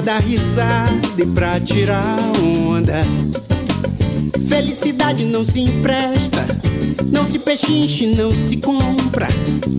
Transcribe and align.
pra 0.00 0.14
dar 0.14 0.18
risada 0.20 0.90
e 1.18 1.26
pra 1.26 1.60
tirar 1.60 2.02
onda. 2.42 3.02
Felicidade 4.48 5.26
não 5.26 5.44
se 5.44 5.60
empresta, 5.60 6.46
não 7.12 7.24
se 7.24 7.40
pechinche, 7.40 8.06
não 8.06 8.32
se 8.32 8.56
compra. 8.56 9.28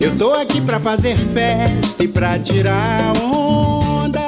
Eu 0.00 0.16
tô 0.16 0.32
aqui 0.34 0.60
pra 0.60 0.78
fazer 0.78 1.16
festa 1.16 2.04
e 2.04 2.08
pra 2.08 2.38
tirar 2.38 3.12
onda. 3.18 4.20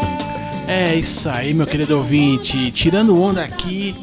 É 0.67 0.97
isso 0.97 1.29
aí, 1.29 1.55
meu 1.55 1.67
querido 1.67 1.97
ouvinte. 1.97 2.73
Tirando 2.73 3.21
onda 3.21 3.45
aqui, 3.45 3.95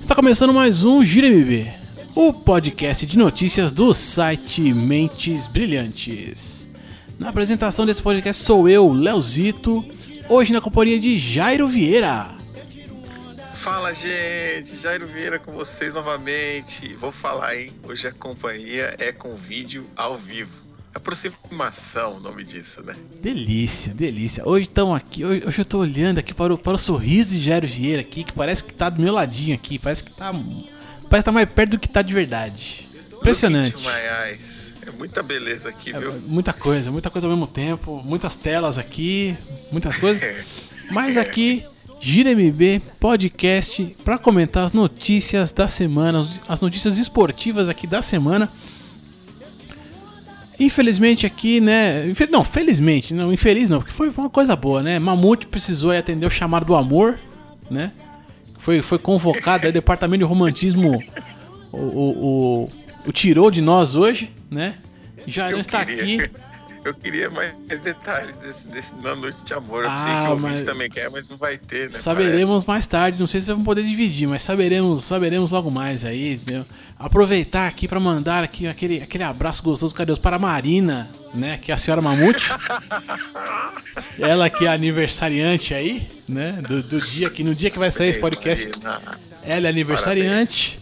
está 0.00 0.16
começando 0.16 0.52
mais 0.52 0.84
um 0.84 1.04
Gira 1.04 1.28
MB, 1.28 1.66
o 2.14 2.32
podcast 2.32 3.06
de 3.06 3.16
notícias 3.16 3.70
do 3.70 3.94
site 3.94 4.72
Mentes 4.72 5.46
Brilhantes. 5.46 6.66
Na 7.18 7.28
apresentação 7.30 7.86
desse 7.86 8.02
podcast 8.02 8.42
sou 8.44 8.68
eu, 8.68 8.92
Leozito, 8.92 9.84
hoje 10.28 10.52
na 10.52 10.60
companhia 10.60 10.98
de 11.00 11.16
Jairo 11.18 11.68
Vieira. 11.68 12.28
Fala, 13.54 13.92
gente! 13.92 14.76
Jairo 14.80 15.06
Vieira 15.06 15.38
com 15.38 15.52
vocês 15.52 15.94
novamente. 15.94 16.94
Vou 16.94 17.10
falar, 17.10 17.56
hein? 17.56 17.72
Hoje 17.82 18.06
a 18.06 18.12
companhia 18.12 18.94
é 18.98 19.10
com 19.12 19.34
vídeo 19.36 19.88
ao 19.96 20.16
vivo. 20.16 20.52
Aproximação, 20.94 22.16
o 22.16 22.20
nome 22.20 22.44
disso, 22.44 22.82
né? 22.82 22.94
Delícia, 23.20 23.92
delícia. 23.92 24.46
Hoje 24.46 24.64
estamos 24.68 24.96
aqui, 24.96 25.24
hoje, 25.24 25.44
hoje 25.46 25.60
eu 25.60 25.64
tô 25.64 25.78
olhando 25.78 26.18
aqui 26.18 26.34
para 26.34 26.52
o, 26.52 26.58
para 26.58 26.74
o 26.74 26.78
sorriso 26.78 27.30
de 27.30 27.42
Jairo 27.42 27.66
Vieira 27.66 28.00
aqui, 28.00 28.24
que 28.24 28.32
parece 28.32 28.64
que 28.64 28.72
tá 28.72 28.88
do 28.88 29.00
meu 29.00 29.12
ladinho 29.12 29.54
aqui, 29.54 29.78
parece 29.78 30.04
que 30.04 30.12
tá 30.12 30.32
parece 30.32 31.22
que 31.22 31.24
tá 31.24 31.32
mais 31.32 31.48
perto 31.48 31.70
do 31.72 31.78
que 31.78 31.88
tá 31.88 32.02
de 32.02 32.14
verdade. 32.14 32.88
Impressionante. 33.12 33.74
Muita 34.98 35.22
beleza 35.22 35.68
aqui, 35.68 35.94
É, 35.94 35.98
viu? 35.98 36.12
muita 36.26 36.52
coisa, 36.52 36.90
muita 36.90 37.08
coisa 37.10 37.26
ao 37.26 37.32
mesmo 37.32 37.46
tempo, 37.46 38.02
muitas 38.04 38.34
telas 38.34 38.78
aqui, 38.78 39.36
muitas 39.70 39.96
coisas. 39.96 40.22
Mas 40.90 41.16
aqui, 41.16 41.62
Gira 42.00 42.30
MB 42.34 42.80
Podcast 42.98 43.96
para 44.04 44.18
comentar 44.18 44.64
as 44.64 44.72
notícias 44.72 45.52
da 45.52 45.68
semana, 45.68 46.26
as 46.48 46.60
notícias 46.60 46.98
esportivas 46.98 47.68
aqui 47.68 47.86
da 47.86 48.02
semana. 48.02 48.48
Infelizmente 50.60 51.24
aqui, 51.24 51.60
né? 51.60 52.12
Não, 52.30 52.44
felizmente, 52.44 53.14
não, 53.14 53.32
infeliz 53.32 53.68
não, 53.68 53.78
porque 53.78 53.92
foi 53.92 54.08
uma 54.16 54.28
coisa 54.28 54.56
boa, 54.56 54.82
né? 54.82 54.98
Mamute 54.98 55.46
precisou 55.46 55.92
atender 55.92 56.26
o 56.26 56.30
chamado 56.30 56.64
do 56.66 56.74
amor, 56.74 57.18
né? 57.70 57.92
Foi, 58.58 58.82
foi 58.82 58.98
convocado 58.98 59.64
aí, 59.64 59.70
o 59.70 59.72
departamento 59.72 60.18
de 60.18 60.28
romantismo 60.28 61.00
o, 61.70 61.76
o, 61.76 62.10
o, 62.64 62.68
o 63.06 63.12
tirou 63.12 63.52
de 63.52 63.60
nós 63.60 63.94
hoje, 63.94 64.32
né? 64.50 64.74
Já 65.28 65.50
não 65.50 65.60
está 65.60 65.84
queria, 65.84 66.24
aqui. 66.24 66.30
Eu 66.84 66.94
queria 66.94 67.28
mais 67.28 67.52
detalhes 67.80 68.36
desse, 68.36 68.66
desse 68.68 68.94
Na 69.02 69.14
Noite 69.16 69.44
de 69.44 69.52
Amor. 69.52 69.84
Eu 69.84 69.96
sei 69.96 70.10
Ah, 70.10 70.24
que 70.28 70.32
o 70.32 70.38
mas- 70.38 70.62
também 70.62 70.88
quer, 70.88 71.10
mas 71.10 71.28
não 71.28 71.36
vai 71.36 71.58
ter, 71.58 71.90
né? 71.90 71.98
Saberemos 71.98 72.64
mais 72.64 72.86
tarde, 72.86 73.18
não 73.18 73.26
sei 73.26 73.40
se 73.40 73.48
vamos 73.48 73.64
poder 73.64 73.82
dividir, 73.82 74.28
mas 74.28 74.42
saberemos, 74.44 75.02
saberemos 75.04 75.50
logo 75.50 75.70
mais 75.72 76.04
aí, 76.04 76.34
entendeu? 76.34 76.64
Aproveitar 76.96 77.66
aqui 77.66 77.86
para 77.88 77.98
mandar 77.98 78.44
aqui 78.44 78.66
aquele, 78.68 79.02
aquele 79.02 79.24
abraço 79.24 79.62
gostoso, 79.62 79.92
carinhoso 79.94 80.20
para 80.20 80.36
a 80.36 80.38
Marina, 80.38 81.10
né, 81.34 81.58
que 81.60 81.72
é 81.72 81.74
a 81.74 81.76
senhora 81.76 82.00
Mamute. 82.00 82.48
Ela 84.18 84.48
que 84.48 84.64
é 84.64 84.68
aniversariante 84.68 85.74
aí, 85.74 86.08
né, 86.28 86.60
do, 86.66 86.82
do 86.82 87.00
dia 87.00 87.28
que 87.28 87.42
no 87.44 87.54
dia 87.54 87.70
que 87.70 87.78
vai 87.78 87.90
sair 87.90 88.10
esse 88.10 88.18
podcast, 88.20 88.66
Marina. 88.82 89.00
ela 89.42 89.66
é 89.66 89.70
aniversariante. 89.70 90.78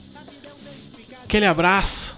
Aquele 1.24 1.46
abraço. 1.46 2.16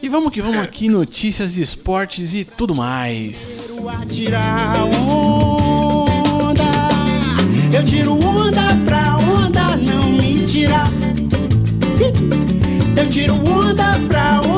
E 0.00 0.08
vamos 0.08 0.32
que 0.32 0.40
vamos 0.40 0.58
aqui, 0.58 0.88
notícias 0.88 1.56
esportes 1.56 2.32
e 2.32 2.44
tudo 2.44 2.72
mais. 2.72 3.76
Eu 7.72 7.84
tiro 7.84 8.12
onda 8.12 8.62
pra 8.86 9.16
onda 9.18 9.76
não 9.76 10.08
me 10.10 10.44
tirar. 10.44 10.88
Eu 12.96 13.08
tiro 13.08 13.34
onda 13.34 13.98
pra 14.08 14.40
onda 14.42 14.57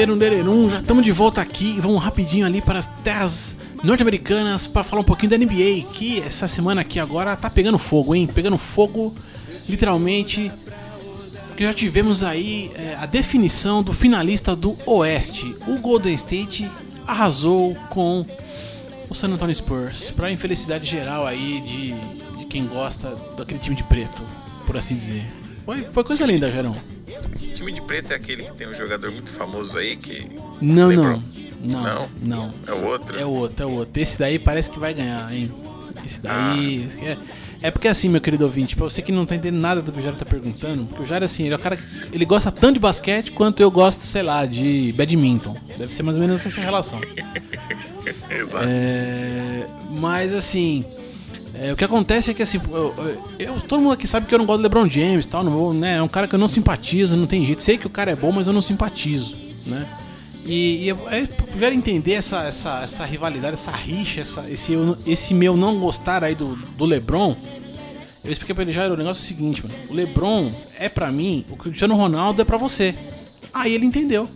onda. 0.00 0.16
Derum, 0.16 0.16
dererum, 0.16 0.70
já 0.70 0.78
estamos 0.78 1.04
de 1.04 1.12
volta 1.12 1.40
aqui 1.40 1.76
e 1.76 1.80
vamos 1.80 2.02
rapidinho 2.02 2.46
ali 2.46 2.62
para 2.62 2.78
as 2.78 2.86
terras 2.86 3.56
norte-americanas 3.82 4.66
para 4.66 4.82
falar 4.82 5.02
um 5.02 5.04
pouquinho 5.04 5.30
da 5.30 5.38
NBA, 5.38 5.92
que 5.92 6.20
essa 6.20 6.48
semana 6.48 6.80
aqui 6.80 6.98
agora 6.98 7.36
tá 7.36 7.50
pegando 7.50 7.78
fogo, 7.78 8.14
hein? 8.14 8.26
Pegando 8.26 8.56
fogo, 8.56 9.14
literalmente. 9.68 10.50
Que 11.56 11.64
já 11.64 11.74
tivemos 11.74 12.22
aí 12.22 12.70
é, 12.74 12.96
a 12.98 13.04
definição 13.04 13.82
do 13.82 13.92
finalista 13.92 14.56
do 14.56 14.76
Oeste. 14.86 15.54
O 15.66 15.78
Golden 15.78 16.14
State 16.14 16.70
arrasou 17.06 17.74
com 17.90 18.24
o 19.10 19.14
San 19.14 19.28
Antonio 19.28 19.54
Spurs, 19.54 20.10
para 20.10 20.30
infelicidade 20.30 20.86
geral 20.86 21.26
aí 21.26 21.60
de, 21.60 21.92
de 22.38 22.44
quem 22.46 22.66
gosta 22.66 23.14
daquele 23.36 23.58
time 23.58 23.76
de 23.76 23.82
preto, 23.82 24.22
por 24.66 24.76
assim 24.76 24.94
dizer. 24.94 25.26
Foi, 25.66 25.82
foi 25.82 26.04
coisa 26.04 26.24
linda, 26.24 26.50
Gerão. 26.50 26.99
Time 27.54 27.72
de 27.72 27.82
preto 27.82 28.12
é 28.12 28.16
aquele 28.16 28.44
que 28.44 28.52
tem 28.54 28.68
um 28.68 28.74
jogador 28.74 29.10
muito 29.10 29.30
famoso 29.30 29.76
aí 29.76 29.96
que. 29.96 30.28
Não, 30.60 30.90
não. 30.90 31.22
Não, 31.62 31.82
Não? 31.82 32.10
não. 32.22 32.54
É 32.66 32.72
o 32.72 32.84
outro? 32.86 33.18
É 33.20 33.24
o 33.24 33.30
outro, 33.30 33.62
é 33.62 33.66
o 33.66 33.70
outro. 33.72 34.02
Esse 34.02 34.18
daí 34.18 34.38
parece 34.38 34.70
que 34.70 34.78
vai 34.78 34.94
ganhar, 34.94 35.30
hein? 35.32 35.50
Esse 36.04 36.20
daí. 36.20 36.84
esse 36.86 36.96
aqui 36.96 37.06
É, 37.06 37.18
é 37.62 37.70
porque 37.70 37.86
assim, 37.86 38.08
meu 38.08 38.20
querido 38.20 38.44
ouvinte, 38.44 38.74
pra 38.74 38.84
você 38.84 39.02
que 39.02 39.12
não 39.12 39.26
tá 39.26 39.34
entendendo 39.34 39.60
nada 39.60 39.82
do 39.82 39.92
que 39.92 39.98
o 39.98 40.02
Jair 40.02 40.14
tá 40.16 40.24
perguntando, 40.24 40.86
porque 40.86 41.02
o 41.02 41.06
Jair, 41.06 41.22
assim, 41.22 41.44
ele 41.44 41.52
é 41.52 41.56
o 41.56 41.60
cara. 41.60 41.78
Ele 42.12 42.24
gosta 42.24 42.50
tanto 42.50 42.74
de 42.74 42.80
basquete 42.80 43.30
quanto 43.32 43.60
eu 43.60 43.70
gosto, 43.70 44.00
sei 44.00 44.22
lá, 44.22 44.46
de 44.46 44.92
badminton. 44.96 45.54
Deve 45.76 45.94
ser 45.94 46.02
mais 46.02 46.16
ou 46.16 46.22
menos 46.22 46.46
essa 46.46 46.60
relação. 46.62 46.98
Exato. 48.30 48.64
É, 48.66 49.66
mas 49.90 50.32
assim, 50.32 50.84
é, 51.62 51.72
o 51.72 51.76
que 51.76 51.84
acontece 51.84 52.30
é 52.30 52.34
que 52.34 52.42
assim, 52.42 52.58
eu, 52.72 52.94
eu- 53.38 53.60
todo 53.60 53.80
mundo 53.82 53.92
aqui 53.92 54.06
sabe 54.06 54.26
que 54.26 54.34
eu 54.34 54.38
não 54.38 54.46
gosto 54.46 54.58
do 54.58 54.62
LeBron 54.62 54.88
James, 54.88 55.26
tal, 55.26 55.44
não 55.44 55.52
vou, 55.52 55.74
né? 55.74 55.96
É 55.96 56.02
um 56.02 56.08
cara 56.08 56.26
que 56.26 56.34
eu 56.34 56.38
não 56.38 56.48
simpatizo, 56.48 57.16
não 57.16 57.26
tem 57.26 57.44
jeito. 57.44 57.62
Sei 57.62 57.76
que 57.76 57.86
o 57.86 57.90
cara 57.90 58.10
é 58.10 58.16
bom, 58.16 58.32
mas 58.32 58.46
eu 58.46 58.52
não 58.52 58.62
simpatizo, 58.62 59.36
né? 59.66 59.86
E, 60.46 60.84
e 60.84 60.88
eu, 60.88 60.98
é, 61.10 61.28
entender 61.74 62.14
essa, 62.14 62.44
essa, 62.44 62.80
essa 62.82 63.04
rivalidade, 63.04 63.54
essa 63.54 63.70
rixa, 63.70 64.20
essa, 64.22 64.50
esse, 64.50 64.72
esse 65.06 65.34
meu 65.34 65.54
não 65.56 65.78
gostar 65.78 66.24
aí 66.24 66.34
do, 66.34 66.56
do 66.56 66.86
LeBron, 66.86 67.36
eu 68.24 68.32
expliquei 68.32 68.54
pra 68.54 68.64
ele 68.64 68.72
já, 68.72 68.86
o 68.86 68.96
negócio 68.96 69.20
é 69.22 69.24
o 69.24 69.26
seguinte, 69.26 69.62
mano. 69.62 69.74
O 69.90 69.94
LeBron 69.94 70.50
é 70.78 70.88
pra 70.88 71.12
mim, 71.12 71.44
o 71.50 71.56
Cristiano 71.56 71.94
Ronaldo 71.94 72.40
é 72.40 72.44
pra 72.44 72.56
você. 72.56 72.94
Aí 73.52 73.74
ele 73.74 73.84
entendeu. 73.84 74.28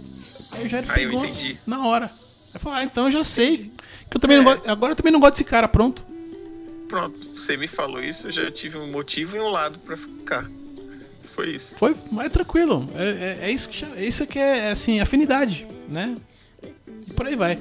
Aí 0.53 0.67
o 0.67 0.69
Jair 0.69 0.85
Aí 0.89 1.05
eu 1.05 1.11
pegou 1.11 1.25
entendi. 1.25 1.57
na 1.67 1.87
hora. 1.87 2.11
Eu 2.53 2.61
falei, 2.61 2.81
ah, 2.81 2.85
então 2.85 3.07
eu 3.07 3.11
já 3.11 3.25
sei. 3.25 3.73
Que 4.11 4.17
eu 4.17 4.21
também 4.21 4.37
não 4.37 4.45
gosto, 4.45 4.63
agora 4.69 4.93
eu 4.93 4.97
também 4.97 5.13
não 5.13 5.21
gosto 5.21 5.33
desse 5.33 5.45
cara, 5.45 5.67
pronto. 5.67 6.05
Pronto, 6.89 7.17
você 7.19 7.57
me 7.57 7.67
falou 7.67 8.03
isso, 8.03 8.29
eu 8.29 8.33
já 8.33 8.51
tive 8.51 8.79
um 8.79 8.91
motivo 8.91 9.37
e 9.37 9.41
um 9.41 9.49
lado 9.49 9.79
pra 9.79 9.97
ficar. 9.97 10.49
Foi 11.35 11.51
isso. 11.51 11.77
Foi 11.77 11.95
mais 12.13 12.31
tranquilo. 12.33 12.87
É, 12.95 13.39
é, 13.43 13.49
é 13.49 13.51
isso 13.51 13.69
que 13.69 13.85
é 13.85 14.05
isso 14.05 14.27
que 14.27 14.39
é 14.39 14.71
assim, 14.71 15.01
afinidade, 15.01 15.67
né? 15.89 16.15
E 16.63 17.13
por 17.13 17.27
aí 17.27 17.35
vai. 17.35 17.59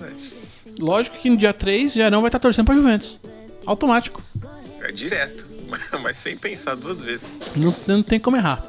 Lógico 0.77 1.17
que 1.17 1.29
no 1.29 1.37
dia 1.37 1.53
3 1.53 1.93
já 1.93 2.09
não 2.09 2.21
vai 2.21 2.29
estar 2.29 2.39
torcendo 2.39 2.65
pra 2.65 2.75
Juventus. 2.75 3.19
Automático. 3.65 4.21
É 4.81 4.91
direto, 4.91 5.45
mas 6.01 6.17
sem 6.17 6.37
pensar 6.37 6.75
duas 6.75 6.99
vezes. 6.99 7.35
Não, 7.55 7.75
não 7.87 8.03
tem 8.03 8.19
como 8.19 8.37
errar. 8.37 8.63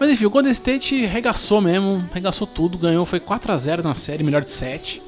Mas 0.00 0.10
enfim, 0.10 0.24
o 0.24 0.30
Golden 0.30 0.50
State 0.50 1.06
regaçou 1.06 1.60
mesmo, 1.60 2.08
regaçou 2.12 2.46
tudo, 2.46 2.76
ganhou, 2.76 3.06
foi 3.06 3.20
4x0 3.20 3.84
na 3.84 3.94
série, 3.94 4.24
melhor 4.24 4.42
de 4.42 4.50
7. 4.50 5.00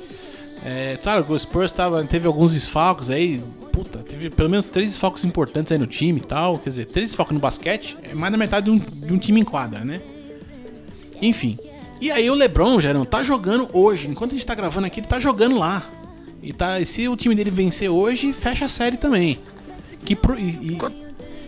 É, 0.64 0.96
claro, 1.02 1.24
o 1.28 1.38
Spurs 1.38 1.70
tava, 1.70 2.02
teve 2.04 2.26
alguns 2.26 2.54
desfalques 2.54 3.10
aí, 3.10 3.42
puta, 3.70 3.98
teve 3.98 4.30
pelo 4.30 4.48
menos 4.48 4.66
três 4.66 4.90
desfalques 4.92 5.22
importantes 5.24 5.70
aí 5.70 5.76
no 5.78 5.86
time 5.86 6.20
e 6.20 6.22
tal. 6.24 6.58
Quer 6.58 6.70
dizer, 6.70 6.86
três 6.86 7.10
desfalques 7.10 7.34
no 7.34 7.40
basquete 7.40 7.96
é 8.02 8.14
mais 8.14 8.32
da 8.32 8.38
metade 8.38 8.64
de 8.64 8.70
um, 8.70 8.78
de 8.78 9.12
um 9.12 9.18
time 9.18 9.40
em 9.40 9.44
quadra, 9.44 9.84
né? 9.84 10.00
Enfim. 11.20 11.58
E 12.00 12.10
aí 12.10 12.28
o 12.30 12.34
LeBron, 12.34 12.80
Gerão, 12.80 13.04
tá 13.04 13.22
jogando 13.22 13.68
hoje. 13.72 14.08
Enquanto 14.08 14.30
a 14.32 14.34
gente 14.34 14.46
tá 14.46 14.54
gravando 14.54 14.86
aqui, 14.86 15.00
ele 15.00 15.06
tá 15.06 15.18
jogando 15.18 15.58
lá. 15.58 15.82
E, 16.42 16.52
tá, 16.52 16.80
e 16.80 16.86
se 16.86 17.08
o 17.08 17.16
time 17.16 17.34
dele 17.34 17.50
vencer 17.50 17.88
hoje, 17.88 18.32
fecha 18.32 18.64
a 18.64 18.68
série 18.68 18.96
também. 18.96 19.38
Que 20.04 20.14
pro- 20.14 20.38
e, 20.38 20.48
e- 20.72 20.78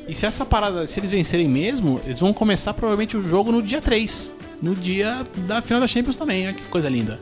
e 0.09 0.15
se 0.15 0.25
essa 0.25 0.45
parada, 0.47 0.87
se 0.87 0.99
eles 1.01 1.11
vencerem 1.11 1.49
mesmo, 1.49 2.01
eles 2.05 2.19
vão 2.21 2.33
começar 2.33 2.73
provavelmente 2.73 3.17
o 3.17 3.23
jogo 3.29 3.51
no 3.53 3.61
dia 3.63 3.81
3. 3.83 4.33
No 4.63 4.75
dia 4.75 5.27
da 5.47 5.61
final 5.61 5.81
da 5.81 5.87
Champions 5.87 6.17
também, 6.17 6.47
olha 6.47 6.55
que 6.55 6.63
coisa 6.65 6.89
linda. 6.89 7.19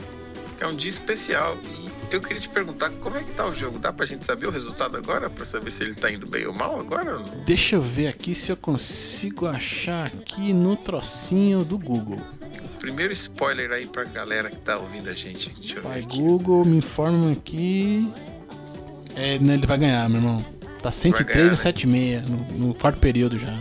É 0.61 0.67
um 0.69 0.76
dia 0.76 0.90
especial. 0.90 1.56
E 1.81 1.83
eu 2.14 2.20
queria 2.20 2.40
te 2.40 2.49
perguntar 2.49 2.90
como 3.00 3.16
é 3.16 3.22
que 3.22 3.32
tá 3.32 3.46
o 3.46 3.55
jogo. 3.55 3.78
Dá 3.78 3.93
pra 3.93 4.06
gente 4.06 4.25
saber 4.25 4.46
o 4.46 4.50
resultado 4.50 4.96
agora? 4.96 5.28
Pra 5.28 5.44
saber 5.44 5.70
se 5.70 5.82
ele 5.82 5.94
tá 5.94 6.11
indo 6.11 6.26
bem 6.26 6.46
ou 6.46 6.55
mal 6.55 6.78
agora? 6.81 7.19
Deixa 7.44 7.76
eu 7.76 7.82
ver 7.82 8.08
aqui 8.08 8.34
se 8.34 8.50
eu 8.52 8.56
consigo 8.56 9.46
achar 9.46 10.06
aqui 10.06 10.52
no 10.52 10.76
trocinho 10.76 11.64
do 11.64 11.78
Google. 11.78 12.20
Primeiro 12.78 13.12
spoiler 13.12 13.70
aí 13.72 13.87
pra 13.87 14.05
galera 14.05 14.50
que 14.50 14.56
tá 14.58 14.76
ouvindo 14.76 15.08
a 15.08 15.14
gente. 15.14 15.50
Deixa 15.50 15.81
Vai. 15.81 16.02
Google, 16.02 16.64
me 16.64 16.76
informa 16.78 17.32
aqui. 17.32 18.08
É, 19.16 19.38
né, 19.38 19.55
ele 19.55 19.66
vai 19.66 19.78
ganhar, 19.78 20.08
meu 20.08 20.19
irmão. 20.20 20.44
Tá 20.82 20.90
103 20.90 21.26
ganhar, 21.34 21.46
a 21.46 21.50
né? 21.50 21.56
76 21.56 22.28
no, 22.28 22.37
no 22.69 22.75
quarto 22.75 22.99
período 23.00 23.38
já. 23.38 23.58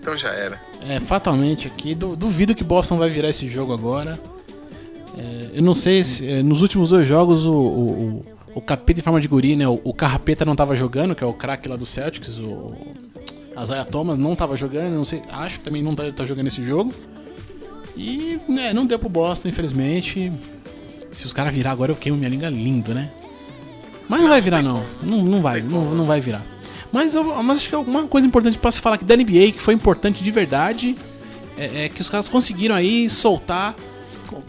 Então 0.00 0.16
já 0.16 0.30
era. 0.30 0.60
É, 0.80 0.98
fatalmente 0.98 1.66
aqui. 1.68 1.94
Du- 1.94 2.16
duvido 2.16 2.54
que 2.54 2.64
Boston 2.64 2.98
vai 2.98 3.08
virar 3.08 3.28
esse 3.28 3.48
jogo 3.48 3.72
agora. 3.72 4.18
É, 5.18 5.50
eu 5.54 5.62
não 5.62 5.74
sei 5.74 6.04
se. 6.04 6.28
é, 6.28 6.42
nos 6.42 6.62
últimos 6.62 6.88
dois 6.90 7.06
jogos 7.06 7.46
o, 7.46 7.52
o, 7.52 7.54
o, 7.56 8.24
o 8.56 8.60
capeta 8.60 9.00
em 9.00 9.02
forma 9.02 9.20
de 9.20 9.28
guri, 9.28 9.56
né? 9.56 9.66
O, 9.68 9.80
o 9.84 9.94
não 10.46 10.56
tava 10.56 10.74
jogando, 10.76 11.14
que 11.14 11.24
é 11.24 11.26
o 11.26 11.32
craque 11.32 11.68
lá 11.68 11.76
do 11.76 11.86
Celtics. 11.86 12.38
O 12.38 12.72
Isaiah 13.60 13.84
Thomas 13.84 14.18
não 14.18 14.36
tava 14.36 14.56
jogando. 14.56 14.94
Não 14.94 15.04
sei, 15.04 15.22
acho 15.30 15.58
que 15.58 15.64
também 15.64 15.82
não 15.82 15.94
tá, 15.94 16.04
tá 16.12 16.24
jogando 16.24 16.46
esse 16.46 16.62
jogo. 16.62 16.92
E 17.96 18.38
né, 18.48 18.72
não 18.72 18.86
deu 18.86 18.98
pro 18.98 19.08
Boston, 19.08 19.48
infelizmente. 19.48 20.32
Se 21.12 21.26
os 21.26 21.32
caras 21.32 21.52
virar 21.52 21.72
agora, 21.72 21.90
eu 21.92 21.96
queimo 21.96 22.16
minha 22.16 22.30
língua 22.30 22.48
lindo, 22.48 22.94
né? 22.94 23.10
Mas 24.08 24.20
não 24.20 24.28
vai 24.28 24.40
virar, 24.40 24.62
não. 24.62 24.82
Não, 25.02 25.22
não 25.22 25.40
vai, 25.42 25.60
não, 25.60 25.94
não 25.94 26.04
vai 26.04 26.20
virar. 26.20 26.44
Mas, 26.92 27.14
eu- 27.14 27.24
mas 27.42 27.58
acho 27.58 27.68
que 27.68 27.76
uma 27.76 28.06
coisa 28.06 28.26
importante 28.26 28.58
pra 28.58 28.70
se 28.70 28.80
falar 28.80 28.96
aqui 28.96 29.04
da 29.04 29.16
NBA, 29.16 29.52
que 29.52 29.60
foi 29.60 29.74
importante 29.74 30.22
de 30.24 30.30
verdade, 30.30 30.96
é, 31.56 31.84
é 31.84 31.88
que 31.88 32.00
os 32.00 32.08
caras 32.08 32.28
conseguiram 32.28 32.74
aí 32.74 33.08
soltar. 33.10 33.74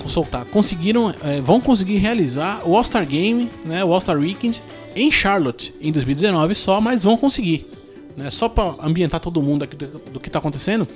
Soltar. 0.07 0.45
Conseguiram. 0.45 1.13
é, 1.23 1.41
vão 1.41 1.59
conseguir 1.59 1.97
realizar 1.97 2.61
o 2.65 2.75
All-Star 2.75 3.05
Game, 3.05 3.49
né? 3.65 3.83
O 3.83 3.93
All-Star 3.93 4.17
Weekend 4.17 4.61
em 4.95 5.11
Charlotte 5.11 5.73
em 5.81 5.91
2019 5.91 6.55
só, 6.55 6.81
mas 6.81 7.03
vão 7.03 7.17
conseguir. 7.17 7.67
Né, 8.15 8.29
só 8.29 8.49
pra 8.49 8.75
ambientar 8.83 9.19
todo 9.19 9.41
mundo 9.41 9.63
aqui 9.63 9.75
do, 9.75 9.99
do 10.11 10.19
que 10.19 10.29
tá 10.29 10.39
acontecendo. 10.39 10.87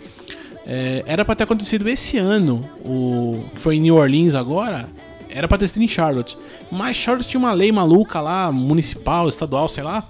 É, 0.66 1.04
era 1.06 1.24
pra 1.24 1.36
ter 1.36 1.44
acontecido 1.44 1.88
esse 1.88 2.18
ano, 2.18 2.68
o 2.84 3.44
que 3.54 3.62
foi 3.62 3.76
em 3.78 3.82
New 3.82 3.96
Orleans 3.96 4.36
agora, 4.36 4.90
era 5.30 5.48
pra 5.48 5.58
ter 5.58 5.68
sido 5.68 5.82
em 5.82 5.88
Charlotte. 5.88 6.38
Mas 6.72 6.98
Charlotte 6.98 7.30
tinha 7.30 7.40
uma 7.40 7.54
lei 7.54 7.72
maluca 7.72 8.20
lá, 8.20 8.52
municipal, 8.52 9.30
estadual, 9.30 9.70
sei 9.70 9.84
lá, 9.84 10.10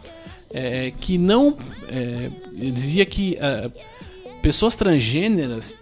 é, 0.51 0.93
que 0.99 1.17
não 1.17 1.57
dizia 2.53 3.05
que 3.05 3.37
pessoas 4.41 4.75
transgêneras 4.75 5.75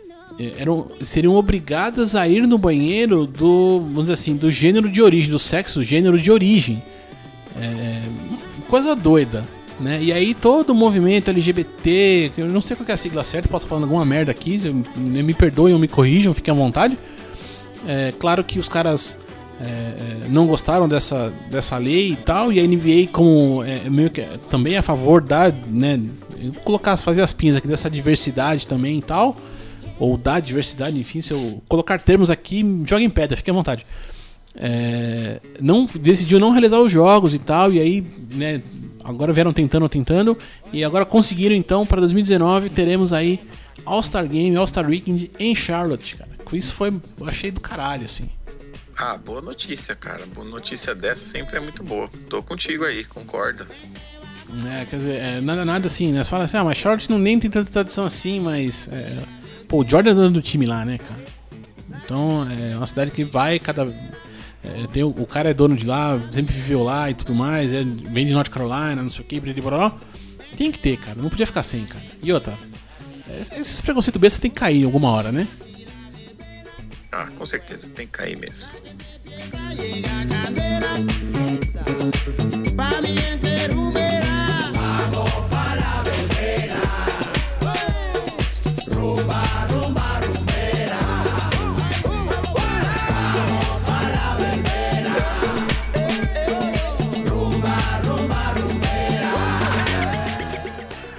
eram, 0.58 0.88
seriam 1.02 1.36
obrigadas 1.36 2.16
a 2.16 2.28
ir 2.28 2.48
no 2.48 2.58
banheiro 2.58 3.26
do, 3.26 3.80
vamos 3.80 4.04
dizer 4.04 4.14
assim, 4.14 4.36
do 4.36 4.52
gênero 4.52 4.90
de 4.90 5.02
origem, 5.02 5.30
do 5.30 5.40
sexo, 5.40 5.84
gênero 5.84 6.20
de 6.20 6.32
origem. 6.32 6.82
É, 7.60 8.02
coisa 8.68 8.96
doida. 8.96 9.44
Né? 9.80 10.02
E 10.02 10.14
aí 10.14 10.34
todo 10.34 10.70
o 10.70 10.76
movimento 10.76 11.30
LGBT, 11.30 12.32
eu 12.38 12.48
não 12.48 12.62
sei 12.62 12.76
qual 12.76 12.88
é 12.88 12.94
a 12.94 12.98
sigla 12.98 13.24
certa, 13.24 13.50
posso 13.50 13.68
falar 13.68 13.82
alguma 13.82 14.06
merda 14.06 14.32
aqui, 14.32 14.58
se 14.58 14.70
me 14.70 15.34
perdoem 15.34 15.74
ou 15.74 15.80
me 15.80 15.88
corrijam, 15.88 16.34
fiquem 16.34 16.54
à 16.54 16.58
vontade. 16.58 16.98
É 17.88 18.14
claro 18.18 18.44
que 18.44 18.60
os 18.60 18.70
caras 18.70 19.18
é, 19.60 19.66
é, 19.66 20.18
não 20.30 20.48
gostaram 20.48 20.88
dessa, 20.88 21.34
dessa 21.50 21.78
lei 21.78 22.12
e 22.12 22.16
tal, 22.16 22.52
e 22.52 22.60
a 22.60 22.64
NBA 22.64 23.10
como 23.12 23.64
é, 23.64 23.90
meio 23.90 24.10
que 24.10 24.22
é 24.22 24.38
também 24.50 24.78
a 24.78 24.82
favor 24.82 25.22
da, 25.22 25.52
né, 25.68 26.00
colocar, 26.64 26.96
fazer 26.98 27.22
as 27.22 27.34
pinhas 27.34 27.56
aqui 27.56 27.68
dessa 27.68 27.90
diversidade 27.90 28.68
também 28.68 28.98
e 28.98 29.02
tal, 29.02 29.38
ou 30.00 30.18
da 30.18 30.40
diversidade, 30.40 31.00
enfim, 31.00 31.22
se 31.22 31.34
eu 31.34 31.62
colocar 31.68 32.00
termos 32.00 32.30
aqui, 32.30 32.64
joga 32.86 33.04
em 33.04 33.10
pedra, 33.10 33.38
fique 33.38 33.50
à 33.50 33.54
vontade. 33.54 33.86
É, 34.56 35.40
não 35.60 35.86
decidiu 35.86 36.40
não 36.40 36.52
realizar 36.52 36.80
os 36.80 36.92
jogos 36.92 37.34
e 37.34 37.40
tal, 37.40 37.72
e 37.74 37.80
aí, 37.80 38.06
né, 38.32 38.62
agora 39.04 39.34
vieram 39.34 39.52
tentando, 39.52 39.88
tentando, 39.90 40.38
e 40.72 40.84
agora 40.84 41.06
conseguiram 41.06 41.56
então 41.56 41.86
para 41.86 42.00
2019 42.02 42.70
teremos 42.70 43.14
aí 43.14 43.40
All-Star 43.86 44.28
Game, 44.28 44.56
All-Star 44.56 44.88
Weekend 44.88 45.32
em 45.40 45.56
Charlotte, 45.56 46.16
cara. 46.16 46.30
Isso 46.54 46.74
foi, 46.74 46.94
eu 47.20 47.28
achei 47.28 47.50
do 47.50 47.60
caralho, 47.60 48.06
assim. 48.06 48.30
Ah, 48.96 49.18
boa 49.18 49.42
notícia, 49.42 49.96
cara. 49.96 50.24
Boa 50.28 50.48
notícia 50.48 50.94
dessa 50.94 51.26
sempre 51.26 51.58
é 51.58 51.60
muito 51.60 51.84
boa. 51.84 52.08
Tô 52.30 52.44
contigo 52.44 52.86
aí, 52.86 53.04
concordo. 53.04 53.66
né? 54.50 54.86
Quer 54.88 54.98
dizer, 54.98 55.16
é, 55.16 55.42
nada, 55.42 55.66
nada 55.66 55.88
assim, 55.88 56.12
né? 56.12 56.24
Você 56.24 56.30
fala 56.30 56.44
assim, 56.44 56.58
ah, 56.58 56.64
mas 56.64 56.78
Charlotte 56.78 57.10
não 57.10 57.18
nem 57.18 57.40
tem 57.40 57.50
tanta 57.50 57.72
tradição 57.72 58.06
assim, 58.06 58.40
mas. 58.40 58.88
é, 58.92 59.18
pô, 59.74 59.82
o 59.82 59.90
Jordan 59.90 60.12
é 60.12 60.14
dono 60.14 60.30
do 60.30 60.42
time 60.42 60.68
lá, 60.68 60.86
né, 60.86 61.00
cara? 61.00 61.26
Então 62.06 62.48
é 62.48 62.78
uma 62.78 62.86
cidade 62.86 63.10
que 63.10 63.24
vai 63.24 63.58
cada. 63.58 63.84
é, 64.64 64.88
tem 64.94 65.02
o, 65.02 65.10
o 65.10 65.26
cara 65.26 65.50
é 65.50 65.54
dono 65.54 65.76
de 65.76 65.88
lá, 65.88 66.22
sempre 66.32 66.54
viveu 66.54 66.84
lá 66.84 67.10
e 67.10 67.16
tudo 67.16 67.34
mais, 67.34 67.74
é, 67.74 67.84
vem 67.84 68.28
de 68.28 68.34
North 68.34 68.50
Carolina, 68.50 69.02
não 69.02 69.10
sei 69.10 69.26
o 69.26 69.28
que, 69.28 69.40
blá. 69.40 69.96
Tem 70.56 70.72
que 70.72 70.78
ter, 70.78 70.98
cara. 70.98 71.20
Não 71.20 71.28
podia 71.28 71.48
ficar 71.48 71.64
sem, 71.64 71.86
cara. 71.86 72.06
E 72.22 72.32
outra, 72.32 72.54
é, 73.28 73.42
esses 73.42 73.82
preconceitos 73.82 74.22
bestas 74.22 74.40
tem 74.40 74.52
que 74.52 74.60
cair 74.60 74.84
em 74.84 74.86
alguma 74.86 75.10
hora, 75.10 75.32
né? 75.32 75.48
Ah, 77.12 77.28
com 77.36 77.46
certeza, 77.46 77.90
tem 77.90 78.06
que 78.06 78.14
cair 78.14 78.38
mesmo. 78.38 78.70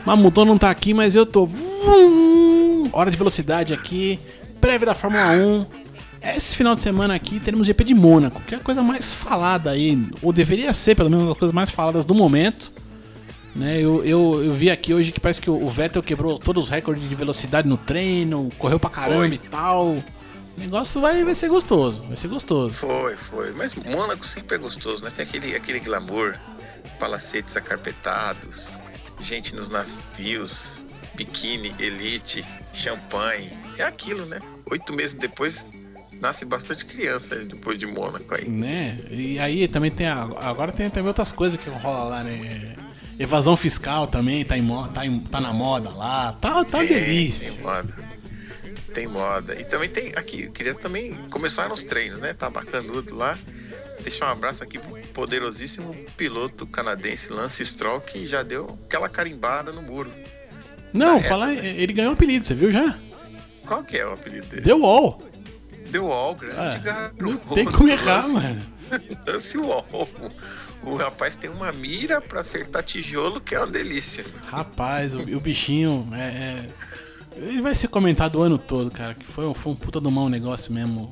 Mamutão 0.05 0.45
não 0.45 0.59
tá 0.59 0.71
aqui, 0.71 0.93
mas 0.93 1.17
eu 1.17 1.25
tô. 1.25 1.47
Vum! 1.47 2.89
Hora 2.93 3.11
de 3.11 3.17
velocidade 3.17 3.73
aqui. 3.73 4.19
Prévia 4.61 4.87
da 4.87 4.95
Fórmula 4.95 5.33
1. 5.33 5.67
Esse 6.37 6.56
final 6.56 6.75
de 6.75 6.81
semana 6.81 7.15
aqui 7.15 7.39
teremos 7.39 7.67
GP 7.67 7.85
de 7.85 7.95
Mônaco, 7.95 8.41
que 8.43 8.55
é 8.55 8.59
a 8.59 8.61
coisa 8.61 8.83
mais 8.83 9.12
falada 9.12 9.71
aí, 9.71 10.03
ou 10.23 10.33
deveria 10.33 10.73
ser 10.73 10.95
pelo 10.95 11.11
menos 11.11 11.25
uma 11.25 11.31
das 11.31 11.39
coisas 11.39 11.55
mais 11.55 11.69
faladas 11.69 12.06
do 12.06 12.15
momento. 12.15 12.73
Né, 13.55 13.79
eu, 13.79 14.05
eu, 14.05 14.43
eu 14.43 14.53
vi 14.53 14.69
aqui 14.69 14.93
hoje 14.93 15.12
que 15.12 15.21
parece 15.21 15.41
que 15.41 15.49
o 15.49 15.71
Vettel 15.71 16.03
quebrou 16.03 16.37
todos 16.39 16.65
os 16.65 16.71
recordes 16.71 17.09
de 17.09 17.15
velocidade 17.15 17.69
no 17.69 17.77
treino, 17.77 18.50
correu 18.59 18.81
pra 18.81 18.91
caramba 18.91 19.29
Foi. 19.29 19.35
e 19.35 19.39
tal. 19.39 19.87
O 19.87 20.05
negócio 20.57 21.00
vai, 21.00 21.23
vai 21.23 21.35
ser 21.35 21.49
gostoso, 21.49 22.03
vai 22.03 22.17
ser 22.17 22.29
gostoso. 22.29 22.75
Foi, 22.75 23.17
foi. 23.17 23.53
Mas 23.53 23.75
Mônaco 23.75 24.25
sempre 24.25 24.57
é 24.57 24.59
gostoso, 24.59 25.05
né? 25.05 25.12
Tem 25.15 25.25
aquele, 25.25 25.55
aquele 25.55 25.78
glamour, 25.78 26.35
palacetes 26.99 27.57
acarpetados, 27.57 28.81
gente 29.25 29.54
nos 29.54 29.69
navios, 29.69 30.78
biquíni, 31.14 31.75
elite, 31.78 32.45
champanhe. 32.73 33.50
É 33.78 33.83
aquilo, 33.83 34.26
né? 34.26 34.38
Oito 34.71 34.93
meses 34.93 35.14
depois, 35.14 35.71
nasce 36.21 36.45
bastante 36.45 36.85
criança 36.85 37.37
depois 37.37 37.78
de 37.78 37.87
Mônaco 37.87 38.35
aí. 38.35 38.49
Né? 38.49 38.99
E 39.11 39.38
aí 39.38 39.66
também 39.66 39.90
tem. 39.90 40.07
a- 40.07 40.23
agora 40.43 40.71
tem 40.73 40.88
também 40.90 41.09
outras 41.09 41.33
coisas 41.33 41.59
que 41.59 41.69
rola 41.71 42.04
lá, 42.04 42.23
né? 42.25 42.75
Evasão 43.19 43.57
fiscal 43.57 44.07
também 44.09 44.45
tá, 44.45 44.59
em, 44.59 44.66
tá, 44.93 45.07
em- 45.07 45.21
tá 45.21 45.40
na 45.40 45.52
moda 45.52 45.88
lá. 45.90 46.33
Tá, 46.40 46.64
tá 46.64 46.78
Tem, 46.78 46.88
delícia. 46.88 47.52
Tem 47.52 47.62
moda. 47.62 47.95
Tem 48.93 49.07
moda. 49.07 49.61
E 49.61 49.64
também 49.64 49.88
tem 49.88 50.12
aqui, 50.16 50.45
eu 50.45 50.52
queria 50.52 50.75
também 50.75 51.12
começar 51.31 51.69
nos 51.69 51.83
treinos, 51.83 52.21
né? 52.21 52.33
Tá 52.35 52.50
bacanudo 52.50 53.14
lá. 53.14 53.38
Deixar 54.02 54.26
um 54.28 54.33
abraço 54.33 54.62
aqui 54.62 54.78
pro 54.78 54.97
poderosíssimo 55.14 55.94
piloto 56.16 56.66
canadense 56.66 57.33
Lance 57.33 57.64
Stroll, 57.64 58.00
que 58.00 58.26
já 58.26 58.42
deu 58.42 58.78
aquela 58.87 59.09
carimbada 59.09 59.73
no 59.73 59.80
muro. 59.80 60.11
Não, 60.92 61.23
falar, 61.23 61.54
também. 61.56 61.76
ele 61.76 61.92
ganhou 61.92 62.11
um 62.11 62.14
apelido, 62.14 62.47
você 62.47 62.54
viu 62.54 62.71
já? 62.71 62.99
Qual 63.66 63.83
que 63.83 63.97
é 63.97 64.06
o 64.06 64.12
apelido 64.12 64.47
dele? 64.49 64.62
The 64.62 64.75
Wall. 64.75 65.18
The 65.90 65.99
Wall, 65.99 66.35
grande 66.35 66.59
Ah, 66.76 66.78
garoto. 66.78 67.23
não 67.25 67.37
tem 67.38 67.64
como 67.64 67.88
errar, 67.88 68.23
Lance- 68.26 68.35
mano. 68.35 68.62
Lance 69.26 69.59
Wall. 69.59 69.87
O 70.83 70.97
rapaz 70.97 71.35
tem 71.37 71.49
uma 71.49 71.73
mira 71.73 72.21
pra 72.21 72.40
acertar 72.42 72.83
tijolo 72.83 73.40
que 73.40 73.54
é 73.54 73.59
uma 73.59 73.66
delícia. 73.66 74.25
Rapaz, 74.49 75.14
o, 75.14 75.21
o 75.21 75.40
bichinho 75.40 76.06
é, 76.12 76.21
é- 76.21 76.66
Ele 77.38 77.62
vai 77.62 77.75
ser 77.75 77.88
comentado 77.88 78.37
o 78.37 78.42
ano 78.42 78.59
todo, 78.59 78.90
cara. 78.90 79.14
Que 79.14 79.25
foi, 79.25 79.47
um- 79.47 79.54
foi 79.54 79.73
um 79.73 79.76
puta 79.76 79.99
do 80.00 80.11
mau 80.11 80.28
negócio 80.28 80.73
mesmo. 80.73 81.09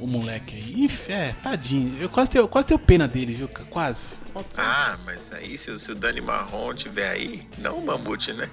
O, 0.00 0.06
moleque 0.06 0.56
aí. 0.56 0.84
Ih, 0.84 0.90
é, 1.12 1.32
tadinho. 1.42 1.96
Eu 2.00 2.08
quase 2.08 2.30
tenho, 2.30 2.46
quase 2.46 2.68
tenho 2.68 2.78
pena 2.78 3.08
dele, 3.08 3.34
viu? 3.34 3.48
Quase. 3.48 4.14
Ah, 4.56 4.98
mas 5.04 5.32
aí 5.32 5.56
se, 5.56 5.70
o- 5.70 5.78
se 5.78 5.90
o 5.90 5.94
Dani 5.94 6.20
Marrom 6.20 6.74
tiver 6.74 7.08
aí, 7.10 7.42
não 7.58 7.78
o 7.78 7.86
Mamute, 7.86 8.32
né? 8.32 8.48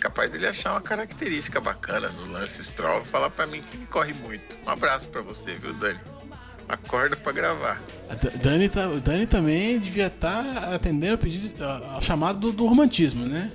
Capaz 0.00 0.30
dele 0.30 0.46
achar 0.46 0.72
uma 0.72 0.80
característica 0.80 1.60
bacana 1.60 2.08
no 2.10 2.26
Lance 2.32 2.62
Stroll 2.62 3.04
falar 3.04 3.30
pra 3.30 3.46
mim 3.46 3.60
que 3.60 3.76
ele 3.76 3.86
corre 3.86 4.12
muito. 4.14 4.56
Um 4.64 4.70
abraço 4.70 5.08
pra 5.08 5.20
você, 5.20 5.54
viu, 5.56 5.72
Dani? 5.72 5.98
Acorda 6.68 7.16
pra 7.16 7.32
gravar. 7.32 7.82
A 8.08 8.14
Da- 8.14 8.30
Dani, 8.30 8.68
tá, 8.68 8.88
o 8.88 9.00
Dani 9.00 9.26
também 9.26 9.78
devia 9.80 10.06
estar 10.06 10.72
atendendo 10.74 11.14
o 11.16 11.18
pedido, 11.18 11.64
a- 11.64 11.94
ao 11.94 12.02
chamado 12.02 12.38
do, 12.38 12.52
do 12.52 12.66
romantismo, 12.66 13.26
né? 13.26 13.50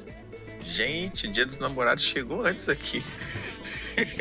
Gente, 0.62 1.28
o 1.28 1.32
dia 1.32 1.46
dos 1.46 1.58
namorados 1.60 2.04
chegou 2.04 2.46
antes 2.46 2.68
aqui. 2.70 3.04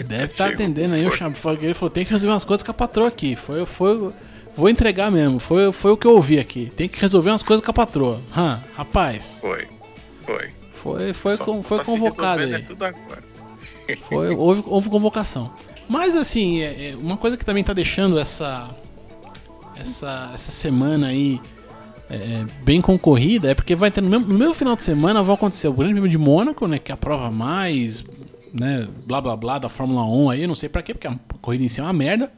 Deve 0.07 0.25
estar 0.25 0.49
Chegou, 0.49 0.55
atendendo 0.64 0.95
aí 0.95 1.07
o 1.07 1.12
chamado. 1.12 1.37
Ele 1.62 1.75
falou: 1.75 1.91
tem 1.91 2.05
que 2.05 2.11
resolver 2.12 2.33
umas 2.33 2.45
coisas 2.45 2.62
com 2.64 2.71
a 2.71 2.75
patroa 2.75 3.09
aqui. 3.09 3.37
Foi, 3.37 3.64
foi, 3.67 4.11
vou 4.57 4.69
entregar 4.69 5.11
mesmo. 5.11 5.38
Foi, 5.38 5.73
foi 5.73 5.93
o 5.93 5.97
que 5.97 6.07
eu 6.07 6.12
ouvi 6.14 6.38
aqui. 6.38 6.71
Tem 6.76 6.88
que 6.88 7.00
resolver 7.00 7.31
umas 7.31 7.43
coisas 7.43 7.64
com 7.64 7.71
a 7.71 7.75
patroa. 7.75 8.21
Hã, 8.37 8.61
rapaz. 8.75 9.38
Foi, 9.41 9.67
foi. 10.26 10.50
Foi, 10.83 11.12
foi, 11.12 11.37
com- 11.38 11.62
foi 11.62 11.79
tá 11.79 11.85
convocado 11.85 12.38
resolvendo 12.41 12.55
aí. 12.57 12.62
É 12.62 12.64
tudo 12.64 12.85
agora. 12.85 13.23
Foi, 14.09 14.31
houve, 14.35 14.62
houve 14.67 14.88
convocação. 14.88 15.52
Mas 15.88 16.14
assim, 16.17 16.61
é- 16.61 16.91
é 16.91 16.97
uma 17.00 17.17
coisa 17.17 17.37
que 17.37 17.45
também 17.45 17.62
tá 17.64 17.73
deixando 17.73 18.19
essa 18.19 18.69
essa, 19.79 20.31
essa 20.33 20.50
semana 20.50 21.09
aí 21.09 21.41
é, 22.11 22.45
bem 22.62 22.81
concorrida 22.81 23.50
é 23.50 23.55
porque 23.55 23.75
vai 23.75 23.91
ter 23.91 24.00
no 24.00 24.09
mesmo, 24.11 24.26
no 24.26 24.38
mesmo 24.38 24.55
final 24.55 24.76
de 24.76 24.85
semana 24.85 25.23
vai 25.23 25.35
acontecer 25.35 25.67
o 25.69 25.73
Grande 25.73 25.93
Prêmio 25.95 26.11
de 26.11 26.19
Mônaco, 26.19 26.67
né, 26.67 26.79
que 26.79 26.93
é 26.93 26.95
a 26.95 26.97
prova 26.97 27.31
mais 27.31 28.05
né, 28.52 28.87
blá 29.06 29.21
blá 29.21 29.37
blá 29.37 29.59
da 29.59 29.68
Fórmula 29.68 30.04
1 30.04 30.30
aí, 30.30 30.47
não 30.47 30.54
sei 30.54 30.68
pra 30.68 30.82
quê, 30.82 30.94
porque 30.94 31.06
a 31.06 31.16
corrida 31.40 31.64
em 31.64 31.68
si 31.68 31.80
é 31.80 31.82
uma 31.82 31.92
merda. 31.92 32.30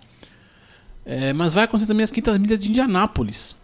É, 1.05 1.33
mas 1.33 1.55
vai 1.55 1.65
acontecer 1.65 1.87
também 1.87 2.05
as 2.05 2.11
quintas 2.11 2.39
milhas 2.39 2.59
de 2.59 2.69
Indianápolis. 2.69 3.55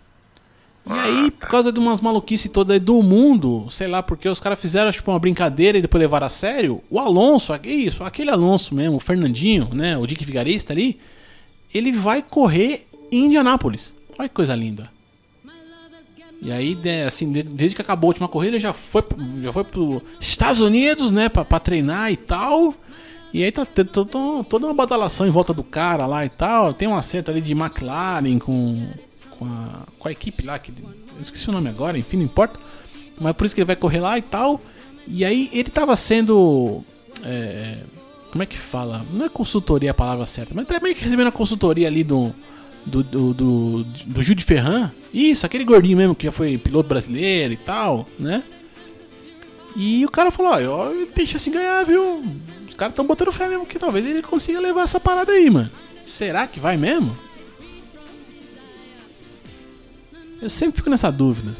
E 0.87 0.93
aí, 0.93 1.31
por 1.31 1.49
causa 1.49 1.71
de 1.71 1.79
umas 1.79 2.01
maluquices 2.01 2.51
todas 2.51 2.75
aí 2.75 2.81
do 2.81 3.03
mundo, 3.03 3.67
sei 3.71 3.87
lá, 3.87 4.03
porque 4.03 4.29
os 4.29 4.41
caras 4.41 4.61
fizeram 4.61 4.91
tipo 4.91 5.11
uma 5.11 5.19
brincadeira 5.19 5.79
e 5.79 5.83
depois 5.83 6.01
levaram 6.01 6.27
a 6.27 6.31
sério, 6.31 6.83
o 6.91 6.99
Alonso, 6.99 7.53
é 7.53 7.61
isso, 7.67 8.03
aquele 8.03 8.31
Alonso 8.31 8.75
mesmo, 8.75 8.97
o 8.97 9.01
Fernandinho, 9.01 9.69
né, 9.73 9.97
o 9.97 10.07
Dick 10.07 10.25
Vigarista 10.25 10.73
ali, 10.73 10.99
ele 11.73 11.93
vai 11.93 12.23
correr 12.23 12.87
em 13.13 13.27
Indianápolis. 13.27 13.95
Olha 14.19 14.29
que 14.29 14.35
coisa 14.35 14.55
linda. 14.55 14.91
E 16.43 16.51
aí, 16.51 16.75
né, 16.75 17.05
assim, 17.07 17.31
de- 17.31 17.43
desde 17.43 17.75
que 17.77 17.83
acabou 17.83 18.09
a 18.09 18.11
última 18.11 18.29
corrida, 18.29 18.59
já 18.59 18.73
foi, 18.73 19.05
já 19.43 19.53
foi 19.53 19.65
pro 19.65 20.03
Estados 20.19 20.61
Unidos, 20.61 21.11
né, 21.13 21.29
pra, 21.29 21.45
pra 21.45 21.61
treinar 21.61 22.11
e 22.11 22.17
tal. 22.17 22.75
E 23.33 23.45
aí 23.45 23.53
tá 23.53 23.65
toda 23.65 24.67
uma 24.67 24.75
badalação 24.75 25.27
em 25.27 25.31
volta 25.31 25.53
do 25.55 25.63
cara 25.63 26.07
lá 26.07 26.25
e 26.25 26.29
tal. 26.31 26.73
Tem 26.75 26.89
um 26.89 26.97
acerto 26.97 27.31
ali 27.31 27.41
de 27.41 27.53
McLaren 27.53 28.39
com, 28.39 28.87
com, 29.39 29.45
a, 29.45 29.69
com 29.99 30.09
a 30.09 30.13
equipe 30.13 30.45
lá, 30.45 30.59
que 30.59 30.73
eu 30.73 31.21
esqueci 31.21 31.49
o 31.49 31.53
nome 31.53 31.69
agora, 31.69 31.97
enfim, 31.99 32.17
não 32.17 32.25
importa. 32.25 32.59
Mas 33.21 33.37
por 33.37 33.45
isso 33.47 33.55
que 33.55 33.61
ele 33.61 33.67
vai 33.67 33.77
correr 33.77 34.01
lá 34.01 34.17
e 34.19 34.23
tal. 34.23 34.61
E 35.07 35.25
aí 35.25 35.49
ele 35.53 35.69
tava 35.71 35.95
sendo. 35.95 36.83
é, 37.23 37.79
como 38.33 38.43
é 38.43 38.47
que 38.47 38.57
fala? 38.57 39.05
Não 39.13 39.27
é 39.27 39.29
consultoria 39.29 39.91
a 39.91 39.95
palavra 39.95 40.25
certa, 40.25 40.55
mas 40.55 40.67
tá 40.67 40.79
meio 40.81 40.95
que 40.95 41.05
recebendo 41.05 41.27
a 41.29 41.33
consultoria 41.33 41.87
ali 41.87 42.03
do. 42.03 42.35
Do, 42.87 43.03
do, 43.03 43.35
do, 43.35 43.85
do 43.85 44.23
de 44.23 44.45
Ferran. 44.45 44.91
Isso, 45.13 45.45
aquele 45.45 45.65
gordinho 45.65 45.97
mesmo 45.97 46.15
que 46.15 46.25
já 46.25 46.33
foi 46.33 46.57
piloto 46.57 46.89
brasileiro 46.89 47.53
e 47.53 47.57
tal, 47.57 48.09
né? 48.19 48.43
E 49.77 50.05
o 50.05 50.11
cara 50.11 50.31
falou, 50.31 50.53
ó, 50.53 50.87
ó, 50.87 50.91
ele 50.91 51.07
tem 51.07 51.27
chance 51.27 51.49
de 51.49 51.57
ganhar, 51.57 51.85
viu? 51.85 52.25
Os 52.67 52.75
caras 52.75 52.93
estão 52.93 53.07
botando 53.07 53.33
fé 53.33 53.49
mesmo 53.49 53.67
que 53.67 53.79
talvez 53.79 54.05
ele 54.07 54.23
consiga 54.23 54.61
levar 54.61 54.83
essa 54.83 54.99
parada 54.99 55.33
aí, 55.33 55.49
mano. 55.51 55.71
Será 56.07 56.47
que 56.47 56.59
vai 56.59 56.77
mesmo? 56.77 57.17
Eu 60.41 60.49
sempre 60.49 60.77
fico 60.77 60.91
nessa 60.91 61.11
dúvida. 61.11 61.55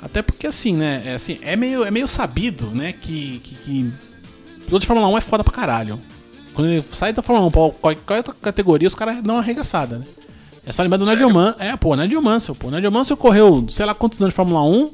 Até 0.00 0.22
porque 0.22 0.46
assim, 0.46 0.76
né? 0.76 1.02
É, 1.04 1.14
assim, 1.14 1.38
é, 1.42 1.56
meio, 1.56 1.84
é 1.84 1.90
meio 1.90 2.06
sabido, 2.06 2.70
né? 2.70 2.92
Que, 2.92 3.40
que, 3.40 3.54
que 3.54 3.92
piloto 4.66 4.80
de 4.82 4.86
Fórmula 4.86 5.08
1 5.08 5.18
é 5.18 5.20
foda 5.20 5.42
pra 5.44 5.52
caralho. 5.52 6.00
Quando 6.54 6.68
ele 6.68 6.84
sai 6.92 7.12
da 7.12 7.22
Fórmula 7.22 7.48
1 7.48 7.50
pra 7.50 7.70
qualquer 7.80 8.16
outra 8.18 8.34
categoria, 8.40 8.88
os 8.88 8.94
caras 8.94 9.22
dão 9.22 9.34
uma 9.36 9.40
arregaçada, 9.42 9.98
né? 9.98 10.04
É 10.66 10.72
só 10.72 10.82
lembrar 10.82 10.98
do? 10.98 11.06
Nigel 11.06 11.30
Mansell. 11.30 11.60
É, 11.66 11.76
pô, 11.76 11.94
Nigel 11.94 12.20
Mansell, 12.22 12.54
pô. 12.54 12.70
Nigel 12.70 12.90
Mansell 12.90 13.16
correu, 13.16 13.66
sei 13.68 13.86
lá 13.86 13.94
quantos 13.94 14.20
anos 14.20 14.32
de 14.32 14.36
Fórmula 14.36 14.62
1. 14.64 14.90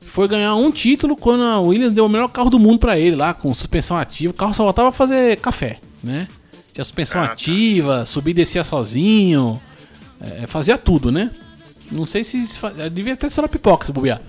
Foi 0.00 0.28
ganhar 0.28 0.54
um 0.54 0.70
título 0.70 1.16
quando 1.16 1.42
a 1.42 1.60
Williams 1.60 1.92
deu 1.92 2.06
o 2.06 2.08
melhor 2.08 2.28
carro 2.28 2.48
do 2.48 2.58
mundo 2.58 2.78
pra 2.78 2.98
ele 2.98 3.16
lá, 3.16 3.34
com 3.34 3.52
suspensão 3.52 3.96
ativa. 3.98 4.30
O 4.30 4.34
carro 4.34 4.54
só 4.54 4.62
voltava 4.62 4.88
a 4.90 4.92
fazer 4.92 5.36
café, 5.38 5.78
né? 6.02 6.28
Tinha 6.72 6.84
suspensão 6.84 7.22
Ah, 7.22 7.26
tá. 7.26 7.32
ativa, 7.32 8.06
subia 8.06 8.30
e 8.30 8.34
descia 8.34 8.62
sozinho. 8.64 9.60
é, 10.20 10.46
fazia 10.46 10.78
tudo, 10.78 11.10
né? 11.12 11.30
Não 11.90 12.06
sei 12.06 12.22
se. 12.24 12.46
Devia 12.92 13.12
até 13.14 13.28
ser 13.28 13.46
pipoca 13.48 13.84
se 13.86 13.92
bobear. 13.92 14.20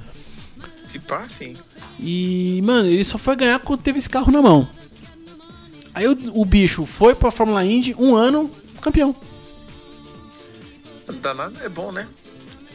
Se 0.84 1.00
pá, 1.00 1.26
sim. 1.30 1.56
E, 2.00 2.62
mano, 2.64 2.88
ele 2.88 3.04
só 3.06 3.18
foi 3.18 3.36
ganhar 3.36 3.60
quando 3.60 3.82
teve 3.82 3.98
esse 4.00 4.10
carro 4.10 4.32
na 4.32 4.42
mão. 4.42 4.68
Aí 5.94 6.08
o, 6.08 6.18
o 6.34 6.44
bicho 6.46 6.86
foi 6.86 7.16
pra 7.16 7.32
Fórmula 7.32 7.64
Indy, 7.64 7.96
um 7.98 8.16
ano, 8.16 8.52
campeão. 8.82 9.16
Dá 11.22 11.34
nada, 11.34 11.60
é 11.64 11.70
bom, 11.70 11.92
né? 11.92 12.08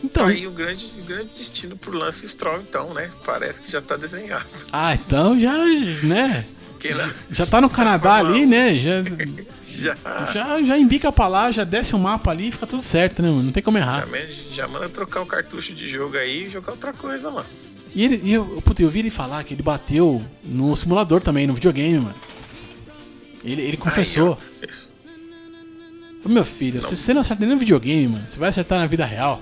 Então. 0.03 0.25
Tá 0.25 0.31
aí 0.31 0.47
o 0.47 0.51
grande, 0.51 0.91
o 0.99 1.05
grande 1.05 1.31
destino 1.37 1.77
pro 1.77 1.93
Lance 1.93 2.27
Stroll, 2.29 2.61
então, 2.63 2.95
né? 2.95 3.11
Parece 3.25 3.61
que 3.61 3.71
já 3.71 3.83
tá 3.83 3.97
desenhado. 3.97 4.47
Ah, 4.73 4.95
então 4.95 5.39
já, 5.39 5.55
né? 6.03 6.47
Já 7.31 7.45
tá 7.45 7.61
no 7.61 7.69
Canadá 7.71 8.15
ali, 8.15 8.47
1. 8.47 8.49
né? 8.49 8.75
Já, 8.81 9.03
já, 9.63 10.33
já, 10.33 10.63
já 10.63 10.79
indica 10.79 11.13
pra 11.13 11.29
lá, 11.29 11.53
já 11.53 11.63
desce 11.63 11.95
o 11.95 11.99
mapa 11.99 12.31
ali 12.31 12.51
fica 12.51 12.67
tudo 12.67 12.83
certo, 12.83 13.21
né, 13.23 13.29
mano? 13.31 13.43
Não 13.45 13.53
tem 13.53 13.63
como 13.63 13.77
já, 13.79 13.85
errar. 13.85 14.07
me- 14.07 14.33
já 14.51 14.67
manda 14.67 14.89
trocar 14.89 15.21
o 15.21 15.27
cartucho 15.27 15.75
de 15.75 15.87
jogo 15.87 16.17
aí 16.17 16.47
e 16.47 16.51
jogar 16.51 16.73
outra 16.73 16.93
coisa, 16.95 17.31
mano. 17.31 17.47
E 17.95 18.05
ele, 18.05 18.21
e 18.23 18.33
eu, 18.33 18.45
puta, 18.65 18.83
eu 18.83 18.91
vi 18.91 19.01
ele 19.01 19.11
falar 19.11 19.43
que 19.45 19.55
ele 19.55 19.63
bateu 19.63 20.25
no 20.45 20.77
simulador 20.77 21.21
também, 21.21 21.47
no 21.47 21.55
videogame, 21.55 21.99
mano. 21.99 22.15
Ele, 23.45 23.63
ele 23.63 23.77
confessou. 23.77 24.39
Ô, 26.25 26.29
meu 26.29 26.45
filho, 26.45 26.83
se 26.83 26.97
você 26.97 27.15
não 27.15 27.23
acerta 27.23 27.45
nem 27.45 27.55
no 27.55 27.59
videogame, 27.59 28.07
mano, 28.09 28.27
você 28.29 28.39
vai 28.39 28.51
acertar 28.51 28.79
na 28.79 28.87
vida 28.87 29.05
real. 29.05 29.41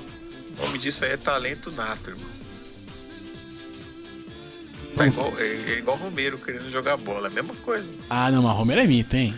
O 0.59 0.67
nome 0.67 0.79
disso 0.79 1.05
aí 1.05 1.13
é 1.13 1.17
talento 1.17 1.71
nato, 1.73 2.11
irmão. 2.11 2.39
É 4.99 5.07
igual, 5.07 5.33
é, 5.39 5.45
é 5.45 5.79
igual 5.79 5.97
Romero 5.97 6.39
querendo 6.39 6.71
jogar 6.71 6.97
bola, 6.97 7.29
é 7.29 7.31
a 7.31 7.35
mesma 7.35 7.55
coisa. 7.57 7.89
Ah, 8.11 8.31
não, 8.31 8.43
mas 8.43 8.57
Romero 8.57 8.81
é 8.81 8.87
mito, 8.87 9.15
hein? 9.15 9.35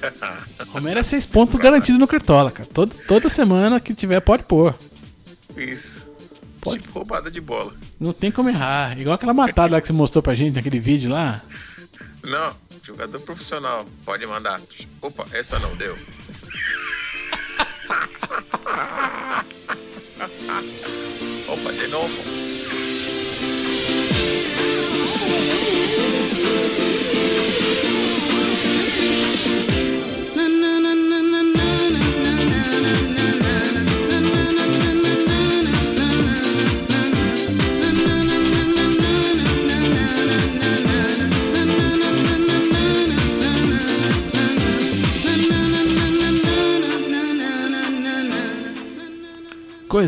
Romero 0.68 0.98
é 0.98 1.02
seis 1.02 1.26
pontos 1.26 1.60
garantido 1.60 1.98
no 1.98 2.06
Cartola, 2.06 2.50
cara. 2.50 2.68
Todo, 2.72 2.94
toda 3.06 3.28
semana 3.28 3.80
que 3.80 3.94
tiver, 3.94 4.20
pode 4.20 4.44
pôr. 4.44 4.74
Isso. 5.56 6.02
Pode. 6.64 6.82
Tipo 6.82 6.98
roubada 6.98 7.30
de 7.30 7.40
bola. 7.40 7.72
Não 8.00 8.12
tem 8.12 8.30
como 8.30 8.48
errar. 8.48 8.98
Igual 8.98 9.14
aquela 9.14 9.34
matada 9.34 9.74
lá 9.74 9.80
que 9.80 9.86
você 9.86 9.92
mostrou 9.92 10.22
pra 10.22 10.34
gente 10.34 10.54
naquele 10.54 10.80
vídeo 10.80 11.10
lá. 11.10 11.42
Não, 12.24 12.56
jogador 12.82 13.20
profissional, 13.20 13.86
pode 14.04 14.26
mandar. 14.26 14.60
Opa, 15.02 15.26
essa 15.32 15.58
não 15.58 15.76
deu. 15.76 15.94
Opa, 21.48 21.72
de 21.72 21.86
novo. 21.88 22.33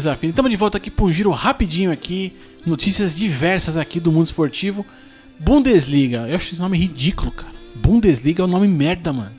Fina. 0.00 0.30
Estamos 0.30 0.50
de 0.50 0.56
volta 0.56 0.78
aqui 0.78 0.90
para 0.90 1.04
um 1.04 1.12
giro 1.12 1.30
rapidinho 1.30 1.90
aqui. 1.90 2.36
Notícias 2.64 3.16
diversas 3.16 3.76
aqui 3.76 3.98
do 4.00 4.12
mundo 4.12 4.26
esportivo. 4.26 4.84
Bundesliga. 5.38 6.26
Eu 6.28 6.36
acho 6.36 6.52
esse 6.52 6.60
nome 6.60 6.78
ridículo, 6.78 7.30
cara. 7.30 7.54
Bundesliga 7.74 8.42
é 8.42 8.44
um 8.44 8.48
nome 8.48 8.68
merda, 8.68 9.12
mano. 9.12 9.34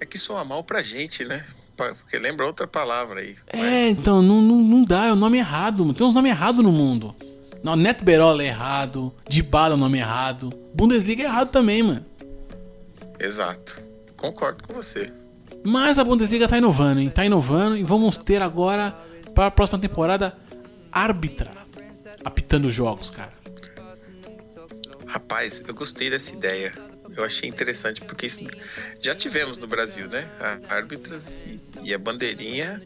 É 0.00 0.06
que 0.06 0.18
soa 0.18 0.44
mal 0.44 0.62
pra 0.62 0.82
gente, 0.82 1.24
né? 1.24 1.44
Porque 1.76 2.18
lembra 2.18 2.46
outra 2.46 2.66
palavra 2.66 3.20
aí. 3.20 3.36
É, 3.52 3.88
então, 3.88 4.20
não, 4.20 4.42
não, 4.42 4.56
não 4.56 4.84
dá, 4.84 5.06
é 5.06 5.12
o 5.12 5.16
nome 5.16 5.38
errado, 5.38 5.80
mano. 5.80 5.94
Tem 5.94 6.06
uns 6.06 6.14
nomes 6.14 6.30
errados 6.30 6.62
no 6.62 6.72
mundo. 6.72 7.14
Não, 7.62 7.76
Neto 7.76 8.04
Berola 8.04 8.42
é 8.42 8.46
errado, 8.46 9.12
Dybala 9.28 9.74
é 9.74 9.76
o 9.76 9.78
nome 9.78 9.98
errado. 9.98 10.52
Bundesliga 10.74 11.22
é 11.22 11.26
errado 11.26 11.50
também, 11.50 11.82
mano. 11.82 12.04
Exato. 13.18 13.78
Concordo 14.16 14.64
com 14.64 14.74
você. 14.74 15.12
Mas 15.64 15.98
a 15.98 16.04
Bundesliga 16.04 16.48
tá 16.48 16.58
inovando, 16.58 17.00
hein? 17.00 17.10
Tá 17.10 17.24
inovando 17.24 17.76
e 17.76 17.82
vamos 17.82 18.16
ter 18.16 18.42
agora, 18.42 18.96
para 19.38 19.46
a 19.46 19.50
próxima 19.52 19.78
temporada, 19.78 20.36
árbitra 20.90 21.52
apitando 22.24 22.64
os 22.64 22.74
jogos, 22.74 23.08
cara. 23.08 23.32
Rapaz, 25.06 25.62
eu 25.64 25.72
gostei 25.72 26.10
dessa 26.10 26.34
ideia. 26.34 26.72
Eu 27.16 27.22
achei 27.22 27.48
interessante, 27.48 28.00
porque 28.00 28.26
isso 28.26 28.40
já 29.00 29.14
tivemos 29.14 29.60
no 29.60 29.68
Brasil, 29.68 30.08
né? 30.08 30.28
A 30.40 30.74
árbitras 30.74 31.44
e, 31.46 31.60
e 31.84 31.94
a 31.94 31.98
bandeirinha. 31.98 32.82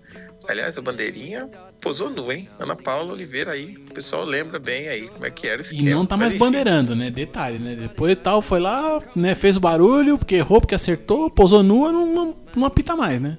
Aliás, 0.46 0.76
a 0.76 0.82
bandeirinha 0.82 1.48
posou 1.80 2.10
nu, 2.10 2.30
hein? 2.30 2.46
Ana 2.60 2.76
Paula 2.76 3.14
Oliveira 3.14 3.52
aí. 3.52 3.78
O 3.88 3.94
pessoal 3.94 4.22
lembra 4.22 4.58
bem 4.58 4.88
aí 4.88 5.08
como 5.08 5.24
é 5.24 5.30
que 5.30 5.48
era 5.48 5.62
o 5.62 5.64
E 5.72 5.82
não 5.88 6.04
tá 6.04 6.18
mais 6.18 6.36
bandeirando, 6.36 6.94
né? 6.94 7.10
Detalhe, 7.10 7.58
né? 7.58 7.74
Depois 7.74 8.14
tal, 8.22 8.42
foi 8.42 8.60
lá, 8.60 9.02
né? 9.16 9.34
Fez 9.34 9.56
o 9.56 9.60
barulho, 9.60 10.18
porque 10.18 10.34
errou, 10.34 10.60
porque 10.60 10.74
acertou, 10.74 11.30
posou 11.30 11.62
nua, 11.62 11.90
não, 11.90 12.12
não, 12.12 12.36
não 12.54 12.66
apita 12.66 12.94
mais, 12.94 13.18
né? 13.18 13.38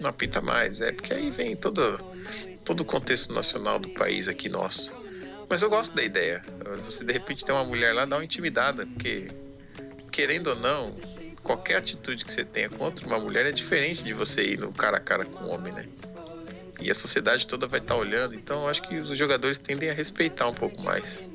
Não 0.00 0.08
apita 0.08 0.40
mais, 0.40 0.80
é 0.80 0.90
porque 0.90 1.12
aí 1.12 1.30
vem 1.30 1.54
todo, 1.54 2.00
todo 2.70 2.82
o 2.82 2.84
contexto 2.84 3.34
nacional 3.34 3.80
do 3.80 3.88
país 3.88 4.28
aqui 4.28 4.48
nosso. 4.48 4.92
Mas 5.48 5.60
eu 5.60 5.68
gosto 5.68 5.92
da 5.92 6.04
ideia. 6.04 6.40
Você 6.84 7.04
de 7.04 7.12
repente 7.12 7.44
tem 7.44 7.52
uma 7.52 7.64
mulher 7.64 7.92
lá, 7.92 8.04
dá 8.04 8.14
uma 8.14 8.24
intimidada, 8.24 8.86
porque 8.86 9.28
querendo 10.12 10.50
ou 10.50 10.56
não, 10.56 10.96
qualquer 11.42 11.78
atitude 11.78 12.24
que 12.24 12.32
você 12.32 12.44
tenha 12.44 12.68
contra 12.68 13.04
uma 13.04 13.18
mulher 13.18 13.44
é 13.44 13.50
diferente 13.50 14.04
de 14.04 14.12
você 14.12 14.52
ir 14.52 14.60
no 14.60 14.72
cara 14.72 14.98
a 14.98 15.00
cara 15.00 15.24
com 15.24 15.46
um 15.46 15.50
homem, 15.50 15.72
né? 15.72 15.84
E 16.80 16.88
a 16.92 16.94
sociedade 16.94 17.44
toda 17.44 17.66
vai 17.66 17.80
estar 17.80 17.96
olhando, 17.96 18.36
então 18.36 18.62
eu 18.62 18.68
acho 18.68 18.82
que 18.82 18.94
os 18.98 19.18
jogadores 19.18 19.58
tendem 19.58 19.90
a 19.90 19.92
respeitar 19.92 20.46
um 20.46 20.54
pouco 20.54 20.80
mais. 20.80 21.26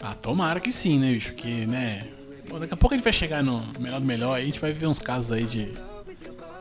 Ah, 0.00 0.16
tomara 0.16 0.58
que 0.58 0.72
sim, 0.72 0.98
né, 0.98 1.12
bicho? 1.12 1.34
Que, 1.34 1.66
né? 1.66 2.04
Pô, 2.48 2.58
daqui 2.58 2.74
a 2.74 2.76
pouco 2.76 2.94
a 2.94 2.96
gente 2.96 3.04
vai 3.04 3.12
chegar 3.12 3.44
no 3.44 3.64
melhor 3.78 4.00
do 4.00 4.06
melhor 4.06 4.34
aí, 4.34 4.42
a 4.42 4.46
gente 4.46 4.58
vai 4.58 4.72
ver 4.72 4.86
uns 4.86 4.98
casos 4.98 5.30
aí 5.30 5.44
de, 5.44 5.72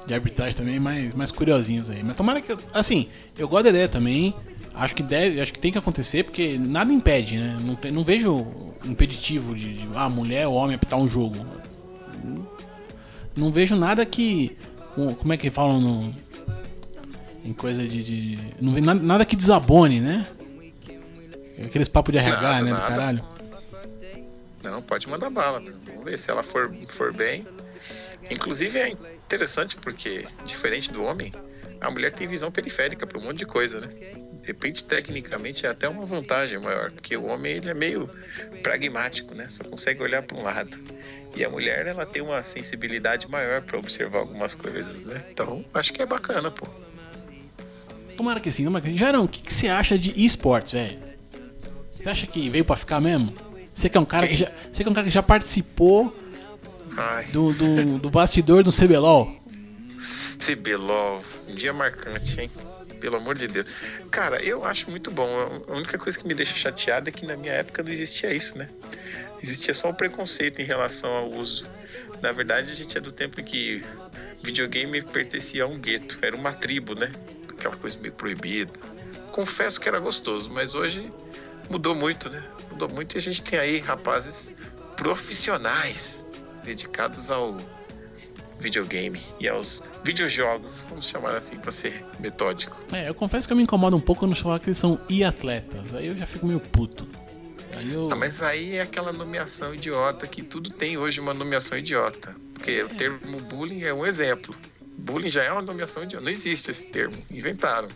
de 0.06 0.14
arbitragem 0.14 0.56
também 0.56 0.80
mais, 0.80 1.14
mais 1.14 1.32
curiosinhos 1.32 1.90
aí. 1.90 2.04
Mas 2.04 2.16
tomara 2.16 2.42
que. 2.42 2.56
Assim, 2.74 3.08
eu 3.38 3.48
gosto 3.48 3.64
da 3.66 3.70
ideia 3.70 3.88
também. 3.90 4.34
Acho 4.74 4.96
que 4.96 5.04
deve, 5.04 5.42
acho 5.42 5.52
que 5.52 5.60
tem 5.60 5.72
que 5.72 5.78
acontecer, 5.78 6.24
porque 6.24 6.58
nada 6.58 6.92
impede, 6.94 7.38
né? 7.38 7.58
Não, 7.62 7.76
tem- 7.76 7.92
não 7.92 8.04
vejo 8.06 8.48
impeditivo 8.86 9.54
de, 9.54 9.74
de 9.74 9.88
ah, 9.96 10.08
mulher 10.10 10.48
ou 10.48 10.54
homem 10.56 10.76
apitar 10.76 10.98
um 11.00 11.10
jogo. 11.10 11.46
Não 13.36 13.52
vejo 13.52 13.76
nada 13.76 14.06
que. 14.06 14.56
Como 14.96 15.34
é 15.34 15.38
que 15.38 15.50
falam 15.50 15.80
no. 15.82 16.16
Em 17.44 17.54
coisa 17.54 17.86
de. 17.88 18.04
de- 18.04 18.40
não 18.62 18.72
vejo 18.74 18.86
nada, 18.86 19.00
nada 19.02 19.26
que 19.26 19.36
desabone, 19.36 20.00
né? 20.00 20.26
Aqueles 21.66 21.88
papos 21.88 22.12
de 22.12 22.18
RH, 22.18 22.42
Nada, 22.42 22.64
né? 22.64 22.72
Do 22.72 22.78
nada. 22.78 22.88
caralho. 22.88 23.24
Não, 24.64 24.82
pode 24.82 25.08
mandar 25.08 25.30
bala. 25.30 25.60
meu. 25.60 25.74
Vamos 25.86 26.04
ver 26.06 26.18
se 26.18 26.30
ela 26.32 26.44
for, 26.44 26.72
for 26.90 27.14
bem. 27.14 27.46
Inclusive 28.30 28.78
é 28.80 28.94
interessante 29.32 29.78
porque, 29.78 30.28
diferente 30.44 30.92
do 30.92 31.04
homem, 31.04 31.32
a 31.80 31.90
mulher 31.90 32.12
tem 32.12 32.28
visão 32.28 32.52
periférica 32.52 33.08
para 33.08 33.18
um 33.18 33.24
monte 33.24 33.38
de 33.38 33.46
coisa, 33.46 33.80
né? 33.80 33.88
De 33.88 34.48
repente, 34.48 34.84
tecnicamente, 34.84 35.66
é 35.66 35.70
até 35.70 35.88
uma 35.88 36.06
vantagem 36.06 36.60
maior, 36.60 36.92
porque 36.92 37.16
o 37.16 37.26
homem 37.28 37.54
ele 37.54 37.70
é 37.70 37.74
meio 37.74 38.10
pragmático, 38.62 39.34
né? 39.34 39.48
Só 39.48 39.64
consegue 39.64 40.04
olhar 40.04 40.22
para 40.22 40.38
um 40.38 40.44
lado. 40.44 40.78
E 41.34 41.46
a 41.46 41.50
mulher, 41.50 41.88
ela 41.88 42.06
tem 42.06 42.22
uma 42.22 42.44
sensibilidade 42.44 43.30
maior 43.30 43.62
para 43.62 43.80
observar 43.80 44.20
algumas 44.20 44.54
coisas, 44.54 45.06
né? 45.06 45.24
Então, 45.32 45.64
acho 45.74 45.94
que 45.94 46.02
é 46.02 46.06
bacana, 46.06 46.52
pô. 46.52 46.68
Tomara 48.18 48.40
que 48.40 48.52
sim, 48.52 48.66
tomara 48.66 48.84
que 48.84 48.92
sim. 48.92 48.98
Jarão, 48.98 49.24
o 49.24 49.28
que, 49.30 49.42
que 49.42 49.54
você 49.54 49.70
acha 49.70 49.98
de 49.98 50.12
esportes, 50.26 50.74
velho? 50.74 51.00
Você 51.94 52.10
acha 52.10 52.28
que 52.28 52.50
veio 52.50 52.66
pra 52.66 52.76
ficar 52.76 53.00
mesmo? 53.00 53.34
Você 53.68 53.88
que 53.88 53.98
é 53.98 54.02
um 54.02 54.06
cara 54.06 54.28
que 54.28 54.36
já, 54.36 54.52
você 54.72 54.84
que 54.84 54.90
é 54.90 54.92
um 54.92 54.94
cara 54.94 55.08
que 55.08 55.14
já 55.14 55.24
participou 55.24 56.14
Ai, 56.98 57.26
do, 57.26 57.54
do, 57.54 58.00
do 58.00 58.10
bastidor 58.10 58.64
do 58.64 58.72
CBLOL. 58.72 59.40
CBLOL, 60.40 61.24
um 61.48 61.56
dia 61.56 61.72
marcante, 61.74 62.42
hein? 62.42 62.52
Pelo 63.00 63.18
amor 63.18 63.36
de 63.36 63.48
Deus. 63.48 63.68
Cara, 64.10 64.44
eu 64.44 64.64
acho 64.66 64.90
muito 64.90 65.10
bom. 65.10 65.28
A 65.68 65.74
única 65.74 65.98
coisa 65.98 66.18
que 66.18 66.28
me 66.28 66.34
deixa 66.34 66.56
chateado 66.56 67.10
é 67.10 67.12
que 67.12 67.26
na 67.26 67.36
minha 67.36 67.54
época 67.54 67.82
não 67.82 67.92
existia 67.92 68.34
isso, 68.34 68.58
né? 68.58 68.70
Existia 69.42 69.74
só 69.74 69.90
o 69.90 69.94
preconceito 69.94 70.62
em 70.62 70.66
relação 70.66 71.12
ao 71.12 71.32
uso. 71.32 71.66
Na 72.22 72.32
verdade, 72.32 72.72
a 72.72 72.76
gente 72.76 72.98
é 72.98 73.02
do 73.02 73.12
tempo 73.12 73.42
em 73.42 73.44
que 73.44 73.84
videogame 74.44 75.02
pertencia 75.02 75.64
a 75.64 75.68
um 75.68 75.80
gueto, 75.80 76.20
era 76.22 76.36
uma 76.36 76.54
tribo, 76.54 76.94
né? 76.94 77.12
Aquela 77.50 77.76
coisa 77.76 77.98
meio 78.00 78.14
proibida. 78.14 78.72
Confesso 79.32 79.80
que 79.80 79.88
era 79.88 80.00
gostoso, 80.00 80.52
mas 80.52 80.76
hoje 80.76 81.12
mudou 81.70 81.96
muito, 81.96 82.30
né? 82.30 82.44
Mudou 82.72 82.90
muito 82.90 83.16
e 83.16 83.18
a 83.18 83.22
gente 83.22 83.42
tem 83.42 83.58
aí 83.58 83.80
rapazes 83.80 84.54
profissionais 84.96 86.21
dedicados 86.64 87.30
ao 87.32 87.58
videogame 88.62 89.20
e 89.40 89.50
aos 89.50 89.84
videojogos, 90.04 90.86
vamos 90.88 91.08
chamar 91.08 91.36
assim 91.36 91.58
para 91.58 91.72
ser 91.72 92.06
metódico. 92.20 92.80
É, 92.94 93.10
eu 93.10 93.14
confesso 93.14 93.48
que 93.48 93.54
eu 93.54 93.58
me 93.58 93.64
incomodo 93.64 93.98
um 93.98 94.02
pouco 94.02 94.22
quando 94.22 94.36
falar 94.36 94.60
que 94.60 94.68
eles 94.68 94.78
são 94.78 95.00
e-atletas. 95.10 95.94
Aí 95.94 96.08
eu 96.08 96.16
já 96.16 96.26
fico 96.26 96.46
meio 96.46 96.60
puto. 96.60 97.08
Aí 97.76 97.92
eu. 97.92 98.10
Ah, 98.12 98.16
mas 98.16 98.42
aí 98.42 98.76
é 98.76 98.82
aquela 98.82 99.12
nomeação 99.12 99.74
idiota 99.74 100.28
que 100.28 100.44
tudo 100.44 100.70
tem 100.70 100.98
hoje 100.98 101.20
uma 101.20 101.34
nomeação 101.34 101.78
idiota. 101.78 102.36
Porque 102.54 102.84
o 102.84 102.90
termo 102.90 103.40
bullying 103.42 103.84
é 103.84 103.94
um 103.94 104.06
exemplo. 104.06 104.56
Bullying 104.98 105.30
já 105.30 105.44
é 105.44 105.52
uma 105.52 105.62
nomeação 105.62 106.04
idiota. 106.04 106.24
Não 106.24 106.32
existe 106.32 106.70
esse 106.70 106.88
termo. 106.88 107.18
Inventaram. 107.30 107.90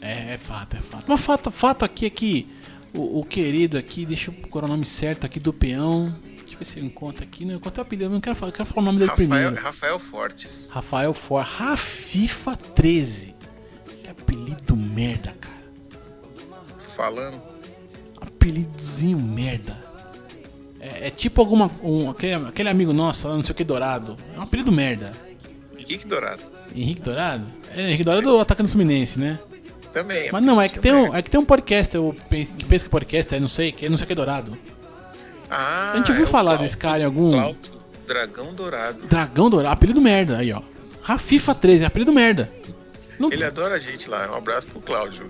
É, 0.00 0.34
é 0.34 0.38
fato, 0.38 0.76
é 0.76 0.80
fato. 0.80 1.04
Mas 1.06 1.20
fato, 1.20 1.50
fato 1.50 1.84
aqui 1.84 2.06
é 2.06 2.10
que 2.10 2.48
o, 2.92 3.20
o 3.20 3.24
querido 3.24 3.78
aqui, 3.78 4.04
deixa 4.04 4.30
eu 4.30 4.34
procurar 4.34 4.66
o 4.66 4.68
nome 4.68 4.84
certo 4.84 5.24
aqui 5.24 5.38
do 5.38 5.52
peão. 5.52 6.14
Deixa 6.58 6.58
eu 6.58 6.58
ver 6.58 6.64
se 6.64 6.78
eu 6.80 6.84
encontro 6.84 7.22
aqui. 7.24 7.44
Não, 7.44 7.52
eu 7.52 7.56
encontrei 7.58 7.82
o 7.82 7.86
apelido, 7.86 8.04
eu 8.04 8.10
não 8.10 8.20
quero 8.20 8.36
falar, 8.36 8.50
eu 8.50 8.54
quero 8.56 8.68
falar 8.68 8.82
o 8.82 8.84
nome 8.84 8.98
dele 8.98 9.10
Rafael, 9.10 9.28
primeiro. 9.28 9.56
Rafael 9.56 9.98
Fortes. 9.98 10.70
Rafael 10.70 11.14
For, 11.14 11.42
Rafifa 11.42 12.56
13. 12.56 13.34
Que 14.02 14.10
apelido 14.10 14.76
merda, 14.76 15.34
cara. 15.40 15.56
Falando. 16.96 17.40
Apelidozinho 18.20 19.18
merda. 19.18 19.76
É, 20.80 21.08
é 21.08 21.10
tipo 21.10 21.40
alguma. 21.40 21.70
Um, 21.82 22.10
aquele, 22.10 22.34
aquele 22.46 22.68
amigo 22.68 22.92
nosso, 22.92 23.28
não 23.28 23.42
sei 23.42 23.52
o 23.52 23.54
que, 23.54 23.64
Dourado. 23.64 24.16
É 24.34 24.38
um 24.38 24.42
apelido 24.42 24.72
merda. 24.72 25.12
Henrique 25.78 26.06
Dourado. 26.06 26.42
Henrique 26.74 27.02
Dourado? 27.02 27.44
É, 27.70 27.88
Henrique 27.88 28.04
Dourado 28.04 28.26
é 28.28 28.30
do 28.32 28.40
atacante 28.40 28.70
Fluminense, 28.70 29.18
né? 29.18 29.38
Também. 29.92 30.28
Mas 30.32 30.42
não, 30.42 30.60
é 30.60 30.68
que 30.68 30.78
tem 30.78 30.92
um, 30.94 31.14
é 31.14 31.22
que 31.22 31.30
tem 31.30 31.40
um 31.40 31.44
podcast, 31.44 31.94
eu 31.94 32.14
pe- 32.28 32.44
que 32.44 32.64
pensa 32.64 32.84
que 32.84 32.90
podcast, 32.90 33.34
é 33.34 33.40
não 33.40 33.48
sei, 33.48 33.72
que 33.72 33.86
é 33.86 33.88
não 33.88 33.96
sei 33.96 34.04
o 34.04 34.08
que 34.08 34.14
Dourado. 34.14 34.56
Ah, 35.50 35.92
a 35.94 35.96
gente 35.98 36.10
ouviu 36.10 36.24
é 36.24 36.28
falar 36.28 36.50
Cláudio, 36.50 36.64
desse 36.64 36.76
cara 36.76 37.00
em 37.00 37.04
algum- 37.04 37.30
Cláudio 37.30 37.72
Dragão 38.06 38.54
Dourado. 38.54 39.06
Dragão 39.06 39.50
Dourado, 39.50 39.72
apelido 39.72 40.00
merda, 40.00 40.38
aí 40.38 40.52
ó. 40.52 40.62
Rafifa 41.02 41.54
13, 41.54 41.84
apelido 41.84 42.12
merda. 42.12 42.50
Não, 43.18 43.32
Ele 43.32 43.44
adora 43.44 43.74
a 43.76 43.78
gente 43.78 44.08
lá. 44.10 44.30
Um 44.30 44.34
abraço 44.34 44.66
pro 44.66 44.80
Cláudio. 44.80 45.26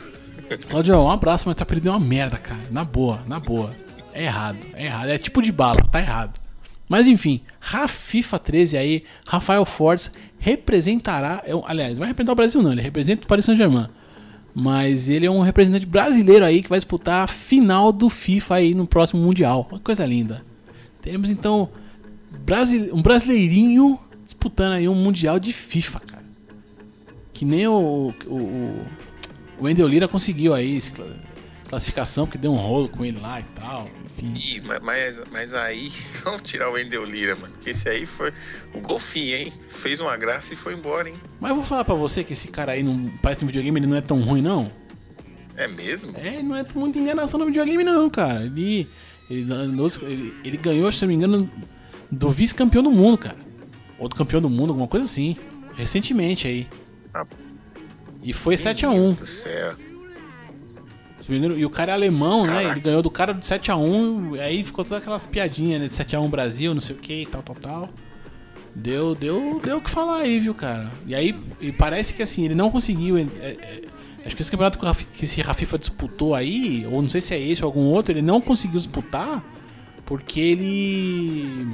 Claudio, 0.69 0.97
um 0.99 1.11
abraço, 1.11 1.49
mas 1.49 1.61
apelido 1.61 1.89
é 1.89 1.93
uma 1.93 2.01
merda, 2.01 2.37
cara. 2.37 2.61
Na 2.71 2.85
boa, 2.85 3.21
na 3.27 3.39
boa. 3.41 3.75
É 4.13 4.25
errado, 4.25 4.59
é 4.75 4.85
errado. 4.87 5.09
É 5.09 5.19
tipo 5.19 5.41
de 5.43 5.53
bala, 5.53 5.81
tá 5.91 6.01
errado. 6.01 6.35
Mas 6.89 7.07
enfim, 7.09 7.41
Rafifa 7.61 8.39
13 8.39 8.77
aí, 8.77 9.05
Rafael 9.27 9.65
Fortes 9.65 10.11
representará. 10.39 11.43
é 11.45 11.53
aliás, 11.67 11.99
vai 11.99 12.09
representar 12.09 12.33
o 12.33 12.37
Brasil 12.37 12.63
não, 12.63 12.73
ele 12.73 12.81
representa 12.83 13.25
o 13.25 13.27
Paris 13.27 13.45
Saint-Germain. 13.45 13.89
Mas 14.59 15.11
ele 15.11 15.27
é 15.27 15.31
um 15.31 15.41
representante 15.41 15.85
brasileiro 15.85 16.43
aí 16.43 16.63
que 16.63 16.69
vai 16.71 16.79
disputar 16.79 17.25
a 17.25 17.27
final 17.27 17.93
do 17.93 18.09
FIFA 18.09 18.55
aí 18.55 18.75
no 18.75 18.87
próximo 18.87 19.21
Mundial. 19.21 19.69
Uma 19.71 19.79
coisa 19.79 20.03
linda. 20.07 20.43
Teremos 21.03 21.29
então 21.29 21.69
um 22.91 23.03
brasileirinho 23.03 24.01
disputando 24.25 24.73
aí 24.73 24.89
um 24.89 24.95
Mundial 24.95 25.39
de 25.39 25.53
FIFA, 25.53 26.01
cara. 26.01 26.25
Que 27.35 27.45
nem 27.45 27.67
o, 27.67 28.15
o, 28.27 28.35
o, 28.35 28.87
Wendel 29.61 29.89
Lira 29.89 30.09
conseguiu 30.09 30.55
aí 30.55 30.81
classificação, 31.67 32.27
porque 32.27 32.39
deu 32.39 32.53
um 32.53 32.57
rolo 32.57 32.89
com 32.89 33.05
ele 33.05 33.19
lá 33.21 33.41
e 33.41 33.45
tal. 33.55 33.89
Enfim. 34.19 34.33
Ih, 34.35 34.61
ma- 34.63 34.81
mas, 34.81 35.21
mas 35.31 35.53
aí, 35.55 35.91
vamos 36.25 36.43
tirar 36.43 36.71
o 36.71 36.73
Wendel 36.73 37.05
Lira, 37.05 37.37
mano. 37.37 37.53
Que 37.61 37.71
esse 37.71 37.89
aí 37.89 38.07
foi 38.07 38.33
o 38.75 38.81
golfinho, 38.81 39.37
hein? 39.37 39.53
Fez 39.71 40.01
uma 40.01 40.17
graça 40.17 40.53
e 40.53 40.57
foi 40.57 40.75
embora, 40.75 41.09
hein? 41.09 41.17
Mas 41.41 41.51
eu 41.51 41.57
vou 41.57 41.65
falar 41.65 41.85
pra 41.85 41.95
você 41.95 42.23
que 42.25 42.33
esse 42.33 42.49
cara 42.49 42.73
aí, 42.73 42.83
não, 42.83 43.11
parece 43.23 43.39
que 43.41 43.45
no 43.45 43.49
videogame 43.49 43.81
ele 43.81 43.87
não 43.87 43.97
é 43.97 44.01
tão 44.01 44.21
ruim, 44.23 44.41
não. 44.43 44.71
É 45.57 45.67
mesmo? 45.67 46.13
É, 46.17 46.43
não 46.43 46.55
é 46.55 46.65
muita 46.75 46.99
enganação 46.99 47.39
no 47.41 47.47
videogame, 47.47 47.83
não, 47.83 48.09
cara. 48.11 48.45
Ele, 48.45 48.87
ele, 49.31 49.47
ele, 50.03 50.35
ele 50.45 50.57
ganhou, 50.59 50.91
se 50.93 51.01
não 51.03 51.09
me 51.09 51.15
engano, 51.15 51.51
do 52.11 52.31
vice-campeão 52.31 52.83
do 52.83 52.91
mundo, 52.91 53.17
cara. 53.19 53.37
Ou 53.99 54.09
do 54.09 54.15
campeão 54.15 54.41
do 54.41 54.51
mundo, 54.51 54.71
alguma 54.71 54.87
coisa 54.89 55.07
assim. 55.07 55.37
Recentemente 55.75 56.47
aí. 56.47 56.67
Ah, 57.15 57.25
E 58.23 58.33
foi 58.35 58.55
Meu 58.57 58.65
7x1. 58.65 59.17
E 61.29 61.65
o 61.65 61.71
cara 61.71 61.93
é 61.93 61.95
alemão, 61.95 62.47
né? 62.47 62.65
Ele 62.71 62.81
ganhou 62.81 63.03
do 63.03 63.11
cara 63.11 63.33
de 63.35 63.45
7x1. 63.45 64.39
Aí 64.41 64.63
ficou 64.65 64.85
todas 64.85 65.01
aquelas 65.03 65.27
piadinhas, 65.27 65.81
né? 65.81 65.89
De 65.89 65.95
7x1 65.95 66.29
Brasil, 66.29 66.73
não 66.75 66.81
sei 66.81 66.95
o 66.95 66.99
que, 66.99 67.27
tal, 67.31 67.43
tal, 67.43 67.57
tal. 67.57 67.89
Deu, 68.75 69.15
deu, 69.15 69.61
deu 69.65 69.79
o 69.79 69.81
que 69.81 69.91
falar 69.91 70.19
aí, 70.19 70.39
viu, 70.39 70.55
cara? 70.55 70.91
E 71.07 71.15
aí, 71.15 71.35
e 71.61 71.73
parece 71.73 72.13
que 72.15 72.23
assim, 72.23 72.45
ele 72.45 72.55
não 72.55 72.71
conseguiu. 72.71 73.19
ele- 73.19 73.31
é- 73.41 73.57
é- 73.61 73.83
acho 74.27 74.37
que 74.37 74.43
esse 74.43 74.51
campeonato 74.51 74.79
que 74.79 74.85
Rafi- 74.85 75.07
que 75.15 75.25
esse 75.25 75.41
Rafifa 75.41 75.79
disputou 75.79 76.35
aí, 76.35 76.87
ou 76.91 77.01
não 77.01 77.09
sei 77.09 77.21
se 77.21 77.35
é 77.35 77.41
esse 77.41 77.63
ou 77.65 77.69
algum 77.69 77.85
outro, 77.85 78.13
ele 78.13 78.21
não 78.23 78.41
conseguiu 78.41 78.79
disputar 78.79 79.43
porque 80.05 80.39
ele 80.41 81.67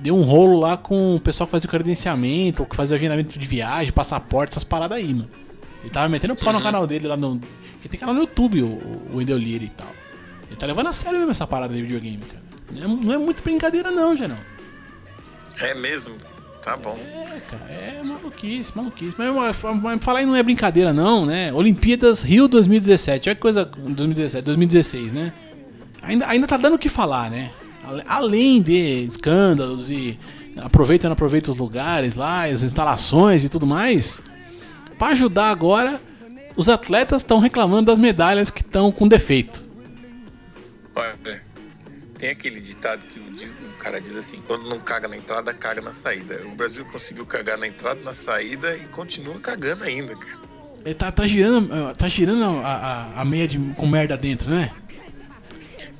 deu 0.00 0.16
um 0.16 0.22
rolo 0.22 0.58
lá 0.60 0.76
com 0.76 1.16
o 1.16 1.20
pessoal 1.20 1.46
que 1.46 1.52
fazia 1.52 1.66
o 1.66 1.70
credenciamento, 1.70 2.62
ou 2.62 2.68
que 2.68 2.74
fazia 2.76 2.94
o 2.94 2.98
agendamento 2.98 3.38
de 3.38 3.46
viagem, 3.46 3.92
passaporte, 3.92 4.50
essas 4.52 4.64
paradas 4.64 4.98
aí, 4.98 5.12
mano. 5.14 5.28
Ele 5.82 5.90
tava 5.90 6.08
metendo 6.08 6.34
pau 6.34 6.52
no 6.52 6.60
canal 6.60 6.86
dele 6.86 7.06
lá 7.06 7.16
no. 7.16 7.40
Que 7.82 7.88
tem 7.88 7.98
canal 7.98 8.14
no 8.14 8.22
YouTube, 8.22 8.62
o, 8.62 8.66
o 8.66 9.16
Wendel 9.16 9.38
Lira 9.38 9.64
e 9.64 9.70
tal. 9.70 9.88
Ele 10.48 10.56
tá 10.56 10.66
levando 10.66 10.88
a 10.88 10.92
sério 10.92 11.18
mesmo 11.18 11.30
essa 11.30 11.46
parada 11.46 11.74
de 11.74 11.82
videogame, 11.82 12.18
cara. 12.18 12.42
Não 12.70 12.82
é, 12.82 13.04
não 13.04 13.12
é 13.14 13.18
muito 13.18 13.42
brincadeira, 13.42 13.90
não, 13.90 14.14
não. 14.14 14.38
É 15.60 15.74
mesmo? 15.74 16.16
Tá 16.62 16.76
bom. 16.76 16.98
É, 16.98 17.40
cara, 17.50 17.70
é 17.70 18.02
maluquice, 18.04 18.76
maluquice. 18.76 19.16
Mas, 19.16 19.56
mas, 19.82 20.04
falar 20.04 20.20
aí 20.20 20.26
não 20.26 20.36
é 20.36 20.42
brincadeira, 20.42 20.92
não, 20.92 21.24
né? 21.24 21.52
Olimpíadas 21.52 22.22
Rio 22.22 22.48
2017. 22.48 23.28
Olha 23.28 23.34
que 23.34 23.40
coisa. 23.40 23.64
2017, 23.64 24.44
2016, 24.44 25.12
né? 25.12 25.32
Ainda, 26.02 26.26
ainda 26.28 26.46
tá 26.46 26.56
dando 26.56 26.74
o 26.74 26.78
que 26.78 26.88
falar, 26.88 27.30
né? 27.30 27.50
Além 28.06 28.60
de 28.60 29.04
escândalos 29.04 29.90
e 29.90 30.18
aproveita 30.60 31.06
e 31.06 31.08
não 31.08 31.14
aproveita 31.14 31.50
os 31.50 31.56
lugares 31.56 32.14
lá, 32.14 32.44
as 32.44 32.62
instalações 32.62 33.44
e 33.44 33.48
tudo 33.48 33.66
mais. 33.66 34.20
Pra 34.98 35.08
ajudar 35.08 35.50
agora, 35.50 36.00
os 36.58 36.68
atletas 36.68 37.22
estão 37.22 37.38
reclamando 37.38 37.86
das 37.86 37.98
medalhas 37.98 38.50
que 38.50 38.60
estão 38.60 38.92
com 38.92 39.08
defeito. 39.08 39.62
Olha, 40.94 41.42
tem 42.18 42.30
aquele 42.30 42.60
ditado 42.60 43.06
que 43.06 43.18
o, 43.20 43.22
o 43.24 43.72
cara 43.78 44.00
diz 44.00 44.16
assim: 44.16 44.42
quando 44.46 44.68
não 44.68 44.80
caga 44.80 45.06
na 45.08 45.16
entrada, 45.16 45.54
caga 45.54 45.80
na 45.80 45.94
saída. 45.94 46.44
O 46.46 46.54
Brasil 46.56 46.84
conseguiu 46.84 47.24
cagar 47.24 47.56
na 47.56 47.66
entrada, 47.66 48.00
na 48.02 48.14
saída 48.14 48.76
e 48.76 48.84
continua 48.88 49.38
cagando 49.40 49.84
ainda, 49.84 50.16
cara. 50.16 50.38
Ele 50.84 50.94
tá, 50.94 51.10
tá 51.12 51.26
girando, 51.26 51.72
ah, 51.72 51.94
tá 51.94 52.08
girando 52.08 52.44
a, 52.64 52.66
a- 52.74 53.20
a 53.20 53.24
meia 53.24 53.46
de, 53.46 53.58
com 53.74 53.86
merda 53.86 54.16
dentro, 54.16 54.50
né? 54.50 54.70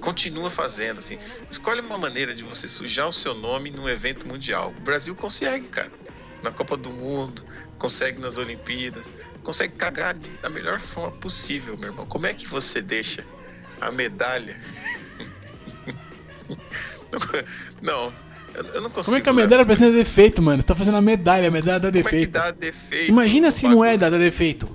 Continua 0.00 0.50
fazendo 0.50 0.98
assim. 0.98 1.18
Escolhe 1.50 1.80
uma 1.80 1.98
maneira 1.98 2.34
de 2.34 2.42
você 2.42 2.66
sujar 2.68 3.08
o 3.08 3.12
seu 3.12 3.34
nome 3.34 3.70
num 3.70 3.88
evento 3.88 4.26
mundial. 4.26 4.72
O 4.78 4.80
Brasil 4.82 5.14
consegue, 5.14 5.66
cara. 5.68 5.90
na 6.42 6.50
Copa 6.52 6.76
do 6.76 6.90
Mundo, 6.90 7.44
consegue 7.78 8.20
nas 8.20 8.38
Olimpíadas, 8.38 9.10
consegue 9.48 9.76
cagar 9.76 10.14
da 10.42 10.50
melhor 10.50 10.78
forma 10.78 11.16
possível, 11.16 11.74
meu 11.78 11.88
irmão. 11.88 12.04
Como 12.04 12.26
é 12.26 12.34
que 12.34 12.46
você 12.46 12.82
deixa 12.82 13.24
a 13.80 13.90
medalha? 13.90 14.54
não, 17.80 18.12
eu 18.74 18.82
não 18.82 18.90
consigo. 18.90 19.04
Como 19.06 19.16
é 19.16 19.20
que 19.22 19.28
a 19.30 19.32
medalha 19.32 19.62
apresenta 19.62 19.92
defeito, 19.92 20.42
mano? 20.42 20.61
Você 20.61 20.66
tá 20.66 20.74
fazendo 20.74 20.98
a 20.98 21.00
medalha, 21.00 21.48
a 21.48 21.50
medalha 21.50 21.80
dá 21.80 21.88
defeito. 21.88 22.30
Como 22.30 22.44
é 22.44 22.50
que 22.50 22.52
dá 22.52 22.66
defeito? 22.66 23.08
Imagina 23.08 23.50
se 23.50 23.66
não 23.66 23.82
é 23.82 23.96
dá 23.96 24.11
defeito. 24.11 24.68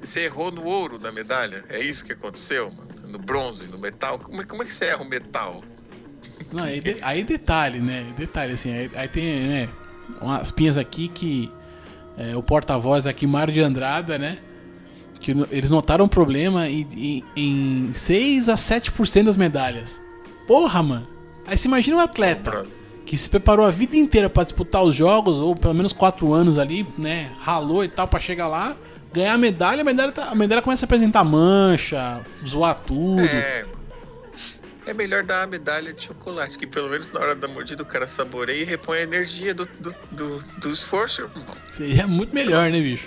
Você 0.00 0.20
errou 0.20 0.50
no 0.50 0.64
ouro 0.64 0.98
da 0.98 1.12
medalha? 1.12 1.62
É 1.68 1.78
isso 1.78 2.02
que 2.02 2.14
aconteceu, 2.14 2.70
mano? 2.70 3.08
No 3.08 3.18
bronze, 3.18 3.68
no 3.68 3.78
metal? 3.78 4.18
Como 4.18 4.40
é, 4.40 4.44
como 4.46 4.62
é 4.62 4.64
que 4.64 4.72
você 4.72 4.86
erra 4.86 5.02
o 5.02 5.06
metal? 5.06 5.62
Não, 6.50 6.64
aí, 6.64 6.80
de, 6.80 6.96
aí 7.02 7.24
detalhe, 7.24 7.78
né? 7.78 8.10
Detalhe, 8.16 8.54
assim, 8.54 8.72
aí, 8.72 8.90
aí 8.94 9.08
tem, 9.08 9.48
né? 9.48 9.68
Umas 10.18 10.50
pinhas 10.50 10.78
aqui 10.78 11.08
que 11.08 11.52
é, 12.18 12.36
o 12.36 12.42
porta-voz 12.42 13.06
aqui, 13.06 13.26
Mário 13.26 13.54
de 13.54 13.62
Andrada, 13.62 14.18
né? 14.18 14.38
Que 15.20 15.32
eles 15.50 15.70
notaram 15.70 16.04
um 16.04 16.08
problema 16.08 16.68
em, 16.68 16.86
em, 16.96 17.24
em 17.36 17.94
6 17.94 18.48
a 18.48 18.54
7% 18.54 19.24
das 19.24 19.36
medalhas. 19.36 20.00
Porra, 20.46 20.82
mano. 20.82 21.06
Aí 21.46 21.56
você 21.56 21.68
imagina 21.68 21.96
um 21.96 22.00
atleta 22.00 22.66
que 23.06 23.16
se 23.16 23.30
preparou 23.30 23.64
a 23.64 23.70
vida 23.70 23.96
inteira 23.96 24.28
para 24.28 24.42
disputar 24.42 24.82
os 24.82 24.94
jogos, 24.94 25.38
ou 25.38 25.54
pelo 25.54 25.74
menos 25.74 25.92
4 25.92 26.32
anos 26.32 26.58
ali, 26.58 26.86
né? 26.98 27.30
Ralou 27.40 27.84
e 27.84 27.88
tal 27.88 28.06
para 28.06 28.20
chegar 28.20 28.48
lá, 28.48 28.76
ganhar 29.12 29.34
a 29.34 29.38
medalha, 29.38 29.80
a 29.80 29.84
medalha, 29.84 30.12
tá, 30.12 30.28
a 30.30 30.34
medalha 30.34 30.60
começa 30.60 30.84
a 30.84 30.86
apresentar 30.86 31.24
mancha, 31.24 32.20
zoar 32.46 32.78
tudo. 32.78 33.20
É, 33.20 33.64
é 34.90 34.94
melhor 34.94 35.22
dar 35.22 35.42
a 35.42 35.46
medalha 35.46 35.92
de 35.92 36.04
chocolate, 36.04 36.58
que 36.58 36.66
pelo 36.66 36.88
menos 36.88 37.10
na 37.12 37.20
hora 37.20 37.34
da 37.34 37.48
mordida 37.48 37.82
o 37.82 37.86
cara 37.86 38.06
saboreia 38.06 38.62
e 38.62 38.64
repõe 38.64 38.98
a 38.98 39.02
energia 39.02 39.54
do, 39.54 39.68
do, 39.80 39.94
do, 40.12 40.44
do 40.60 40.70
esforço, 40.70 41.22
irmão. 41.22 41.56
Seria 41.70 42.06
muito 42.06 42.34
melhor, 42.34 42.70
né, 42.70 42.80
bicho? 42.80 43.06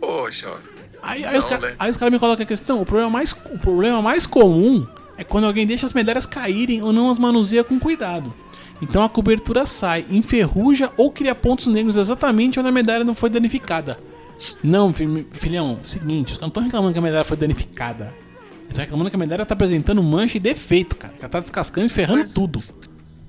Poxa, 0.00 0.48
Aí, 1.02 1.24
aí, 1.24 1.38
os 1.38 1.44
caras 1.44 1.76
né? 1.78 1.92
cara 1.98 2.10
me 2.10 2.18
colocam 2.18 2.44
a 2.44 2.46
questão: 2.46 2.80
o 2.80 2.86
problema, 2.86 3.10
mais, 3.10 3.32
o 3.32 3.58
problema 3.58 4.02
mais 4.02 4.26
comum 4.26 4.86
é 5.16 5.24
quando 5.24 5.46
alguém 5.46 5.66
deixa 5.66 5.86
as 5.86 5.92
medalhas 5.92 6.26
caírem 6.26 6.82
ou 6.82 6.92
não 6.92 7.10
as 7.10 7.18
manuseia 7.18 7.64
com 7.64 7.78
cuidado. 7.78 8.32
Então 8.82 9.02
a 9.02 9.08
cobertura 9.08 9.66
sai, 9.66 10.06
enferruja 10.10 10.90
ou 10.96 11.10
cria 11.10 11.34
pontos 11.34 11.66
negros 11.66 11.96
exatamente 11.96 12.58
onde 12.58 12.68
a 12.68 12.72
medalha 12.72 13.04
não 13.04 13.14
foi 13.14 13.28
danificada. 13.28 13.98
Não, 14.62 14.92
filhão, 15.32 15.78
seguinte, 15.86 16.32
os 16.32 16.38
caras 16.38 16.40
não 16.40 16.48
estão 16.48 16.62
reclamando 16.62 16.92
que 16.94 16.98
a 16.98 17.02
medalha 17.02 17.24
foi 17.24 17.36
danificada. 17.36 18.14
Eles 18.70 18.78
estão 18.78 18.84
reclamando 18.84 19.10
que 19.10 19.16
a 19.16 19.18
medalha 19.18 19.42
está 19.42 19.54
apresentando 19.54 20.00
mancha 20.00 20.36
e 20.36 20.40
defeito, 20.40 20.94
cara. 20.94 21.12
Ela 21.18 21.28
tá 21.28 21.40
descascando 21.40 21.86
e 21.86 21.90
ferrando 21.90 22.20
Mas 22.20 22.32
tudo. 22.32 22.60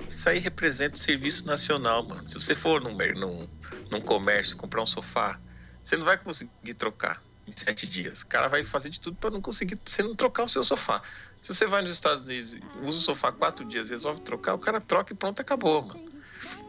Isso 0.07 0.29
aí 0.29 0.37
representa 0.37 0.95
o 0.95 0.99
serviço 0.99 1.47
nacional, 1.47 2.03
mano. 2.07 2.27
Se 2.27 2.35
você 2.35 2.53
for 2.53 2.79
num, 2.79 2.95
num, 2.95 3.47
num 3.89 4.01
comércio 4.01 4.55
comprar 4.55 4.83
um 4.83 4.87
sofá, 4.87 5.39
você 5.83 5.97
não 5.97 6.05
vai 6.05 6.15
conseguir 6.15 6.75
trocar 6.75 7.23
em 7.47 7.51
sete 7.51 7.87
dias. 7.87 8.21
O 8.21 8.27
cara 8.27 8.47
vai 8.49 8.63
fazer 8.63 8.89
de 8.89 8.99
tudo 8.99 9.17
para 9.17 9.31
não 9.31 9.41
conseguir 9.41 9.79
você 9.83 10.03
não 10.03 10.13
trocar 10.13 10.43
o 10.43 10.49
seu 10.49 10.63
sofá. 10.63 11.01
Se 11.39 11.51
você 11.51 11.65
vai 11.65 11.81
nos 11.81 11.89
Estados 11.89 12.27
Unidos, 12.27 12.55
usa 12.83 12.99
o 12.99 13.01
sofá 13.01 13.31
quatro 13.31 13.65
dias, 13.65 13.89
resolve 13.89 14.21
trocar, 14.21 14.53
o 14.53 14.59
cara 14.59 14.79
troca 14.79 15.11
e 15.11 15.15
pronto, 15.15 15.39
acabou, 15.39 15.81
mano. 15.81 16.11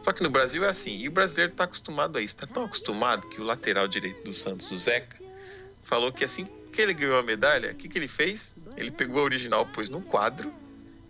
Só 0.01 0.11
que 0.11 0.23
no 0.23 0.31
Brasil 0.31 0.65
é 0.65 0.69
assim, 0.69 0.97
e 0.97 1.07
o 1.07 1.11
brasileiro 1.11 1.53
tá 1.53 1.65
acostumado 1.65 2.17
a 2.17 2.21
isso, 2.21 2.35
tá 2.35 2.47
tão 2.47 2.65
acostumado 2.65 3.29
que 3.29 3.39
o 3.39 3.43
lateral 3.43 3.87
direito 3.87 4.23
do 4.23 4.33
Santos, 4.33 4.71
o 4.71 4.77
Zeca, 4.77 5.15
falou 5.83 6.11
que 6.11 6.25
assim 6.25 6.47
que 6.73 6.81
ele 6.81 6.93
ganhou 6.93 7.17
a 7.17 7.23
medalha, 7.23 7.71
o 7.71 7.75
que, 7.75 7.87
que 7.87 7.97
ele 7.97 8.07
fez? 8.07 8.55
Ele 8.77 8.91
pegou 8.91 9.21
a 9.21 9.23
original, 9.23 9.65
pôs 9.65 9.89
num 9.89 10.01
quadro 10.01 10.51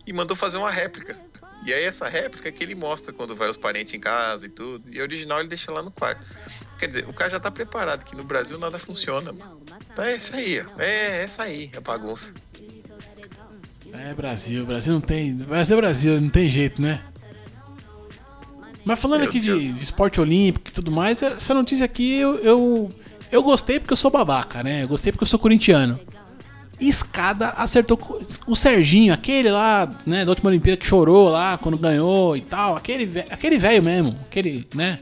e 0.06 0.12
mandou 0.12 0.36
fazer 0.36 0.58
uma 0.58 0.70
réplica. 0.70 1.18
E 1.64 1.72
aí 1.72 1.84
essa 1.84 2.06
réplica 2.08 2.48
é 2.48 2.52
que 2.52 2.62
ele 2.62 2.74
mostra 2.74 3.12
quando 3.12 3.34
vai 3.34 3.48
os 3.48 3.56
parentes 3.56 3.94
em 3.94 4.00
casa 4.00 4.44
e 4.46 4.48
tudo. 4.50 4.84
E 4.92 5.00
a 5.00 5.02
original 5.02 5.40
ele 5.40 5.48
deixa 5.48 5.72
lá 5.72 5.82
no 5.82 5.90
quarto. 5.90 6.24
Quer 6.78 6.88
dizer, 6.88 7.08
o 7.08 7.12
cara 7.12 7.30
já 7.30 7.40
tá 7.40 7.50
preparado 7.50 8.04
que 8.04 8.14
no 8.14 8.22
Brasil 8.22 8.58
nada 8.58 8.78
funciona, 8.78 9.32
mano. 9.32 9.62
Então 9.90 10.04
é 10.04 10.16
isso 10.16 10.36
aí, 10.36 10.60
ó. 10.60 10.80
É 10.80 11.22
essa 11.22 11.44
aí, 11.44 11.70
a 11.74 11.80
bagunça. 11.80 12.34
É 13.92 14.12
Brasil, 14.12 14.66
Brasil 14.66 14.92
não 14.92 15.00
tem. 15.00 15.34
Brasil 15.34 15.76
é 15.76 15.80
Brasil, 15.80 16.20
não 16.20 16.28
tem 16.28 16.50
jeito, 16.50 16.82
né? 16.82 17.02
Mas 18.84 18.98
falando 18.98 19.20
Meu 19.20 19.30
aqui 19.30 19.40
de, 19.40 19.72
de, 19.72 19.82
esporte 19.82 20.20
olímpico 20.20 20.68
e 20.68 20.72
tudo 20.72 20.90
mais, 20.90 21.22
essa 21.22 21.54
notícia 21.54 21.86
aqui 21.86 22.16
eu, 22.18 22.38
eu, 22.40 22.88
eu 23.32 23.42
gostei 23.42 23.80
porque 23.80 23.94
eu 23.94 23.96
sou 23.96 24.10
babaca, 24.10 24.62
né? 24.62 24.82
Eu 24.82 24.88
gostei 24.88 25.10
porque 25.10 25.22
eu 25.22 25.28
sou 25.28 25.38
corintiano. 25.38 25.98
Escada 26.80 27.50
acertou 27.50 27.98
o 28.46 28.56
Serginho, 28.56 29.14
aquele 29.14 29.50
lá, 29.50 29.88
né, 30.04 30.24
da 30.24 30.30
última 30.30 30.50
Olimpíada 30.50 30.76
que 30.76 30.86
chorou 30.86 31.28
lá 31.28 31.56
quando 31.58 31.78
ganhou 31.78 32.36
e 32.36 32.40
tal, 32.40 32.76
aquele 32.76 33.20
aquele 33.30 33.58
velho 33.58 33.82
mesmo, 33.82 34.18
aquele, 34.26 34.66
né? 34.74 34.98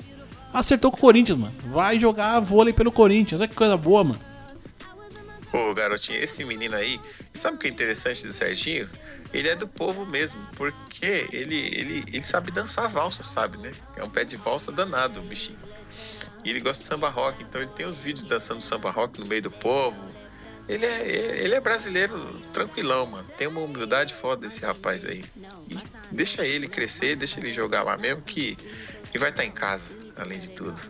Acertou 0.52 0.90
com 0.90 0.98
o 0.98 1.00
Corinthians, 1.00 1.38
mano. 1.38 1.54
Vai 1.72 1.98
jogar 1.98 2.38
vôlei 2.40 2.74
pelo 2.74 2.92
Corinthians. 2.92 3.40
Olha 3.40 3.48
que 3.48 3.54
coisa 3.54 3.76
boa, 3.76 4.04
mano. 4.04 4.20
Ô, 5.52 5.74
garotinho, 5.74 6.18
esse 6.18 6.44
menino 6.44 6.74
aí, 6.74 7.00
sabe 7.34 7.56
o 7.56 7.58
que 7.58 7.66
é 7.66 7.70
interessante 7.70 8.26
do 8.26 8.32
Serginho? 8.32 8.88
Ele 9.32 9.48
é 9.48 9.56
do 9.56 9.66
povo 9.66 10.04
mesmo, 10.04 10.40
porque 10.56 11.26
ele, 11.32 11.56
ele, 11.56 12.04
ele 12.06 12.22
sabe 12.22 12.50
dançar 12.50 12.88
valsa, 12.88 13.22
sabe, 13.22 13.58
né? 13.58 13.72
É 13.96 14.04
um 14.04 14.10
pé 14.10 14.24
de 14.24 14.36
valsa 14.36 14.70
danado, 14.70 15.20
o 15.20 15.22
bichinho. 15.22 15.58
E 16.44 16.50
ele 16.50 16.60
gosta 16.60 16.82
de 16.82 16.88
samba 16.88 17.08
rock, 17.08 17.42
então 17.42 17.60
ele 17.60 17.70
tem 17.70 17.86
os 17.86 17.98
vídeos 17.98 18.26
dançando 18.26 18.60
samba 18.60 18.90
rock 18.90 19.20
no 19.20 19.26
meio 19.26 19.42
do 19.42 19.50
povo, 19.50 19.96
ele 20.68 20.86
é, 20.86 21.44
ele 21.44 21.54
é 21.54 21.60
brasileiro 21.60 22.18
tranquilão, 22.52 23.06
mano. 23.06 23.26
Tem 23.36 23.46
uma 23.46 23.60
humildade 23.60 24.14
foda 24.14 24.46
esse 24.46 24.64
rapaz 24.64 25.04
aí. 25.04 25.24
E 25.68 25.76
deixa 26.10 26.46
ele 26.46 26.68
crescer, 26.68 27.16
deixa 27.16 27.40
ele 27.40 27.52
jogar 27.52 27.82
lá 27.82 27.96
mesmo 27.96 28.22
que 28.22 28.56
ele 29.12 29.18
vai 29.18 29.30
estar 29.30 29.42
tá 29.42 29.48
em 29.48 29.52
casa, 29.52 29.92
além 30.16 30.38
de 30.38 30.50
tudo. 30.50 30.80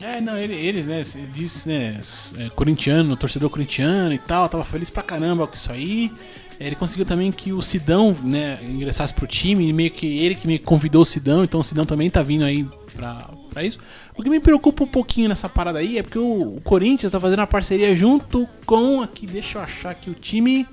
É, 0.00 0.20
não, 0.20 0.36
ele, 0.36 0.54
eles, 0.54 0.86
né, 0.86 1.02
diz, 1.32 1.66
né, 1.66 2.00
é, 2.38 2.50
corintiano, 2.50 3.16
torcedor 3.16 3.48
corintiano 3.48 4.12
e 4.12 4.18
tal, 4.18 4.48
tava 4.48 4.64
feliz 4.64 4.90
pra 4.90 5.02
caramba 5.02 5.46
com 5.46 5.54
isso 5.54 5.70
aí. 5.70 6.12
Ele 6.58 6.74
conseguiu 6.74 7.06
também 7.06 7.32
que 7.32 7.52
o 7.52 7.62
Sidão, 7.62 8.16
né, 8.22 8.58
ingressasse 8.62 9.12
pro 9.14 9.26
time, 9.26 9.72
meio 9.72 9.90
que 9.90 10.18
ele 10.18 10.34
que 10.34 10.46
me 10.46 10.58
convidou 10.58 11.02
o 11.02 11.06
Sidão, 11.06 11.44
então 11.44 11.60
o 11.60 11.64
Sidão 11.64 11.86
também 11.86 12.10
tá 12.10 12.22
vindo 12.22 12.44
aí 12.44 12.64
pra, 12.94 13.28
pra 13.50 13.64
isso. 13.64 13.78
O 14.16 14.22
que 14.22 14.30
me 14.30 14.38
preocupa 14.38 14.84
um 14.84 14.86
pouquinho 14.86 15.28
nessa 15.28 15.48
parada 15.48 15.80
aí 15.80 15.98
é 15.98 16.02
porque 16.02 16.18
o, 16.18 16.56
o 16.56 16.60
Corinthians 16.60 17.10
tá 17.10 17.18
fazendo 17.18 17.40
uma 17.40 17.46
parceria 17.46 17.94
junto 17.96 18.48
com. 18.64 19.02
Aqui, 19.02 19.26
deixa 19.26 19.58
eu 19.58 19.62
achar 19.62 19.90
aqui 19.90 20.08
o 20.08 20.14
time. 20.14 20.66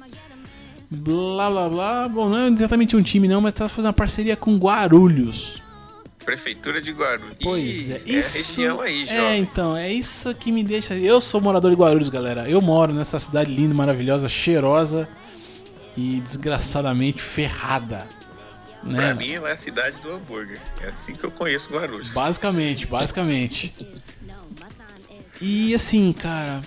Blá 0.89 1.49
blá 1.49 1.69
blá. 1.69 2.07
Bom, 2.07 2.29
não 2.29 2.37
é 2.37 2.47
exatamente 2.49 2.95
um 2.95 3.01
time, 3.01 3.27
não, 3.27 3.41
mas 3.41 3.53
tá 3.53 3.67
fazendo 3.67 3.87
uma 3.87 3.93
parceria 3.93 4.35
com 4.35 4.57
Guarulhos. 4.57 5.61
Prefeitura 6.23 6.79
de 6.79 6.91
Guarulhos. 6.91 7.37
Pois 7.41 7.89
é, 7.89 7.95
é 7.95 8.01
isso. 8.05 8.61
É 8.61 8.67
aí, 8.83 9.09
É, 9.09 9.37
então, 9.37 9.75
é 9.75 9.91
isso 9.91 10.33
que 10.35 10.51
me 10.51 10.63
deixa. 10.63 10.93
Eu 10.93 11.19
sou 11.19 11.41
morador 11.41 11.71
de 11.71 11.77
Guarulhos, 11.77 12.09
galera. 12.09 12.47
Eu 12.47 12.61
moro 12.61 12.93
nessa 12.93 13.19
cidade 13.19 13.51
linda, 13.51 13.73
maravilhosa, 13.73 14.29
cheirosa 14.29 15.09
e 15.97 16.21
desgraçadamente 16.23 17.21
ferrada. 17.21 18.07
Né? 18.83 18.95
Pra 18.95 19.13
mim, 19.13 19.31
ela 19.31 19.49
é 19.49 19.53
a 19.53 19.57
cidade 19.57 19.97
do 19.99 20.11
hambúrguer. 20.11 20.59
É 20.81 20.87
assim 20.87 21.13
que 21.13 21.23
eu 21.23 21.31
conheço 21.31 21.69
Guarulhos. 21.69 22.11
Basicamente, 22.11 22.87
basicamente. 22.87 23.73
E 25.39 25.73
assim, 25.73 26.11
cara, 26.13 26.61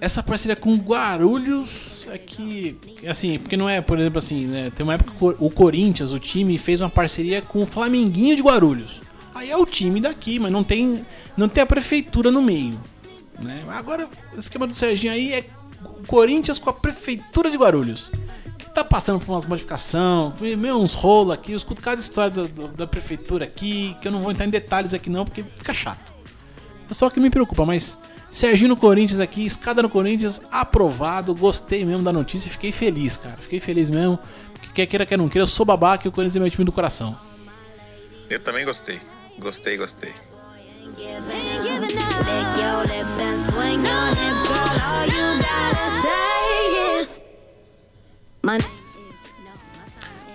essa 0.00 0.22
parceria 0.22 0.56
com 0.56 0.76
Guarulhos 0.76 2.06
é 2.10 2.18
que. 2.18 2.76
Assim, 3.08 3.38
porque 3.38 3.56
não 3.56 3.68
é, 3.68 3.80
por 3.80 3.98
exemplo, 3.98 4.18
assim, 4.18 4.46
né? 4.46 4.70
Tem 4.74 4.84
uma 4.84 4.94
época 4.94 5.12
que 5.12 5.24
o 5.38 5.50
Corinthians, 5.50 6.12
o 6.12 6.18
time, 6.18 6.58
fez 6.58 6.80
uma 6.80 6.90
parceria 6.90 7.40
com 7.40 7.62
o 7.62 7.66
Flamenguinho 7.66 8.36
de 8.36 8.42
Guarulhos. 8.42 9.00
Aí 9.34 9.50
é 9.50 9.56
o 9.56 9.66
time 9.66 10.00
daqui, 10.00 10.38
mas 10.38 10.52
não 10.52 10.62
tem, 10.62 11.04
não 11.36 11.48
tem 11.48 11.62
a 11.62 11.66
prefeitura 11.66 12.30
no 12.30 12.42
meio. 12.42 12.78
Né? 13.40 13.64
Agora, 13.68 14.08
o 14.34 14.38
esquema 14.38 14.66
do 14.66 14.74
Serginho 14.74 15.12
aí 15.12 15.32
é 15.32 15.44
o 15.82 16.06
Corinthians 16.06 16.58
com 16.58 16.70
a 16.70 16.72
prefeitura 16.72 17.50
de 17.50 17.56
Guarulhos 17.56 18.10
tá 18.74 18.84
passando 18.84 19.20
por 19.20 19.32
umas 19.32 19.44
modificações, 19.44 20.34
meio 20.58 20.76
uns 20.76 20.94
rolos 20.94 21.32
aqui, 21.32 21.52
eu 21.52 21.56
escuto 21.56 21.80
cada 21.80 22.00
história 22.00 22.30
do, 22.30 22.48
do, 22.48 22.68
da 22.68 22.86
prefeitura 22.86 23.44
aqui, 23.44 23.96
que 24.00 24.08
eu 24.08 24.12
não 24.12 24.20
vou 24.20 24.32
entrar 24.32 24.44
em 24.44 24.50
detalhes 24.50 24.92
aqui 24.92 25.08
não, 25.08 25.24
porque 25.24 25.44
fica 25.44 25.72
chato. 25.72 26.12
É 26.90 26.94
só 26.94 27.08
que 27.08 27.20
me 27.20 27.30
preocupa, 27.30 27.64
mas 27.64 27.96
Serginho 28.30 28.70
no 28.70 28.76
Corinthians 28.76 29.20
aqui, 29.20 29.44
escada 29.44 29.80
no 29.80 29.88
Corinthians, 29.88 30.42
aprovado, 30.50 31.32
gostei 31.34 31.84
mesmo 31.84 32.02
da 32.02 32.12
notícia, 32.12 32.50
fiquei 32.50 32.72
feliz, 32.72 33.16
cara, 33.16 33.36
fiquei 33.36 33.60
feliz 33.60 33.88
mesmo, 33.88 34.18
porque 34.52 34.68
quer 34.74 34.86
queira, 34.86 35.06
quer 35.06 35.16
não 35.16 35.28
queira, 35.28 35.44
eu 35.44 35.46
sou 35.46 35.64
babaca 35.64 36.06
e 36.06 36.08
o 36.08 36.12
Corinthians 36.12 36.36
é 36.36 36.40
meu 36.40 36.50
time 36.50 36.64
do 36.64 36.72
coração. 36.72 37.16
Eu 38.28 38.40
também 38.40 38.64
gostei, 38.64 39.00
gostei, 39.38 39.76
gostei. 39.76 40.12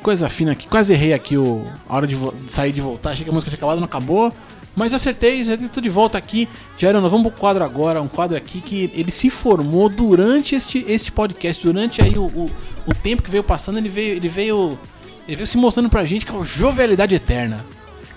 Coisa 0.01 0.29
fina 0.29 0.53
aqui, 0.53 0.67
quase 0.67 0.93
errei 0.93 1.13
aqui 1.13 1.37
o, 1.37 1.67
a 1.87 1.95
hora 1.95 2.07
de, 2.07 2.15
de 2.15 2.51
sair 2.51 2.71
de 2.71 2.81
voltar. 2.81 3.11
Achei 3.11 3.23
que 3.23 3.29
a 3.29 3.33
música 3.33 3.49
tinha 3.49 3.57
acabado, 3.57 3.77
não 3.77 3.85
acabou. 3.85 4.33
Mas 4.75 4.93
acertei, 4.93 5.43
já 5.43 5.57
tô 5.57 5.81
de 5.81 5.89
volta 5.89 6.17
aqui. 6.17 6.47
Jairo, 6.77 7.01
nós 7.01 7.11
vamos 7.11 7.29
pro 7.29 7.39
quadro 7.39 7.63
agora. 7.63 8.01
Um 8.01 8.07
quadro 8.07 8.37
aqui 8.37 8.61
que 8.61 8.89
ele 8.93 9.11
se 9.11 9.29
formou 9.29 9.89
durante 9.89 10.55
este, 10.55 10.85
este 10.87 11.11
podcast, 11.11 11.61
durante 11.61 12.01
aí 12.01 12.17
o, 12.17 12.23
o, 12.23 12.51
o 12.87 12.93
tempo 12.93 13.21
que 13.21 13.29
veio 13.29 13.43
passando, 13.43 13.77
ele 13.77 13.89
veio, 13.89 14.15
ele 14.15 14.29
veio. 14.29 14.79
Ele 15.27 15.35
veio 15.35 15.47
se 15.47 15.57
mostrando 15.57 15.89
pra 15.89 16.05
gente 16.05 16.25
que 16.25 16.31
é 16.31 16.35
o 16.35 16.45
Jovialidade 16.45 17.13
Eterna. 17.13 17.65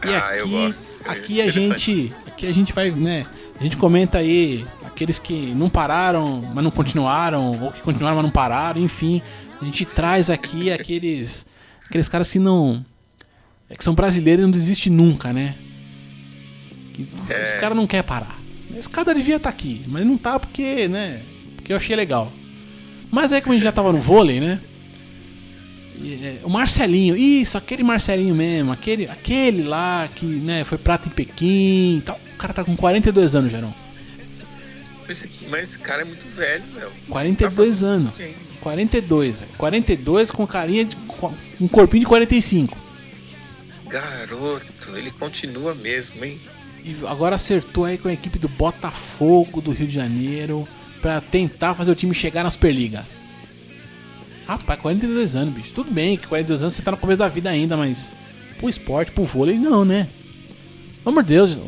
E 0.07 0.15
ah, 0.15 0.29
aqui, 0.29 0.75
aqui 1.05 1.41
a 1.43 1.51
gente. 1.51 2.15
que 2.37 2.47
a 2.47 2.55
gente 2.55 2.73
vai, 2.73 2.91
né? 2.91 3.27
A 3.59 3.63
gente 3.63 3.77
comenta 3.77 4.19
aí 4.19 4.65
aqueles 4.85 5.19
que 5.19 5.53
não 5.55 5.69
pararam, 5.69 6.41
mas 6.55 6.63
não 6.65 6.71
continuaram, 6.71 7.61
ou 7.61 7.73
que 7.73 7.81
continuaram, 7.81 8.17
mas 8.17 8.25
não 8.25 8.31
pararam, 8.31 8.81
enfim. 8.81 9.23
A 9.63 9.65
gente 9.65 9.85
traz 9.85 10.29
aqui 10.29 10.73
aqueles 10.73 11.47
aqueles 11.87 12.09
caras 12.09 12.31
que 12.31 12.41
não 12.41 12.85
é 13.71 13.77
que 13.77 13.85
são 13.85 13.95
brasileiros 13.95 14.43
e 14.43 14.45
não 14.45 14.51
desistem 14.51 14.93
nunca, 14.93 15.33
né? 15.33 15.55
Que 16.93 17.09
É. 17.31 17.55
Os 17.55 17.61
caras 17.61 17.77
não 17.77 17.87
querem 17.87 18.05
parar. 18.05 18.39
Esse 18.77 18.91
cara 18.91 19.15
devia 19.15 19.37
estar 19.37 19.49
aqui, 19.49 19.83
mas 19.87 20.05
não 20.05 20.19
tá 20.19 20.39
porque, 20.39 20.89
né? 20.89 21.23
Porque 21.55 21.73
eu 21.73 21.77
achei 21.77 21.95
legal. 21.95 22.33
Mas 23.11 23.33
aí 23.33 23.41
como 23.41 23.53
a 23.53 23.57
gente 23.57 23.65
já 23.65 23.71
tava 23.73 23.93
no 23.93 23.99
vôlei, 23.99 24.41
né? 24.41 24.59
É, 26.05 26.41
o 26.43 26.51
Marcelinho, 26.51 27.17
isso, 27.17 27.57
aquele 27.57 27.85
Marcelinho 27.85 28.35
mesmo, 28.35 28.73
aquele, 28.73 29.07
aquele 29.07 29.63
lá 29.63 30.09
que 30.13 30.27
né, 30.27 30.65
foi 30.65 30.77
prata 30.77 31.09
em 31.09 31.13
Pequim 31.13 31.99
e 31.99 32.03
tal. 32.05 32.19
O 32.35 32.37
cara 32.37 32.53
tá 32.53 32.65
com 32.65 32.77
42 32.77 33.37
anos, 33.37 33.53
Gerão. 33.53 33.73
Esse- 35.09 35.31
mas 35.51 35.65
esse 35.65 35.79
cara 35.79 36.03
é 36.03 36.05
muito 36.05 36.25
velho, 36.35 36.65
meu. 36.75 36.91
42 37.09 37.83
anos. 37.83 38.13
42, 38.61 39.39
velho. 39.39 39.51
42 39.59 40.31
com 40.31 40.47
carinha 40.47 40.85
de. 40.85 40.97
um 41.61 41.69
corpinho 41.69 42.01
de 42.03 42.07
45. 42.07 42.79
Garoto, 43.89 44.97
ele 44.97 45.11
continua 45.11 45.75
mesmo, 45.75 46.25
hein? 46.25 46.41
E 46.85 46.97
agora 47.07 47.37
acertou 47.37 47.85
aí 47.85 47.99
com 47.99 48.09
a 48.09 48.13
equipe 48.13 48.39
do 48.39 48.49
Botafogo 48.49 49.61
do 49.61 49.71
Rio 49.71 49.87
de 49.87 49.93
Janeiro 49.95 50.67
pra 51.01 51.21
tentar 51.21 51.75
fazer 51.75 51.93
o 51.93 51.95
time 51.95 52.15
chegar 52.15 52.43
na 52.43 52.51
Superliga. 52.51 53.07
Rapaz, 54.47 54.81
42 54.81 55.37
anos, 55.37 55.55
bicho. 55.55 55.73
Tudo 55.73 55.91
bem 55.91 56.17
que 56.17 56.27
42 56.27 56.63
anos 56.63 56.75
você 56.75 56.83
tá 56.83 56.91
no 56.91 56.97
começo 56.97 57.19
da 57.19 57.29
vida 57.29 57.51
ainda, 57.51 57.77
mas 57.77 58.13
pro 58.59 58.69
esporte, 58.69 59.13
pro 59.13 59.25
vôlei, 59.25 59.57
não, 59.59 59.85
né? 59.85 60.09
Pelo 61.05 61.13
amor 61.15 61.23
de 61.23 61.29
Deus. 61.35 61.61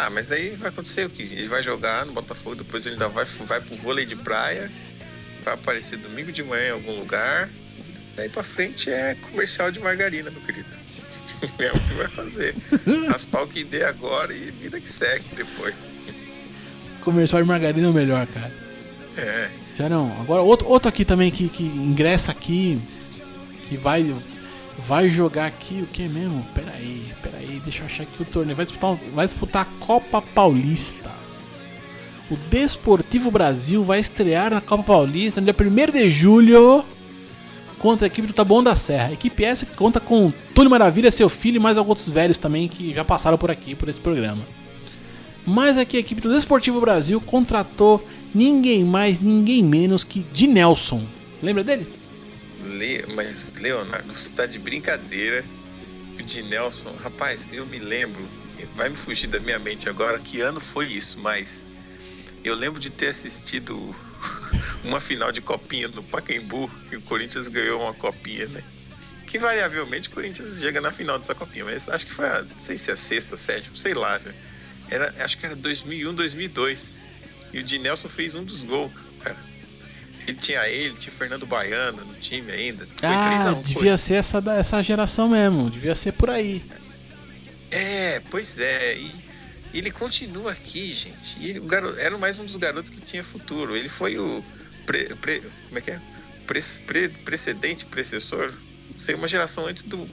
Ah, 0.00 0.10
mas 0.10 0.30
aí 0.30 0.50
vai 0.54 0.68
acontecer 0.68 1.04
o 1.04 1.10
que? 1.10 1.22
Ele 1.22 1.48
vai 1.48 1.60
jogar 1.60 2.06
no 2.06 2.12
Botafogo, 2.12 2.54
depois 2.54 2.86
ele 2.86 2.94
ainda 2.94 3.08
vai, 3.08 3.24
vai 3.24 3.60
pro 3.60 3.76
vôlei 3.78 4.06
de 4.06 4.14
praia, 4.14 4.70
vai 5.42 5.54
aparecer 5.54 5.98
domingo 5.98 6.30
de 6.30 6.40
manhã 6.44 6.68
em 6.68 6.70
algum 6.70 7.00
lugar. 7.00 7.50
Daí 8.14 8.28
pra 8.28 8.44
frente 8.44 8.90
é 8.90 9.16
comercial 9.16 9.72
de 9.72 9.80
margarina, 9.80 10.30
meu 10.30 10.40
querido. 10.42 10.68
É 11.58 11.70
o 11.70 11.80
que 11.80 11.94
vai 11.94 12.08
fazer. 12.08 12.54
Raspar 13.10 13.42
o 13.42 13.48
que 13.48 13.62
dê 13.62 13.84
agora 13.84 14.32
e 14.32 14.50
vida 14.50 14.80
que 14.80 14.90
segue 14.90 15.24
depois. 15.34 15.74
Comercial 17.00 17.42
de 17.42 17.48
margarina 17.48 17.86
é 17.86 17.90
o 17.90 17.92
melhor, 17.92 18.26
cara. 18.28 18.52
É. 19.16 19.50
Já 19.76 19.88
não. 19.88 20.18
Agora 20.20 20.42
outro, 20.42 20.68
outro 20.68 20.88
aqui 20.88 21.04
também 21.04 21.30
que, 21.30 21.48
que 21.48 21.64
ingressa 21.64 22.32
aqui, 22.32 22.80
que 23.68 23.76
vai 23.76 24.14
vai 24.86 25.08
jogar 25.08 25.46
aqui 25.46 25.82
o 25.82 25.86
que 25.86 26.08
mesmo? 26.08 26.46
Pera 26.54 26.72
aí, 26.72 27.12
pera 27.22 27.38
aí, 27.38 27.60
deixa 27.64 27.82
eu 27.82 27.86
achar 27.86 28.04
aqui 28.04 28.22
o 28.22 28.24
torneio. 28.24 28.56
Vai 28.56 28.64
disputar, 28.64 28.96
vai 29.12 29.26
disputar 29.26 29.62
a 29.62 29.84
Copa 29.84 30.22
Paulista. 30.22 31.10
O 32.30 32.36
Desportivo 32.36 33.30
Brasil 33.30 33.82
vai 33.82 34.00
estrear 34.00 34.52
na 34.52 34.60
Copa 34.60 34.82
Paulista 34.82 35.40
no 35.40 35.46
dia 35.46 35.54
1 35.58 35.92
de 35.92 36.10
julho 36.10 36.84
contra 37.78 38.06
a 38.06 38.08
equipe 38.08 38.26
do 38.28 38.34
Taboão 38.34 38.62
da 38.62 38.74
Serra. 38.74 39.08
A 39.08 39.12
equipe 39.12 39.44
essa 39.44 39.64
que 39.64 39.74
conta 39.74 39.98
com 39.98 40.32
Túlio 40.54 40.70
Maravilha, 40.70 41.10
seu 41.10 41.28
filho 41.28 41.56
e 41.56 41.60
mais 41.60 41.78
alguns 41.78 42.08
velhos 42.08 42.36
também 42.36 42.68
que 42.68 42.92
já 42.92 43.04
passaram 43.04 43.38
por 43.38 43.50
aqui, 43.50 43.74
por 43.74 43.88
esse 43.88 43.98
programa. 43.98 44.42
Mas 45.46 45.78
aqui 45.78 45.96
a 45.96 46.00
equipe 46.00 46.20
do 46.20 46.32
Desportivo 46.32 46.80
Brasil 46.80 47.20
contratou 47.20 48.06
ninguém 48.34 48.84
mais, 48.84 49.20
ninguém 49.20 49.62
menos 49.62 50.04
que 50.04 50.20
de 50.32 50.46
Nelson. 50.46 51.02
Lembra 51.42 51.64
dele? 51.64 51.86
Le... 52.68 53.04
Mas, 53.14 53.52
Leonardo, 53.58 54.12
você 54.12 54.30
tá 54.30 54.46
de 54.46 54.58
brincadeira. 54.58 55.44
O 56.18 56.22
de 56.22 56.42
Nelson, 56.42 56.92
rapaz, 57.02 57.46
eu 57.52 57.64
me 57.66 57.78
lembro, 57.78 58.20
vai 58.74 58.88
me 58.88 58.96
fugir 58.96 59.28
da 59.28 59.38
minha 59.38 59.58
mente 59.58 59.88
agora 59.88 60.18
que 60.18 60.40
ano 60.40 60.60
foi 60.60 60.86
isso, 60.86 61.18
mas 61.20 61.64
eu 62.42 62.54
lembro 62.54 62.80
de 62.80 62.90
ter 62.90 63.08
assistido 63.08 63.94
uma 64.82 65.00
final 65.00 65.30
de 65.30 65.40
copinha 65.40 65.86
no 65.88 66.02
Pacaembu, 66.02 66.68
que 66.88 66.96
o 66.96 67.02
Corinthians 67.02 67.46
ganhou 67.46 67.80
uma 67.80 67.94
copinha, 67.94 68.46
né? 68.48 68.64
Que 69.26 69.38
variavelmente 69.38 70.08
o 70.08 70.12
Corinthians 70.12 70.58
chega 70.58 70.80
na 70.80 70.90
final 70.90 71.18
dessa 71.18 71.34
copinha, 71.34 71.64
mas 71.64 71.88
acho 71.88 72.06
que 72.06 72.12
foi 72.12 72.26
a, 72.26 72.42
não 72.42 72.58
sei 72.58 72.76
se 72.76 72.90
é 72.90 72.94
a 72.94 72.96
sexta, 72.96 73.36
sétima, 73.36 73.76
sei 73.76 73.94
lá. 73.94 74.20
Era, 74.90 75.14
acho 75.22 75.36
que 75.38 75.46
era 75.46 75.54
2001, 75.54 76.14
2002. 76.14 76.98
E 77.52 77.60
o 77.60 77.62
de 77.62 77.78
Nelson 77.78 78.08
fez 78.08 78.34
um 78.34 78.44
dos 78.44 78.64
gols, 78.64 78.92
cara. 79.20 79.36
Ele 80.28 80.38
tinha 80.38 80.68
ele, 80.68 80.94
tinha 80.94 81.12
Fernando 81.12 81.46
Baiano 81.46 82.04
no 82.04 82.14
time 82.14 82.50
ainda. 82.52 82.86
Foi 82.86 82.96
3 82.96 83.12
a 83.12 83.48
Ah, 83.50 83.54
1, 83.54 83.62
devia 83.62 83.96
ser 83.96 84.14
essa, 84.14 84.42
essa 84.58 84.82
geração 84.82 85.28
mesmo. 85.28 85.70
Devia 85.70 85.94
ser 85.94 86.12
por 86.12 86.30
aí. 86.30 86.62
É, 87.70 88.20
pois 88.30 88.58
é. 88.58 88.96
E 88.98 89.12
ele 89.74 89.90
continua 89.90 90.52
aqui, 90.52 90.92
gente. 90.94 91.38
E 91.40 91.50
ele, 91.50 91.58
o 91.60 91.64
garo- 91.64 91.98
era 91.98 92.16
mais 92.16 92.38
um 92.38 92.44
dos 92.44 92.56
garotos 92.56 92.90
que 92.90 93.00
tinha 93.00 93.22
futuro. 93.22 93.76
Ele 93.76 93.88
foi 93.88 94.18
o. 94.18 94.42
pre- 94.86 95.14
pre- 95.16 95.42
como 95.66 95.78
é 95.78 95.80
que 95.80 95.90
é? 95.90 96.00
Pre- 96.46 96.62
pre- 96.86 97.08
precedente, 97.08 97.84
precessor. 97.84 98.52
Sei, 98.96 99.14
uma 99.14 99.28
geração 99.28 99.66
antes 99.66 99.82
do 99.82 100.06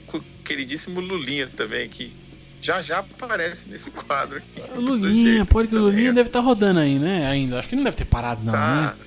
queridíssimo 0.44 1.00
Lulinha 1.00 1.46
também, 1.46 1.88
que 1.88 2.14
já 2.60 2.82
já 2.82 2.98
aparece 2.98 3.68
nesse 3.70 3.90
quadro 3.90 4.38
aqui. 4.38 4.62
Lulinha, 4.78 5.46
pode 5.46 5.68
que 5.68 5.74
o 5.74 5.80
Lulinha 5.80 6.12
deve 6.12 6.28
estar 6.28 6.40
rodando 6.40 6.80
aí, 6.80 6.98
né? 6.98 7.26
Ainda. 7.26 7.58
Acho 7.58 7.68
que 7.68 7.74
não 7.76 7.84
deve 7.84 7.96
ter 7.96 8.04
parado, 8.04 8.44
não, 8.44 8.52
Tá. 8.52 8.94
né? 8.98 9.05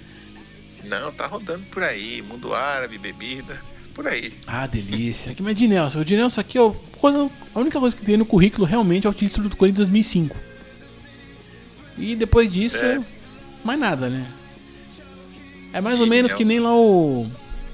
Não, 0.89 1.11
tá 1.11 1.27
rodando 1.27 1.65
por 1.71 1.83
aí. 1.83 2.21
Mundo 2.21 2.53
árabe, 2.53 2.97
bebida, 2.97 3.61
por 3.93 4.07
aí. 4.07 4.33
Ah, 4.47 4.65
delícia. 4.65 5.31
Aqui, 5.31 5.41
mas 5.43 5.53
de 5.55 5.67
Nelson. 5.67 5.99
O 6.01 6.05
de 6.05 6.15
Nelson 6.17 6.41
aqui, 6.41 6.57
ó, 6.57 6.71
coisa- 6.97 7.29
a 7.53 7.59
única 7.59 7.79
coisa 7.79 7.95
que 7.95 8.03
tem 8.05 8.17
no 8.17 8.25
currículo 8.25 8.65
realmente 8.65 9.05
é 9.05 9.09
o 9.09 9.13
título 9.13 9.47
do 9.49 9.55
Corinthians 9.55 9.87
2005. 9.87 10.35
E 11.97 12.15
depois 12.15 12.51
disso, 12.51 12.83
É. 12.83 12.99
mais 13.63 13.79
nada, 13.79 14.09
né? 14.09 14.25
É 15.73 15.79
mais 15.81 15.99
ou 15.99 16.05
De 16.05 16.09
menos 16.09 16.33
que 16.33 16.43
Nelson. 16.43 16.63
nem 16.63 16.71
lá 16.71 16.75
o. 16.75 17.29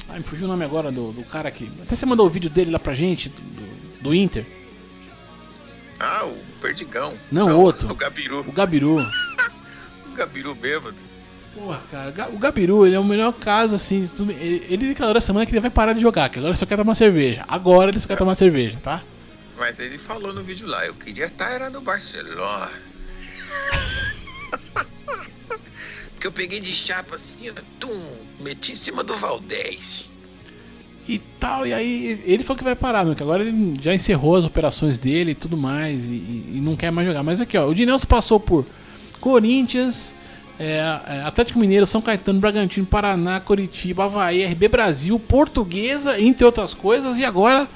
Ai, 0.10 0.19
me 0.19 0.25
fugiu 0.25 0.45
o 0.45 0.47
nome 0.49 0.65
agora 0.65 0.91
do, 0.91 1.12
do 1.13 1.23
cara 1.23 1.47
aqui. 1.47 1.71
Até 1.82 1.95
você 1.95 2.06
mandou 2.06 2.25
o 2.25 2.30
vídeo 2.30 2.49
dele 2.49 2.71
lá 2.71 2.80
pra 2.80 2.93
gente, 2.93 3.30
do, 3.30 4.01
do- 4.01 4.13
Inter. 4.15 4.45
Ah, 5.99 6.25
o 6.25 6.38
Perdigão. 6.60 7.13
Não, 7.32 7.58
outro. 7.60 7.88
O 7.91 7.95
Gabiru. 7.95 8.41
O 8.41 8.51
Gabiru. 8.51 8.97
O 10.08 10.15
Gabiru 10.15 10.54
bêbado. 10.56 10.95
Porra, 11.56 11.82
cara, 11.89 12.30
o 12.34 12.38
Gabiru, 12.38 12.86
ele 12.86 12.96
é 12.96 13.00
o 13.00 13.04
melhor 13.04 13.32
caso, 13.34 13.76
assim. 13.76 14.10
tudo- 14.15 14.32
Ele, 14.32 14.65
ele 14.70 14.88
declarou 14.89 15.15
essa 15.18 15.28
semana 15.28 15.46
que 15.46 15.52
ele 15.54 15.62
vai 15.62 15.70
parar 15.70 15.94
de 15.94 16.02
jogar, 16.02 16.30
que 16.30 16.38
agora 16.38 16.52
ele 16.52 16.58
só 16.60 16.65
quer 16.65 16.76
tomar 16.78 16.96
cerveja. 16.96 17.44
Agora 17.48 17.91
ele 17.91 18.00
só 18.00 18.08
quer 18.08 18.18
tomar 18.18 18.36
cerveja, 18.36 18.78
tá? 18.84 19.02
Mas 19.58 19.80
ele 19.80 19.98
falou 19.98 20.34
no 20.34 20.44
vídeo 20.44 20.68
lá, 20.68 20.86
eu 20.86 20.94
queria 20.94 21.26
estar 21.28 21.50
era 21.52 21.70
no 21.70 21.80
Barcelona. 21.82 22.70
Porque 26.13 26.28
eu 26.28 26.32
peguei 26.32 26.60
de 26.60 26.72
chapa 26.74 27.15
assim, 27.15 27.50
tum, 27.80 27.89
meti 28.39 28.74
em 28.74 28.76
cima 28.76 29.04
do 29.04 29.15
Valdez. 29.15 30.10
E 31.08 31.20
tal, 31.39 31.68
e 31.68 31.74
aí 31.74 32.24
ele 32.26 32.44
falou 32.44 32.58
que 32.58 32.63
vai 32.63 32.76
parar, 32.76 33.06
meu, 33.06 33.15
que 33.15 33.22
agora 33.22 33.44
ele 33.44 33.80
já 33.82 33.94
encerrou 33.94 34.36
as 34.36 34.44
operações 34.44 34.98
dele 34.98 35.32
e 35.32 35.36
tudo 35.36 35.56
mais, 35.56 36.04
e, 36.04 36.08
e- 36.08 36.62
não 36.63 36.76
quer 36.76 36.91
mais 36.91 37.08
jogar. 37.08 37.22
Mas 37.22 37.39
aqui, 37.39 37.56
ó, 37.58 37.68
o 37.68 37.76
Dinelson 37.76 38.08
passou 38.08 38.39
por 38.39 38.65
Corinthians, 39.22 40.15
é, 40.60 40.78
é, 41.08 41.22
Atlético 41.26 41.60
Mineiro, 41.60 41.86
São 41.86 42.02
Caetano, 42.02 42.39
Bragantino, 42.39 42.86
Paraná, 42.86 43.39
Coritiba, 43.39 44.06
Havaí, 44.06 44.46
RB 44.46 44.68
Brasil, 44.68 45.20
Portuguesa, 45.20 46.20
entre 46.20 46.46
outras 46.46 46.74
coisas, 46.74 47.18
e 47.18 47.26
agora. 47.26 47.68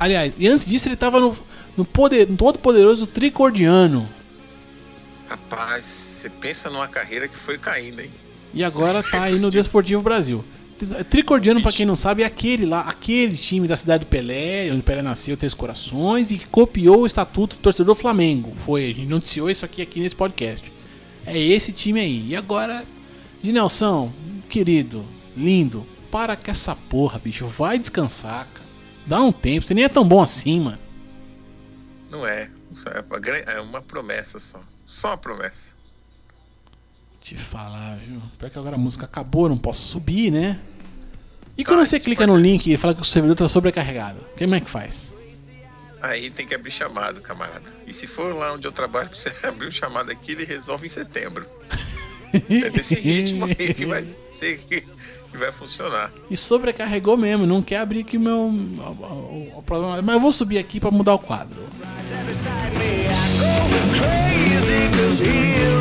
Aliás, 0.00 0.32
e 0.36 0.48
antes 0.48 0.66
disso 0.66 0.88
ele 0.88 0.96
tava 0.96 1.20
no, 1.20 1.36
no, 1.76 1.84
poder, 1.84 2.28
no 2.28 2.36
todo 2.36 2.58
poderoso 2.58 3.06
Tricordiano. 3.06 4.08
Rapaz, 5.28 5.84
você 5.84 6.30
pensa 6.30 6.70
numa 6.70 6.88
carreira 6.88 7.28
que 7.28 7.36
foi 7.36 7.58
caindo, 7.58 8.00
hein? 8.00 8.10
E 8.54 8.64
agora 8.64 9.02
tá 9.02 9.24
aí 9.24 9.38
no 9.38 9.48
Desportivo 9.50 10.02
Brasil. 10.02 10.44
Tricordiano, 11.08 11.62
pra 11.62 11.70
quem 11.70 11.86
não 11.86 11.94
sabe, 11.94 12.22
é 12.22 12.26
aquele 12.26 12.66
lá, 12.66 12.80
aquele 12.80 13.36
time 13.36 13.68
da 13.68 13.76
cidade 13.76 14.04
do 14.04 14.08
Pelé, 14.08 14.68
onde 14.72 14.82
Pelé 14.82 15.00
nasceu, 15.00 15.36
Três 15.36 15.54
Corações, 15.54 16.32
e 16.32 16.38
que 16.38 16.46
copiou 16.46 17.02
o 17.02 17.06
estatuto 17.06 17.54
do 17.54 17.62
torcedor 17.62 17.94
Flamengo. 17.94 18.52
Foi, 18.64 18.86
a 18.86 18.88
gente 18.88 19.06
noticiou 19.06 19.48
isso 19.48 19.64
aqui, 19.64 19.80
aqui 19.80 20.00
nesse 20.00 20.16
podcast. 20.16 20.72
É 21.26 21.38
esse 21.38 21.72
time 21.72 22.00
aí. 22.00 22.28
E 22.28 22.36
agora, 22.36 22.84
de 23.42 23.52
Nelson, 23.52 24.12
querido, 24.48 25.04
lindo, 25.36 25.86
para 26.10 26.36
com 26.36 26.50
essa 26.50 26.74
porra, 26.76 27.18
bicho. 27.18 27.46
Vai 27.46 27.78
descansar, 27.78 28.46
cara. 28.46 28.66
Dá 29.06 29.20
um 29.20 29.32
tempo, 29.32 29.66
você 29.66 29.74
nem 29.74 29.84
é 29.84 29.88
tão 29.88 30.06
bom 30.06 30.22
assim, 30.22 30.60
mano. 30.60 30.78
Não 32.10 32.26
é. 32.26 32.50
É 32.86 33.00
uma 33.00 33.36
É 33.52 33.60
uma 33.60 33.82
promessa 33.82 34.38
só. 34.38 34.60
Só 34.84 35.08
uma 35.08 35.18
promessa. 35.18 35.72
Te 37.20 37.36
falar, 37.36 37.96
viu? 37.96 38.20
Pior 38.38 38.50
que 38.50 38.58
agora 38.58 38.76
a 38.76 38.78
música 38.78 39.06
acabou, 39.06 39.48
não 39.48 39.56
posso 39.56 39.82
subir, 39.82 40.30
né? 40.30 40.60
E 41.56 41.64
quando 41.64 41.80
Tá, 41.80 41.86
você 41.86 42.00
clica 42.00 42.26
no 42.26 42.36
link 42.36 42.66
e 42.66 42.76
fala 42.76 42.94
que 42.94 43.00
o 43.00 43.04
servidor 43.04 43.36
tá 43.36 43.48
sobrecarregado, 43.48 44.20
como 44.36 44.54
é 44.54 44.60
que 44.60 44.70
faz? 44.70 45.14
Aí 46.02 46.30
tem 46.30 46.44
que 46.46 46.54
abrir 46.54 46.70
chamado, 46.72 47.20
camarada. 47.20 47.62
E 47.86 47.92
se 47.92 48.06
for 48.08 48.34
lá 48.34 48.52
onde 48.54 48.66
eu 48.66 48.72
trabalho, 48.72 49.08
pra 49.08 49.16
você 49.16 49.30
abrir 49.46 49.68
um 49.68 49.72
chamado 49.72 50.10
aqui, 50.10 50.32
ele 50.32 50.44
resolve 50.44 50.86
em 50.86 50.90
setembro. 50.90 51.46
É 52.50 52.70
desse 52.70 52.94
ritmo 52.96 53.44
aí 53.44 53.54
que 53.74 53.86
vai 53.86 54.04
ser 54.32 54.58
que, 54.58 54.80
que 54.80 55.36
vai 55.36 55.52
funcionar. 55.52 56.10
E 56.30 56.36
sobrecarregou 56.36 57.16
mesmo, 57.16 57.46
não 57.46 57.62
quer 57.62 57.76
abrir 57.78 58.00
aqui 58.00 58.16
o 58.16 58.20
meu. 58.20 58.38
O, 58.38 58.50
o- 58.50 59.52
o 59.58 59.62
problema. 59.62 60.00
Mas 60.02 60.14
eu 60.14 60.20
vou 60.20 60.32
subir 60.32 60.58
aqui 60.58 60.80
pra 60.80 60.90
mudar 60.90 61.14
o 61.14 61.18
quadro. 61.18 61.56
beside 64.90 65.72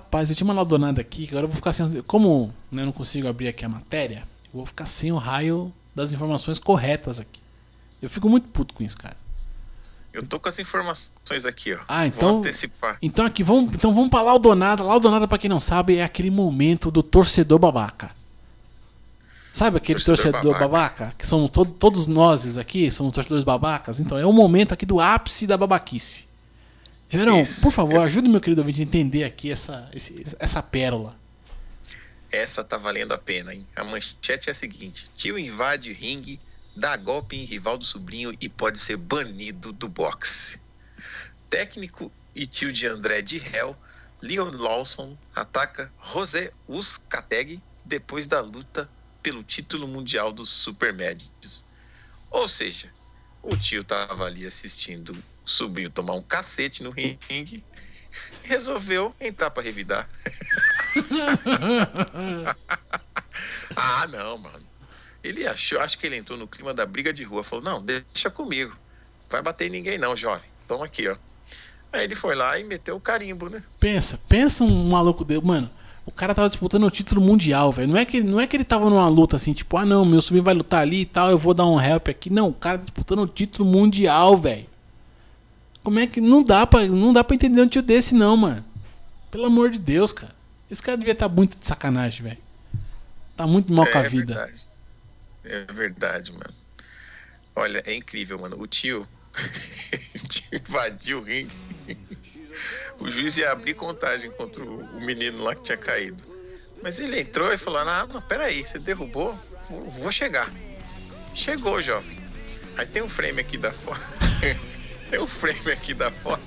Rapaz, 0.00 0.30
eu 0.30 0.36
tinha 0.36 0.46
uma 0.46 0.54
ladonada 0.54 1.00
aqui, 1.00 1.26
que 1.26 1.30
agora 1.32 1.44
eu 1.44 1.48
vou 1.48 1.56
ficar 1.56 1.72
sem. 1.74 2.00
Como 2.02 2.52
né, 2.72 2.82
eu 2.82 2.86
não 2.86 2.92
consigo 2.92 3.28
abrir 3.28 3.48
aqui 3.48 3.64
a 3.64 3.68
matéria, 3.68 4.24
eu 4.46 4.50
vou 4.54 4.66
ficar 4.66 4.86
sem 4.86 5.12
o 5.12 5.16
raio 5.16 5.70
das 5.94 6.12
informações 6.12 6.58
corretas 6.58 7.20
aqui. 7.20 7.40
Eu 8.00 8.08
fico 8.08 8.28
muito 8.28 8.48
puto 8.48 8.72
com 8.74 8.82
isso, 8.82 8.96
cara. 8.96 9.16
Eu 10.12 10.26
tô 10.26 10.40
com 10.40 10.48
as 10.48 10.58
informações 10.58 11.44
aqui, 11.46 11.74
ó. 11.74 11.78
Ah, 11.86 12.06
então. 12.06 12.28
Vou 12.30 12.38
antecipar. 12.38 12.96
Então 13.02 13.24
aqui, 13.26 13.44
vamos, 13.44 13.74
então 13.74 13.94
vamos 13.94 14.08
pra 14.10 14.22
Laudonada. 14.22 14.82
Laudonada, 14.82 15.28
pra 15.28 15.38
quem 15.38 15.50
não 15.50 15.60
sabe, 15.60 15.96
é 15.96 16.02
aquele 16.02 16.30
momento 16.30 16.90
do 16.90 17.02
torcedor 17.02 17.58
babaca. 17.58 18.10
Sabe 19.52 19.76
aquele 19.76 19.98
torcedor, 20.02 20.40
Torcedor 20.40 20.52
babaca? 20.68 21.04
babaca. 21.04 21.14
Que 21.18 21.26
são 21.26 21.46
to- 21.46 21.64
todos 21.66 22.06
nós 22.06 22.56
aqui, 22.56 22.90
somos 22.90 23.12
torcedores 23.12 23.44
babacas. 23.44 24.00
Então 24.00 24.16
é 24.16 24.24
o 24.24 24.32
momento 24.32 24.72
aqui 24.72 24.86
do 24.86 24.98
ápice 24.98 25.46
da 25.46 25.56
babaquice. 25.56 26.29
Gerão, 27.10 27.42
Isso. 27.42 27.62
por 27.62 27.72
favor, 27.72 27.98
ajude 27.98 28.28
meu 28.28 28.40
querido 28.40 28.60
ouvinte 28.60 28.80
a 28.80 28.84
entender 28.84 29.24
aqui 29.24 29.50
essa, 29.50 29.90
essa 30.38 30.62
pérola. 30.62 31.18
Essa 32.30 32.62
tá 32.62 32.78
valendo 32.78 33.12
a 33.12 33.18
pena, 33.18 33.52
hein? 33.52 33.66
A 33.74 33.82
manchete 33.82 34.48
é 34.48 34.52
a 34.52 34.54
seguinte: 34.54 35.10
tio 35.16 35.36
invade 35.36 35.92
ringue, 35.92 36.38
dá 36.76 36.96
golpe 36.96 37.36
em 37.36 37.44
rival 37.44 37.76
do 37.76 37.84
sobrinho 37.84 38.32
e 38.40 38.48
pode 38.48 38.78
ser 38.78 38.96
banido 38.96 39.72
do 39.72 39.88
boxe. 39.88 40.60
Técnico 41.50 42.12
e 42.32 42.46
tio 42.46 42.72
de 42.72 42.86
André 42.86 43.20
de 43.20 43.38
réu, 43.38 43.76
Leon 44.22 44.52
Lawson 44.52 45.18
ataca 45.34 45.92
José 46.00 46.52
Uzcategui 46.68 47.60
depois 47.84 48.28
da 48.28 48.40
luta 48.40 48.88
pelo 49.20 49.42
título 49.42 49.88
mundial 49.88 50.30
dos 50.30 50.48
supermédios. 50.48 51.64
Ou 52.30 52.46
seja, 52.46 52.88
o 53.42 53.56
tio 53.56 53.82
tava 53.82 54.26
ali 54.26 54.46
assistindo 54.46 55.20
sobrinho 55.44 55.90
tomar 55.90 56.14
um 56.14 56.22
cacete 56.22 56.82
no 56.82 56.90
ringue 56.90 57.64
resolveu 58.42 59.14
entrar 59.20 59.50
para 59.50 59.62
revidar. 59.62 60.08
Ah, 63.76 64.06
não, 64.08 64.36
mano. 64.36 64.66
Ele 65.22 65.46
achou, 65.46 65.80
acho 65.80 65.98
que 65.98 66.06
ele 66.06 66.16
entrou 66.16 66.36
no 66.36 66.48
clima 66.48 66.74
da 66.74 66.84
briga 66.84 67.12
de 67.12 67.22
rua. 67.22 67.44
Falou: 67.44 67.64
Não, 67.64 67.82
deixa 67.82 68.28
comigo. 68.28 68.76
Vai 69.30 69.40
bater 69.40 69.68
em 69.68 69.70
ninguém, 69.70 69.96
não, 69.96 70.16
jovem. 70.16 70.50
Toma 70.66 70.84
aqui, 70.84 71.08
ó. 71.08 71.16
Aí 71.92 72.04
ele 72.04 72.16
foi 72.16 72.34
lá 72.34 72.58
e 72.58 72.64
meteu 72.64 72.96
o 72.96 73.00
carimbo, 73.00 73.48
né? 73.48 73.62
Pensa, 73.78 74.18
pensa 74.28 74.64
um 74.64 74.88
maluco 74.88 75.24
dele, 75.24 75.42
mano. 75.44 75.70
O 76.04 76.10
cara 76.10 76.34
tava 76.34 76.48
disputando 76.48 76.84
o 76.84 76.90
título 76.90 77.20
mundial, 77.20 77.72
velho. 77.72 77.88
Não 77.88 77.96
é 77.96 78.04
que 78.04 78.20
não 78.20 78.40
é 78.40 78.46
que 78.46 78.56
ele 78.56 78.64
tava 78.64 78.90
numa 78.90 79.08
luta 79.08 79.36
assim, 79.36 79.52
tipo, 79.52 79.76
ah 79.76 79.86
não, 79.86 80.04
meu 80.04 80.20
sobrinho 80.20 80.44
vai 80.44 80.54
lutar 80.54 80.82
ali 80.82 81.02
e 81.02 81.06
tal, 81.06 81.30
eu 81.30 81.38
vou 81.38 81.54
dar 81.54 81.66
um 81.66 81.80
help 81.80 82.08
aqui. 82.08 82.30
Não, 82.30 82.48
o 82.48 82.54
cara 82.54 82.78
tá 82.78 82.82
disputando 82.84 83.20
o 83.20 83.28
título 83.28 83.70
mundial, 83.70 84.36
velho. 84.36 84.66
Como 85.82 85.98
é 85.98 86.06
que 86.06 86.20
não 86.20 86.42
dá 86.42 86.66
para 86.66 86.86
não 86.86 87.12
dá 87.12 87.24
para 87.24 87.34
entender 87.34 87.62
um 87.62 87.68
tio 87.68 87.82
desse 87.82 88.14
não, 88.14 88.36
mano? 88.36 88.64
Pelo 89.30 89.46
amor 89.46 89.70
de 89.70 89.78
Deus, 89.78 90.12
cara. 90.12 90.34
Esse 90.70 90.82
cara 90.82 90.96
devia 90.96 91.12
estar 91.12 91.28
muito 91.28 91.56
de 91.56 91.66
sacanagem, 91.66 92.22
velho. 92.22 92.38
Tá 93.36 93.46
muito 93.46 93.72
mal 93.72 93.86
com 93.86 93.98
a 93.98 94.02
é 94.02 94.08
vida. 94.08 94.34
verdade. 94.34 94.68
É 95.44 95.72
verdade, 95.72 96.32
mano. 96.32 96.54
Olha, 97.56 97.82
é 97.86 97.94
incrível, 97.94 98.38
mano. 98.38 98.60
O 98.60 98.66
tio, 98.66 99.08
o 100.14 100.28
tio 100.28 100.44
invadiu 100.52 101.18
o 101.18 101.22
ringue. 101.22 101.56
O 102.98 103.10
juiz 103.10 103.36
ia 103.38 103.50
abrir 103.50 103.74
contagem 103.74 104.30
contra 104.30 104.62
o 104.62 104.80
o 105.00 105.04
menino 105.04 105.42
lá 105.42 105.54
que 105.54 105.62
tinha 105.62 105.78
caído. 105.78 106.22
Mas 106.82 107.00
ele 107.00 107.20
entrou 107.20 107.52
e 107.52 107.58
falou: 107.58 107.80
Ah, 107.80 108.06
não, 108.06 108.20
peraí, 108.20 108.64
você 108.64 108.78
derrubou? 108.78 109.38
Vou, 109.68 109.90
vou 109.90 110.12
chegar. 110.12 110.50
Chegou, 111.34 111.80
jovem. 111.80 112.18
Aí 112.76 112.86
tem 112.86 113.02
um 113.02 113.08
frame 113.08 113.40
aqui 113.40 113.56
da 113.56 113.72
foto. 113.72 114.00
tem 115.10 115.20
um 115.20 115.26
frame 115.26 115.70
aqui 115.72 115.92
da 115.94 116.10
foto. 116.10 116.40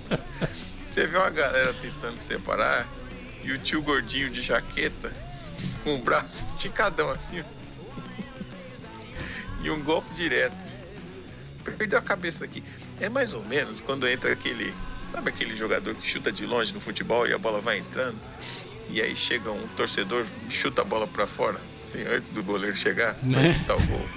Você 0.85 1.07
vê 1.07 1.17
uma 1.17 1.29
galera 1.29 1.73
tentando 1.81 2.17
separar 2.17 2.87
e 3.43 3.51
o 3.51 3.59
tio 3.59 3.81
gordinho 3.81 4.29
de 4.29 4.41
jaqueta 4.41 5.11
com 5.83 5.95
o 5.95 6.01
braço 6.01 6.45
esticadão 6.55 7.09
assim. 7.09 7.41
ó. 7.41 7.43
E 9.61 9.69
um 9.71 9.81
golpe 9.83 10.13
direto. 10.13 10.63
Perdeu 11.77 11.97
a 11.97 12.01
cabeça 12.01 12.43
aqui. 12.45 12.63
É 12.99 13.07
mais 13.09 13.33
ou 13.33 13.43
menos 13.45 13.79
quando 13.79 14.07
entra 14.07 14.31
aquele. 14.33 14.73
Sabe 15.11 15.29
aquele 15.29 15.55
jogador 15.55 15.93
que 15.95 16.07
chuta 16.07 16.31
de 16.31 16.45
longe 16.45 16.73
no 16.73 16.79
futebol 16.79 17.27
e 17.27 17.33
a 17.33 17.37
bola 17.37 17.61
vai 17.61 17.77
entrando? 17.77 18.17
E 18.89 19.01
aí 19.01 19.15
chega 19.15 19.51
um 19.51 19.67
torcedor 19.69 20.25
e 20.47 20.51
chuta 20.51 20.81
a 20.81 20.83
bola 20.83 21.07
pra 21.07 21.25
fora, 21.25 21.59
assim, 21.83 22.01
antes 22.03 22.29
do 22.29 22.43
goleiro 22.43 22.75
chegar, 22.75 23.13
pra 23.15 23.27
Né? 23.27 23.53
chutar 23.53 23.77
o 23.77 23.81
gol. 23.87 24.09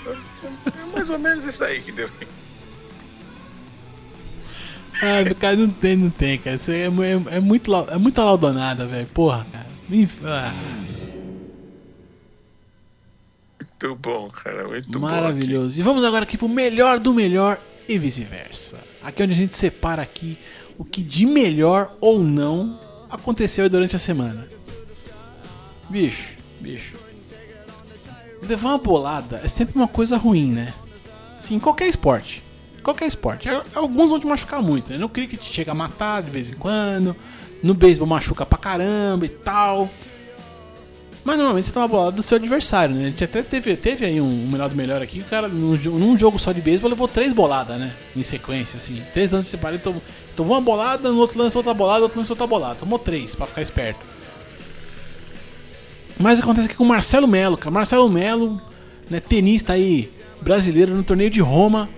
É 0.67 0.85
mais 0.93 1.09
ou 1.11 1.19
menos 1.19 1.45
isso 1.45 1.63
aí 1.63 1.81
que 1.83 1.93
deu. 1.93 2.11
Ah, 5.03 5.35
cara, 5.39 5.57
não 5.57 5.69
tem, 5.69 5.97
não 5.97 6.11
tem, 6.11 6.39
cara. 6.39 6.57
Isso 6.57 6.71
aí 6.71 6.81
é, 6.81 6.87
é, 6.87 7.37
é 7.37 7.41
muito, 7.41 7.75
é 7.75 7.99
muita 7.99 8.25
laudonada, 8.25 8.87
velho. 8.87 9.07
Porra, 9.09 9.47
cara. 9.53 9.67
Ah, 10.25 10.53
Muito 13.61 13.95
bom, 13.97 14.29
cara. 14.31 14.67
Muito 14.67 14.99
maravilhoso. 14.99 15.79
E 15.79 15.83
vamos 15.83 16.05
agora 16.05 16.25
aqui 16.25 16.39
pro 16.39 16.49
melhor 16.49 16.99
do 16.99 17.13
melhor 17.13 17.61
e 17.89 17.99
vice-versa. 17.99 18.79
Aqui 19.03 19.23
é 19.23 19.25
onde 19.25 19.35
a 19.35 19.37
gente 19.37 19.55
separa 19.55 20.03
aqui 20.03 20.39
o 20.79 20.85
que 20.85 21.03
de 21.03 21.27
melhor 21.27 21.95
ou 22.01 22.21
não 22.21 22.79
aconteceu 23.11 23.69
durante 23.69 23.95
a 23.97 23.99
semana. 23.99 24.49
Bicho, 25.89 26.37
bicho. 26.61 26.95
Levar 28.43 28.71
uma 28.71 28.79
bolada 28.79 29.41
é 29.45 29.49
sempre 29.49 29.77
uma 29.77 29.89
coisa 29.89 30.17
ruim, 30.17 30.51
né? 30.51 30.75
Assim, 31.39 31.55
em 31.57 31.61
qualquer 31.61 31.87
esporte. 31.89 32.43
Qualquer 32.87 33.07
esporte. 33.09 33.49
Al- 33.49 33.65
Alguns 33.75 34.11
vão 34.11 34.21
te 34.21 34.27
machucar 34.29 34.63
muito, 34.63 34.93
né? 34.93 34.97
No 34.99 35.09
cricket 35.09 35.43
chega 35.43 35.73
a 35.73 35.75
matar 35.75 36.23
de 36.23 36.31
vez 36.31 36.51
em 36.51 36.55
quando. 36.55 37.17
No 37.61 37.75
beisebol 37.75 38.07
machuca 38.07 38.47
pra 38.47 38.57
caramba 38.57 39.27
e 39.27 39.29
tal. 39.29 39.91
Mas 41.25 41.37
normalmente 41.37 41.67
você 41.67 41.73
toma 41.73 41.87
a 41.87 41.89
bolada 41.89 42.13
do 42.13 42.23
seu 42.23 42.37
adversário, 42.37 42.95
né? 42.95 43.07
A 43.07 43.09
gente 43.09 43.25
até 43.25 43.43
teve, 43.43 43.77
teve 43.77 44.05
aí 44.07 44.21
um, 44.21 44.45
um 44.45 44.47
melhor 44.49 44.69
do 44.69 44.77
melhor 44.77 45.03
aqui. 45.03 45.19
O 45.19 45.25
cara, 45.25 45.49
num, 45.49 45.75
num 45.77 46.17
jogo 46.17 46.39
só 46.39 46.53
de 46.53 46.61
beisebol, 46.61 46.89
levou 46.89 47.09
três 47.09 47.33
boladas, 47.33 47.77
né? 47.81 47.93
Em 48.15 48.23
sequência, 48.23 48.77
assim. 48.77 49.03
Três 49.13 49.33
lances 49.33 49.49
separados. 49.51 49.81
Então, 49.81 50.01
tomou 50.37 50.55
uma 50.55 50.61
bolada, 50.63 51.11
no 51.11 51.19
outro 51.19 51.37
lance 51.41 51.57
outra 51.57 51.75
bolada, 51.75 52.05
outro 52.05 52.19
lance 52.19 52.31
outra 52.31 52.47
bolada. 52.47 52.77
Tomou 52.77 53.01
três 53.01 53.35
pra 53.35 53.49
ficar 53.49 53.63
esperto. 53.63 54.07
Mas 56.19 56.41
acontece 56.41 56.69
aqui 56.69 56.77
com 56.77 56.85
o 56.85 56.89
Marcelo 56.89 57.27
Melo, 57.27 57.57
cara. 57.57 57.73
Marcelo 57.73 58.09
Melo, 58.09 58.63
né, 59.11 59.19
tenista 59.19 59.73
aí 59.73 60.13
brasileiro 60.41 60.95
no 60.95 61.03
torneio 61.03 61.29
de 61.31 61.41
Roma. 61.41 61.89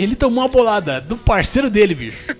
Ele 0.00 0.16
tomou 0.16 0.42
uma 0.42 0.48
bolada 0.48 0.98
do 0.98 1.14
parceiro 1.18 1.68
dele, 1.68 1.94
bicho. 1.94 2.24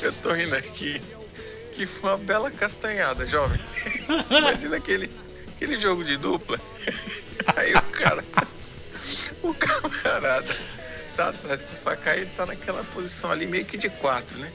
Eu 0.00 0.12
tô 0.22 0.32
rindo 0.32 0.54
aqui. 0.54 1.02
Que 1.72 1.84
foi 1.84 2.10
uma 2.10 2.16
bela 2.16 2.50
castanhada, 2.50 3.26
jovem. 3.26 3.60
Imagina 4.30 4.76
aquele, 4.76 5.10
aquele 5.54 5.78
jogo 5.78 6.02
de 6.02 6.16
dupla. 6.16 6.58
Aí 7.54 7.74
o 7.74 7.82
cara. 7.82 8.24
O 9.42 9.52
camarada 9.52 10.56
tá 11.16 11.28
atrás 11.28 11.60
pra 11.60 11.76
sacar 11.76 12.16
e 12.16 12.22
ele 12.22 12.30
tá 12.34 12.46
naquela 12.46 12.82
posição 12.94 13.30
ali 13.30 13.46
meio 13.46 13.66
que 13.66 13.76
de 13.76 13.90
quatro, 13.90 14.38
né? 14.38 14.50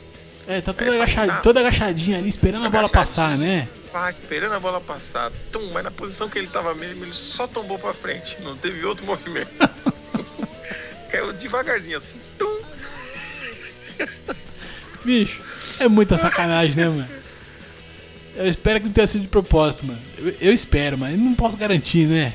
É, 0.48 0.62
tá 0.62 0.74
todo, 0.74 0.92
agachad, 0.92 1.28
tá. 1.28 1.42
todo 1.42 1.58
agachadinho 1.60 2.18
ali, 2.18 2.28
esperando 2.28 2.66
a 2.66 2.70
bola 2.70 2.90
passar, 2.90 3.38
né? 3.38 3.70
Pá, 3.94 4.10
esperando 4.10 4.54
a 4.54 4.60
bola 4.60 4.82
passar. 4.82 5.32
Tum, 5.52 5.72
mas 5.72 5.84
na 5.84 5.92
posição 5.92 6.28
que 6.28 6.40
ele 6.40 6.48
tava 6.48 6.74
mesmo, 6.74 7.06
ele 7.06 7.14
só 7.14 7.46
tombou 7.46 7.78
pra 7.78 7.94
frente. 7.94 8.42
Não 8.42 8.58
teve 8.58 8.84
outro 8.84 9.06
movimento. 9.08 9.52
Caiu 11.12 11.32
devagarzinho 11.32 12.00
assim. 12.00 12.20
Tum. 12.40 12.60
Bicho, 15.06 15.44
é 15.80 15.88
muita 15.88 16.18
sacanagem, 16.18 16.76
né, 16.76 16.90
mano? 16.90 17.10
Eu 18.36 18.48
espero 18.48 18.80
que 18.80 18.88
não 18.88 18.94
tenha 18.94 19.06
sido 19.06 19.22
de 19.22 19.28
propósito, 19.28 19.86
mano. 19.86 20.02
Eu, 20.18 20.36
eu 20.42 20.54
espero, 20.54 20.98
mas 20.98 21.16
não 21.20 21.36
posso 21.36 21.56
garantir, 21.56 22.08
né? 22.08 22.34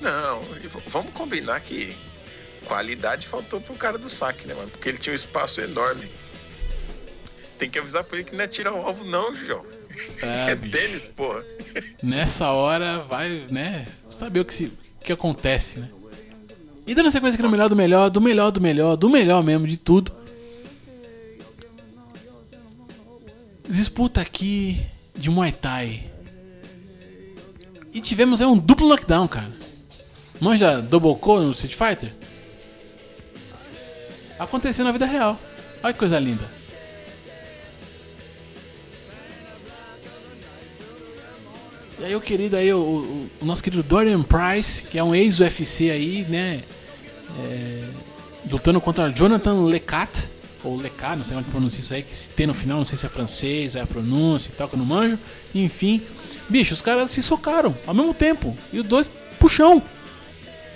Não, 0.00 0.42
vamos 0.88 1.12
combinar 1.12 1.60
que 1.60 1.96
qualidade 2.64 3.28
faltou 3.28 3.60
pro 3.60 3.74
cara 3.74 3.96
do 3.96 4.08
saque, 4.08 4.48
né, 4.48 4.54
mano? 4.54 4.70
Porque 4.70 4.88
ele 4.88 4.98
tinha 4.98 5.12
um 5.12 5.14
espaço 5.14 5.60
enorme. 5.60 6.10
Tem 7.56 7.70
que 7.70 7.78
avisar 7.78 8.02
pra 8.02 8.18
ele 8.18 8.28
que 8.28 8.34
não 8.34 8.42
é 8.42 8.48
tirar 8.48 8.72
o 8.72 8.78
alvo, 8.84 9.04
não, 9.04 9.36
João. 9.36 9.64
É, 10.22 10.52
É 10.52 10.56
tênis, 10.56 11.02
porra. 11.14 11.42
Nessa 12.02 12.50
hora 12.50 13.00
vai, 13.00 13.46
né? 13.50 13.86
Saber 14.10 14.40
o 14.40 14.44
que, 14.44 14.54
se, 14.54 14.66
o 14.66 15.04
que 15.04 15.12
acontece, 15.12 15.78
né? 15.80 15.88
E 16.86 16.94
dando 16.94 17.10
sequência 17.10 17.36
aqui 17.36 17.42
no 17.42 17.50
melhor 17.50 17.68
do 17.68 17.76
melhor, 17.76 18.10
do 18.10 18.20
melhor 18.20 18.50
do 18.50 18.60
melhor, 18.60 18.96
do 18.96 19.08
melhor 19.08 19.42
mesmo 19.42 19.66
de 19.66 19.76
tudo. 19.76 20.12
Disputa 23.68 24.20
aqui 24.20 24.84
de 25.16 25.30
Muay 25.30 25.52
Thai. 25.52 26.10
E 27.92 28.00
tivemos 28.00 28.40
aí 28.40 28.46
um 28.46 28.58
duplo 28.58 28.88
knockdown, 28.88 29.28
cara. 29.28 29.52
Manja 30.40 30.80
Double 30.80 31.14
K 31.14 31.40
no 31.40 31.52
Street 31.52 31.74
Fighter? 31.74 32.12
Aconteceu 34.38 34.84
na 34.84 34.90
vida 34.90 35.06
real. 35.06 35.38
Olha 35.82 35.92
que 35.92 35.98
coisa 35.98 36.18
linda. 36.18 36.61
E 42.02 42.06
aí 42.06 42.16
o 42.16 42.20
querido 42.20 42.56
aí, 42.56 42.72
o, 42.72 42.78
o- 42.78 43.30
o 43.40 43.44
nosso 43.44 43.62
querido 43.62 43.82
Dorian 43.82 44.22
Price, 44.22 44.82
que 44.82 44.98
é 44.98 45.04
um 45.04 45.14
ex-UFC 45.14 45.90
aí, 45.90 46.26
né? 46.28 46.62
é, 47.44 47.84
lutando 48.50 48.80
contra 48.80 49.08
Jonathan 49.10 49.62
Lecat, 49.64 50.28
ou 50.64 50.76
Lecat, 50.76 51.16
não 51.16 51.24
sei 51.24 51.34
como 51.34 51.40
é 51.40 51.44
que 51.44 51.50
pronuncia 51.50 51.80
isso 51.80 51.94
aí, 51.94 52.02
que 52.02 52.14
se 52.14 52.28
tem 52.28 52.46
no 52.46 52.52
final, 52.54 52.78
não 52.78 52.84
sei 52.84 52.98
se 52.98 53.06
é 53.06 53.08
francês, 53.08 53.74
é 53.76 53.80
a 53.80 53.86
pronúncia 53.86 54.50
e 54.50 54.52
tal, 54.52 54.68
que 54.68 54.74
eu 54.74 54.78
não 54.78 54.84
manjo. 54.84 55.18
Enfim, 55.54 56.02
bicho, 56.48 56.74
os 56.74 56.82
caras 56.82 57.10
se 57.10 57.22
socaram 57.22 57.74
ao 57.86 57.94
mesmo 57.94 58.12
tempo. 58.12 58.56
E 58.72 58.80
os 58.80 58.86
dois 58.86 59.10
puxão. 59.40 59.82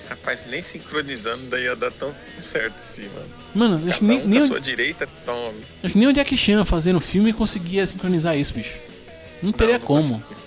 Rapaz, 0.08 0.46
nem 0.46 0.62
sincronizando 0.62 1.44
daí 1.50 1.64
ia 1.64 1.74
dar 1.76 1.90
tão 1.92 2.14
certo 2.40 2.76
assim, 2.76 3.08
mano. 3.08 3.26
Mano, 3.54 3.74
acho 3.76 3.84
Cada 3.86 3.98
que 3.98 4.04
nem, 4.04 4.22
um 4.22 4.28
nem, 4.28 4.38
com 4.40 4.44
a 4.44 4.48
sua 4.48 4.60
direita, 4.60 5.08
tome. 5.24 5.62
acho 5.82 5.92
que 5.92 5.98
nem 5.98 6.08
o 6.08 6.12
Jack 6.12 6.36
Chan 6.36 6.64
fazendo 6.64 7.00
filme 7.00 7.32
conseguia 7.32 7.86
sincronizar 7.86 8.36
isso, 8.38 8.54
bicho. 8.54 8.72
Não 9.42 9.52
teria 9.52 9.74
Não, 9.74 9.80
não 9.80 9.86
como. 9.86 10.20
consegui. 10.20 10.45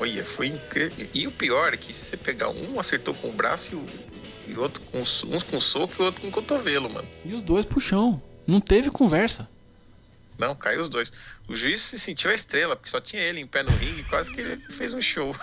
Olha, 0.00 0.24
foi 0.24 0.46
incrível. 0.48 1.08
E 1.12 1.26
o 1.26 1.32
pior 1.32 1.74
é 1.74 1.76
que 1.76 1.92
se 1.92 2.04
você 2.04 2.16
pegar 2.16 2.48
um, 2.50 2.78
acertou 2.78 3.14
com 3.14 3.30
o 3.30 3.32
braço 3.32 3.72
e 3.72 3.76
o 3.76 3.84
e 4.46 4.54
o 4.54 4.62
outro 4.62 4.80
com 4.90 4.98
um 5.00 5.40
com 5.40 5.60
soco 5.60 5.94
e 5.98 6.02
o 6.02 6.04
outro 6.06 6.22
com 6.22 6.30
cotovelo, 6.30 6.88
mano. 6.88 7.06
E 7.22 7.34
os 7.34 7.42
dois 7.42 7.66
puxão. 7.66 8.22
Não 8.46 8.62
teve 8.62 8.90
conversa. 8.90 9.46
Não, 10.38 10.54
caiu 10.56 10.80
os 10.80 10.88
dois. 10.88 11.12
O 11.46 11.54
juiz 11.54 11.82
se 11.82 11.98
sentiu 11.98 12.30
a 12.30 12.34
estrela, 12.34 12.74
porque 12.74 12.88
só 12.88 12.98
tinha 12.98 13.20
ele 13.20 13.40
em 13.40 13.46
pé 13.46 13.62
no 13.62 13.70
ringue, 13.72 14.04
quase 14.04 14.32
que 14.32 14.40
ele 14.40 14.56
fez 14.70 14.94
um 14.94 15.02
show. 15.02 15.36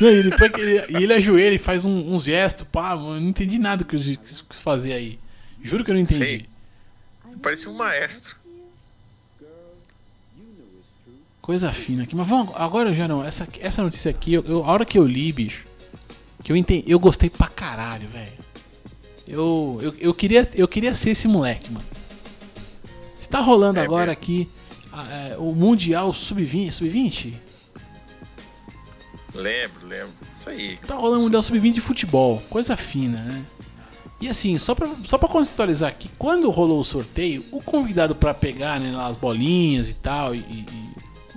Não, 0.00 0.10
e 0.10 0.22
depois 0.24 0.50
que 0.52 0.60
ele, 0.60 0.84
e 0.98 1.02
ele 1.02 1.12
ajoelha 1.14 1.54
e 1.54 1.58
faz 1.58 1.84
um- 1.86 2.12
uns 2.14 2.24
gestos, 2.24 2.66
pá, 2.70 2.92
eu 2.92 2.98
não 2.98 3.18
entendi 3.28 3.58
nada 3.58 3.84
que 3.84 3.96
os 3.96 4.04
quis 4.04 4.42
quis 4.42 4.58
fazer 4.58 4.92
aí. 4.92 5.18
Juro 5.62 5.82
que 5.84 5.90
eu 5.90 5.94
não 5.94 6.02
entendi. 6.02 6.18
Sei. 6.20 6.46
Parecia 7.42 7.70
um 7.70 7.74
maestro. 7.74 8.36
Coisa 11.40 11.72
fina 11.72 12.02
aqui. 12.04 12.14
Mas 12.14 12.28
vamos 12.28 12.54
agora 12.56 12.92
já 12.94 13.08
não. 13.08 13.24
Essa, 13.24 13.48
essa 13.60 13.82
notícia 13.82 14.10
aqui, 14.10 14.34
eu, 14.34 14.44
eu- 14.44 14.64
a 14.64 14.68
hora 14.72 14.84
que 14.84 14.98
eu 14.98 15.04
li, 15.04 15.32
bicho, 15.32 15.64
que 16.44 16.52
eu 16.52 16.56
entendi, 16.56 16.84
eu 16.90 16.98
gostei 16.98 17.28
pra 17.30 17.46
caralho, 17.48 18.08
velho. 18.08 18.32
Eu, 19.26 19.78
eu, 19.82 19.94
eu, 19.98 20.14
queria, 20.14 20.48
eu 20.54 20.66
queria 20.68 20.94
ser 20.94 21.10
esse 21.10 21.26
moleque, 21.28 21.70
mano. 21.72 21.84
Está 23.20 23.40
rolando 23.40 23.78
É 23.78 23.84
agora 23.84 24.06
mesmo. 24.06 24.12
aqui 24.12 24.48
ah, 24.92 25.06
é, 25.30 25.36
o 25.38 25.52
Mundial 25.54 26.12
Sub-20. 26.12 26.72
Sub-20? 26.72 27.34
Lembro, 29.34 29.86
lembro. 29.86 30.12
Isso 30.34 30.50
aí. 30.50 30.76
Tá 30.86 30.96
rolando 30.96 31.20
o 31.20 31.22
Mundial 31.24 31.42
Sub-20 31.42 31.72
de 31.74 31.80
futebol. 31.80 32.42
Coisa 32.50 32.76
fina, 32.76 33.22
né? 33.22 33.44
E 34.20 34.28
assim, 34.28 34.58
só 34.58 34.74
pra, 34.74 34.90
só 35.06 35.16
pra 35.16 35.28
contextualizar 35.28 35.88
aqui, 35.88 36.10
quando 36.18 36.50
rolou 36.50 36.80
o 36.80 36.84
sorteio, 36.84 37.42
o 37.52 37.62
convidado 37.62 38.14
pra 38.14 38.34
pegar 38.34 38.78
né, 38.78 38.94
as 39.08 39.16
bolinhas 39.16 39.88
e 39.88 39.94
tal, 39.94 40.34
e- 40.34 40.40
e, 40.40 40.66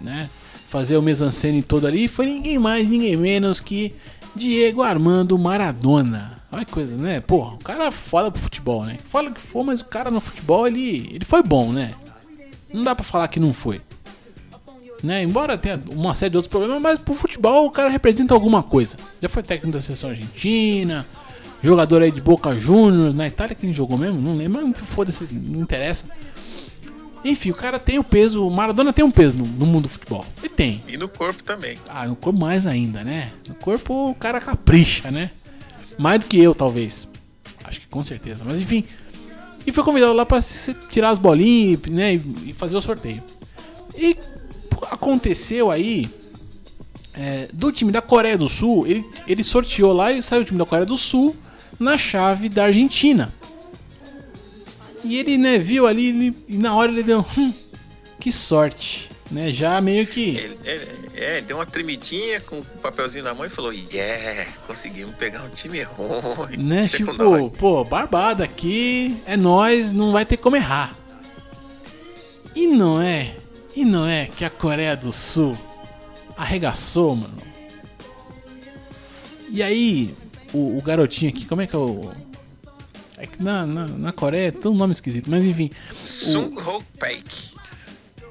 né, 0.03 0.29
fazer 0.69 0.97
o 0.97 1.01
mesancene 1.01 1.63
todo 1.63 1.87
ali, 1.87 2.07
foi 2.07 2.25
ninguém 2.25 2.59
mais, 2.59 2.89
ninguém 2.89 3.15
menos 3.15 3.59
que 3.59 3.93
Diego 4.35 4.81
Armando 4.81 5.37
Maradona. 5.37 6.31
Olha 6.51 6.65
que 6.65 6.71
coisa, 6.71 6.95
né? 6.95 7.19
Porra, 7.19 7.55
o 7.55 7.57
cara 7.57 7.91
foda 7.91 8.29
pro 8.29 8.41
futebol, 8.41 8.85
né? 8.85 8.97
Fala 9.09 9.29
o 9.29 9.33
que 9.33 9.41
for, 9.41 9.63
mas 9.63 9.81
o 9.81 9.85
cara 9.85 10.11
no 10.11 10.21
futebol, 10.21 10.67
ele, 10.67 11.09
ele 11.13 11.25
foi 11.25 11.41
bom, 11.41 11.71
né? 11.71 11.95
Não 12.71 12.83
dá 12.83 12.95
pra 12.95 13.03
falar 13.03 13.27
que 13.27 13.39
não 13.39 13.53
foi. 13.53 13.81
Né? 15.03 15.21
Embora 15.21 15.57
tenha 15.57 15.79
uma 15.91 16.15
série 16.15 16.31
de 16.31 16.37
outros 16.37 16.49
problemas, 16.49 16.81
mas 16.81 16.97
pro 16.97 17.13
futebol 17.13 17.65
o 17.65 17.71
cara 17.71 17.89
representa 17.89 18.33
alguma 18.33 18.63
coisa. 18.63 18.97
Já 19.21 19.27
foi 19.27 19.43
técnico 19.43 19.73
da 19.73 19.81
seleção 19.81 20.11
argentina, 20.11 21.05
jogador 21.61 22.01
aí 22.01 22.11
de 22.11 22.21
Boca 22.21 22.57
Juniors, 22.57 23.13
na 23.13 23.27
Itália 23.27 23.55
quem 23.55 23.73
jogou 23.73 23.97
mesmo? 23.97 24.21
Não 24.21 24.35
lembro, 24.35 24.65
mas 24.65 24.79
foda-se, 24.79 25.27
não 25.31 25.61
interessa. 25.61 26.05
Enfim, 27.23 27.51
o 27.51 27.55
cara 27.55 27.79
tem 27.79 27.97
o 27.99 28.03
peso, 28.03 28.45
o 28.45 28.51
Maradona 28.51 28.91
tem 28.91 29.03
um 29.05 29.11
peso 29.11 29.35
no, 29.37 29.45
no 29.45 29.65
mundo 29.65 29.83
do 29.83 29.89
futebol. 29.89 30.25
Ele 30.39 30.49
tem. 30.49 30.83
E 30.87 30.97
no 30.97 31.07
corpo 31.07 31.41
também. 31.43 31.77
Ah, 31.87 32.05
no 32.07 32.15
corpo 32.15 32.37
mais 32.39 32.67
ainda, 32.67 33.03
né? 33.03 33.31
No 33.47 33.55
corpo 33.55 34.09
o 34.11 34.15
cara 34.15 34.41
capricha, 34.41 35.09
né? 35.09 35.31
Mais 35.97 36.19
do 36.19 36.25
que 36.25 36.39
eu, 36.39 36.53
talvez. 36.53 37.07
Acho 37.63 37.79
que 37.79 37.87
com 37.87 38.03
certeza. 38.03 38.43
Mas 38.45 38.59
enfim. 38.59 38.83
E 39.65 39.71
foi 39.71 39.83
convidado 39.83 40.11
lá 40.13 40.25
pra 40.25 40.41
tirar 40.89 41.11
as 41.11 41.17
bolinhas, 41.17 41.79
né? 41.83 42.15
E 42.15 42.49
e 42.49 42.53
fazer 42.53 42.75
o 42.75 42.81
sorteio. 42.81 43.23
E 43.95 44.17
aconteceu 44.91 45.71
aí. 45.71 46.09
é, 47.15 47.47
do 47.53 47.71
time 47.71 47.91
da 47.91 48.01
Coreia 48.01 48.37
do 48.37 48.49
Sul, 48.49 48.85
ele, 48.87 49.05
ele 49.27 49.43
sorteou 49.43 49.93
lá 49.93 50.11
e 50.11 50.21
saiu 50.21 50.41
o 50.41 50.45
time 50.45 50.57
da 50.57 50.65
Coreia 50.65 50.85
do 50.85 50.97
Sul 50.97 51.35
na 51.79 51.97
chave 51.97 52.49
da 52.49 52.65
Argentina. 52.65 53.31
E 55.03 55.17
ele, 55.17 55.37
né, 55.37 55.57
viu 55.59 55.85
ali 55.85 56.07
ele- 56.09 56.37
e 56.47 56.57
na 56.57 56.75
hora 56.75 56.91
ele 56.91 57.03
deu. 57.03 57.25
Hum, 57.37 57.53
que 58.19 58.31
sorte. 58.31 59.09
Né? 59.31 59.51
Já 59.51 59.79
meio 59.81 60.05
que. 60.05 60.29
Ele, 60.37 60.57
ele- 60.63 60.87
é, 61.15 61.41
deu 61.41 61.57
uma 61.57 61.65
tremidinha 61.65 62.39
com 62.41 62.59
o 62.59 62.65
papelzinho 62.65 63.23
na 63.23 63.33
mão 63.33 63.45
e 63.45 63.49
falou: 63.49 63.73
Yeah, 63.73 64.45
conseguimos 64.67 65.15
pegar 65.15 65.41
um 65.43 65.49
time 65.49 65.81
ruim. 65.83 66.57
Né? 66.57 66.85
Tipo, 66.87 67.15
com 67.17 67.23
nós." 67.23 67.51
pô, 67.57 67.83
barbada 67.83 68.43
aqui, 68.43 69.17
é 69.25 69.35
nós, 69.35 69.91
não 69.93 70.11
vai 70.11 70.25
ter 70.25 70.37
como 70.37 70.55
errar. 70.55 70.95
E 72.55 72.67
não 72.67 73.01
é, 73.01 73.35
e 73.75 73.83
não 73.83 74.07
é 74.07 74.25
que 74.27 74.45
a 74.45 74.49
Coreia 74.49 74.95
do 74.95 75.11
Sul 75.11 75.57
arregaçou, 76.37 77.15
mano. 77.15 77.37
E 79.49 79.61
aí, 79.63 80.13
o, 80.53 80.77
o 80.77 80.81
garotinho 80.81 81.31
aqui, 81.31 81.45
como 81.45 81.61
é 81.61 81.67
que 81.67 81.75
é 81.75 81.79
o. 81.79 82.11
É 83.23 83.25
que 83.25 83.41
na, 83.41 83.65
na, 83.65 83.87
na 83.87 84.11
Coreia 84.11 84.51
tem 84.51 84.69
um 84.69 84.75
nome 84.75 84.91
esquisito, 84.91 85.31
mas 85.31 85.45
enfim. 85.45 85.71
Sung 86.03 86.59
Ho 86.59 86.83
Paik. 86.99 87.55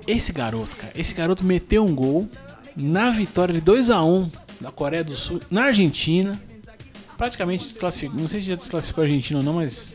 Esse 0.07 0.35
garoto, 0.35 0.77
cara, 0.77 0.93
esse 0.95 1.15
garoto 1.15 1.43
meteu 1.43 1.83
um 1.83 1.95
gol 1.95 2.29
na 2.77 3.11
vitória 3.11 3.55
de 3.55 3.63
2 3.63 3.89
a 3.89 4.05
1 4.05 4.31
da 4.61 4.71
Coreia 4.71 5.03
do 5.03 5.17
Sul 5.17 5.41
na 5.51 5.65
Argentina. 5.65 6.39
Praticamente 7.17 7.69
desclassificou, 7.69 8.21
não 8.21 8.29
sei 8.29 8.43
se 8.43 8.49
já 8.49 8.55
desclassificou 8.55 9.01
a 9.01 9.07
Argentina 9.07 9.39
ou 9.39 9.45
não, 9.45 9.55
mas 9.55 9.95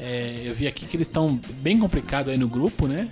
é, 0.00 0.40
eu 0.42 0.54
vi 0.54 0.66
aqui 0.66 0.86
que 0.86 0.96
eles 0.96 1.08
estão 1.08 1.38
bem 1.60 1.78
complicados 1.78 2.32
aí 2.32 2.38
no 2.38 2.48
grupo, 2.48 2.86
né? 2.86 3.06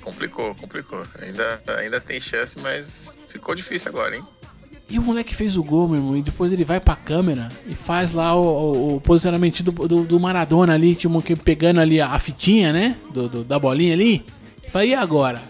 Complicou, 0.00 0.54
complicou. 0.54 1.04
Ainda, 1.20 1.60
ainda 1.78 2.00
tem 2.00 2.20
chance, 2.20 2.56
mas 2.60 3.12
ficou 3.28 3.56
difícil 3.56 3.88
agora, 3.88 4.14
hein? 4.14 4.24
E 4.90 4.98
o 4.98 5.02
moleque 5.02 5.34
fez 5.36 5.56
o 5.56 5.62
gol, 5.62 5.86
meu 5.86 5.98
irmão, 5.98 6.16
e 6.16 6.22
depois 6.22 6.52
ele 6.52 6.64
vai 6.64 6.80
pra 6.80 6.96
câmera 6.96 7.48
e 7.68 7.76
faz 7.76 8.10
lá 8.10 8.34
o, 8.34 8.42
o- 8.42 8.96
o 8.96 9.00
posicionamento 9.00 9.62
do, 9.62 9.70
do, 9.86 10.04
do 10.04 10.18
Maradona 10.20 10.74
ali, 10.74 10.96
tipo, 10.96 11.22
pegando 11.36 11.80
ali 11.80 12.00
a, 12.00 12.18
fitinha, 12.18 12.72
né? 12.72 12.96
Do, 13.12 13.28
do- 13.28 13.44
da 13.44 13.56
bolinha 13.58 13.92
ali. 13.94 14.24
E 14.66 14.70
fala, 14.70 14.84
e 14.84 14.92
agora? 14.94 15.40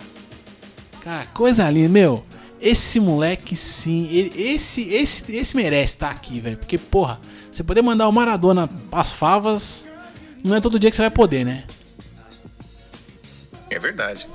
Cara, 1.03 1.25
coisa 1.33 1.69
linda, 1.71 1.89
meu. 1.89 2.23
Esse 2.61 3.01
moleque, 3.01 3.57
sim, 3.57 4.07
ele- 4.11 4.33
esse, 4.37 4.83
esse, 4.91 5.35
esse 5.35 5.57
merece 5.57 5.95
estar 5.95 6.11
aqui, 6.11 6.39
velho. 6.39 6.59
Porque, 6.59 6.77
porra, 6.77 7.19
você 7.51 7.65
poder 7.65 7.81
mandar 7.81 8.07
o 8.09 8.13
Maradona 8.13 8.69
as 8.93 9.11
favas, 9.11 9.89
não 10.45 10.55
é 10.55 10.61
todo 10.61 10.79
dia 10.79 10.91
que 10.91 10.97
você 10.97 11.03
vai 11.03 11.11
poder, 11.11 11.47
né? 11.47 11.65
É 13.71 13.79
verdade. 13.79 14.27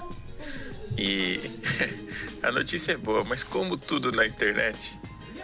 E 0.98 1.40
a 2.48 2.52
notícia 2.52 2.94
é 2.94 2.98
boa, 2.98 3.24
mas 3.24 3.44
como 3.44 3.78
tudo 3.78 4.12
na 4.12 4.26
internet, 4.26 5.00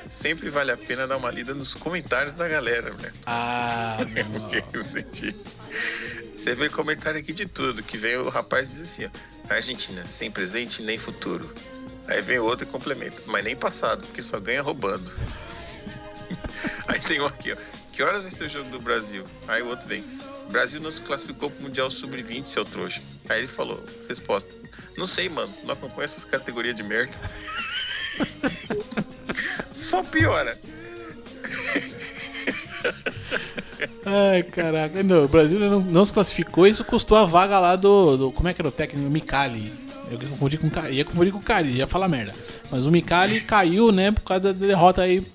sempre 0.10 0.50
vale 0.50 0.72
a 0.72 0.78
pena 0.78 1.08
dar 1.08 1.18
uma 1.18 1.32
lida 1.32 1.54
nos 1.54 1.74
comentários 1.74 2.36
da 2.36 2.48
galera, 2.48 2.92
né? 2.96 3.12
Ah. 3.26 3.98
Porque 4.34 4.64
eu 4.78 4.84
senti- 4.86 5.36
Você 6.36 6.56
vê 6.56 6.70
comentário 6.70 7.20
aqui 7.20 7.34
de 7.34 7.46
tudo, 7.46 7.84
que 7.84 7.98
vem 7.98 8.18
o 8.18 8.30
rapaz 8.30 8.70
diz 8.70 8.82
assim, 8.82 9.06
ó, 9.06 9.54
Argentina, 9.54 10.06
sem 10.08 10.32
presente 10.32 10.82
nem 10.82 10.98
futuro. 10.98 11.54
Aí 12.08 12.22
vem 12.22 12.40
o 12.40 12.46
outro 12.46 12.66
e 12.66 12.70
complementa, 12.70 13.22
mas 13.28 13.44
nem 13.44 13.56
passado, 13.56 14.06
porque 14.08 14.22
só 14.22 14.40
ganha 14.40 14.62
roubando. 14.62 15.10
Aí 16.88 17.00
tem 17.00 17.22
um 17.22 17.26
aqui, 17.26 17.54
ó, 17.54 17.58
que 17.94 18.02
horas 18.04 18.24
vai 18.24 18.32
ser 18.32 18.46
o 18.46 18.50
jogo 18.50 18.70
do 18.70 18.80
Brasil? 18.82 19.24
Aí 19.48 19.62
o 19.62 19.68
outro 19.68 19.88
vem, 19.88 20.04
Brasil 20.50 20.80
não 20.82 20.92
se 20.92 21.02
classificou 21.02 21.50
pro 21.50 21.64
Mundial 21.64 21.90
Sub-20, 21.92 22.48
seu 22.48 22.66
trouxa. 22.66 23.02
Aí 23.30 23.40
ele 23.40 23.48
falou, 23.48 23.84
resposta, 24.10 24.52
não 24.98 25.08
sei, 25.08 25.30
mano, 25.30 25.52
não 25.64 25.74
acompanho 25.74 26.06
essas 26.06 26.24
categorias 26.26 26.76
de 26.76 26.84
merda. 26.84 27.14
Só 29.74 30.04
piora. 30.04 30.58
Ai, 34.06 34.44
caraca. 34.44 35.02
Não, 35.04 35.26
o 35.26 35.28
Brasil 35.28 35.60
não, 35.60 35.80
não 35.82 36.06
se 36.06 36.14
classificou 36.14 36.68
isso 36.68 36.84
custou 36.84 37.18
a 37.18 37.26
vaga 37.26 37.60
lá 37.60 37.76
do, 37.76 38.18
do- 38.18 38.32
Como 38.32 38.48
é 38.48 38.54
que 38.54 38.62
era 38.62 38.68
o 38.68 38.72
técnico? 38.72 39.10
Mikali. 39.10 39.72
Eu 40.10 40.20
ia 40.22 40.28
confundir 40.28 40.60
com, 40.60 40.88
ia 40.90 41.06
confundir 41.06 41.32
com 41.32 41.40
o 41.40 41.42
Cali, 41.42 41.72
ia 41.78 41.88
falar 41.88 42.08
merda. 42.10 42.36
Mas 42.70 42.86
o 42.86 42.92
Mikali 42.92 43.40
caiu, 43.48 43.92
né, 43.94 44.12
por 44.12 44.22
causa 44.22 44.54
da 44.54 44.68
derrota 44.68 45.02
aí 45.02 45.26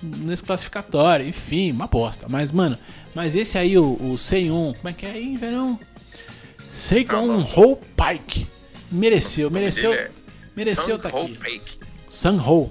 nesse 0.00 0.44
classificatório. 0.44 1.26
Enfim, 1.26 1.72
uma 1.72 1.88
bosta. 1.88 2.26
Mas, 2.28 2.52
mano, 2.52 2.78
mas 3.14 3.34
esse 3.34 3.58
aí, 3.58 3.76
o, 3.76 3.96
o 4.00 4.16
Seion, 4.16 4.72
como 4.74 4.88
é 4.88 4.92
que 4.92 5.04
é 5.06 5.10
aí, 5.10 5.36
verão? 5.36 5.78
Seigon 6.72 7.40
Ho 7.56 7.76
Pike. 7.76 8.46
Mereceu, 8.92 9.50
mereceu. 9.50 9.92
é 9.92 10.10
Mereceu 10.56 10.84
Sung 10.84 10.98
tá 10.98 11.08
aqui. 11.08 11.34
Paik. 11.38 11.78
Ho. 12.46 12.70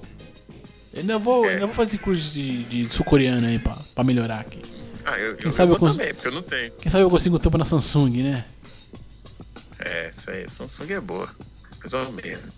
Eu 0.93 0.99
ainda 0.99 1.17
vou, 1.17 1.45
É. 1.45 1.53
ainda 1.53 1.65
vou 1.65 1.75
fazer 1.75 1.97
curso 1.97 2.31
de, 2.31 2.63
de 2.65 2.89
sul-coreano 2.89 3.47
aí 3.47 3.57
pra, 3.57 3.75
pra 3.95 4.03
melhorar 4.03 4.41
aqui. 4.41 4.61
Ah, 5.03 5.17
eu, 5.17 5.35
eu, 5.37 5.51
sabe 5.51 5.71
eu 5.71 5.75
eu 5.75 5.79
cons- 5.79 5.97
também, 5.97 6.13
porque 6.13 6.27
eu 6.27 6.31
não 6.31 6.43
tenho. 6.43 6.71
Quem 6.73 6.91
sabe 6.91 7.03
eu 7.03 7.09
consigo 7.09 7.39
tampa 7.39 7.57
na 7.57 7.65
Samsung, 7.65 8.21
né? 8.23 8.45
É, 9.79 10.09
isso 10.09 10.29
aí, 10.29 10.47
Samsung 10.47 10.91
é 10.93 10.99
boa. 11.01 11.27
Mais 11.79 11.93
ou 11.93 12.11
menos. 12.11 12.51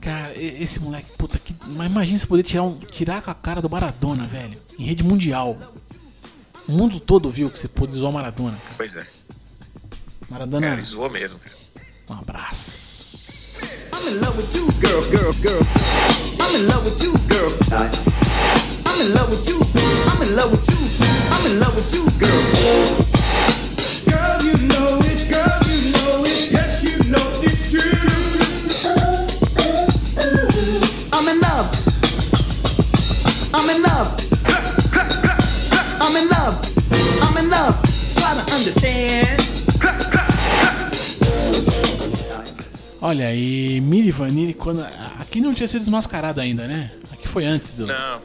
Cara, 0.00 0.32
esse 0.40 0.80
moleque, 0.80 1.10
puta, 1.16 1.38
que. 1.38 1.54
Mas 1.68 1.86
imagina 1.90 2.18
se 2.18 2.26
poder 2.26 2.42
tirar, 2.42 2.62
um, 2.64 2.78
tirar 2.78 3.20
com 3.22 3.30
a 3.30 3.34
cara 3.34 3.60
do 3.60 3.68
Maradona, 3.68 4.26
velho. 4.26 4.58
Em 4.78 4.84
rede 4.84 5.02
mundial. 5.04 5.56
O 6.68 6.72
mundo 6.72 6.98
todo 7.00 7.30
viu 7.30 7.48
que 7.50 7.58
você 7.58 7.68
pôde 7.68 7.94
zoar 7.96 8.12
Maradona, 8.12 8.56
cara. 8.56 8.74
Pois 8.76 8.96
é. 8.96 9.06
Maradona, 10.28 10.66
Cara, 10.66 10.78
ele 10.80 10.86
zoou 10.86 11.08
mesmo, 11.10 11.38
cara. 11.38 11.56
Um 12.10 12.14
abraço. 12.14 12.88
I'm 13.92 14.08
in 14.08 14.20
love 14.20 14.36
with 14.36 14.52
you, 14.54 14.66
girl, 14.80 15.02
girl, 15.10 15.32
girl. 15.42 15.60
I'm 16.40 16.54
in 16.56 16.66
love 16.68 16.84
with 16.84 17.02
you, 17.02 17.12
girl. 17.28 17.50
I'm 18.86 19.00
in 19.00 19.12
love 19.14 19.30
with 19.30 19.48
you. 19.48 19.60
I'm 20.10 20.22
in 20.22 20.36
love 20.36 20.50
with 20.50 20.68
you. 20.68 20.76
I'm 21.30 21.46
in 21.50 21.60
love 21.60 21.74
with 21.74 21.94
you, 21.94 22.08
girl. 22.18 22.42
Girl, 24.08 24.42
you 24.42 24.56
know 24.68 24.98
it's, 25.04 25.24
girl. 25.24 25.58
I'm 31.12 31.28
in 31.28 31.40
love. 31.42 31.70
I'm 33.52 33.68
in 36.16 36.28
love. 36.28 36.54
I'm 37.22 37.36
in 37.36 37.50
love. 37.50 37.82
Try 38.16 38.34
to 38.34 38.40
understand. 38.54 39.37
Olha 43.00 43.28
aí, 43.28 43.80
Mili 43.80 44.10
Vanilli, 44.10 44.54
quando. 44.54 44.84
Aqui 45.20 45.40
não 45.40 45.54
tinha 45.54 45.68
sido 45.68 45.80
desmascarado 45.80 46.40
ainda, 46.40 46.66
né? 46.66 46.90
Aqui 47.12 47.28
foi 47.28 47.44
antes 47.44 47.70
do. 47.70 47.86
Não. 47.86 48.22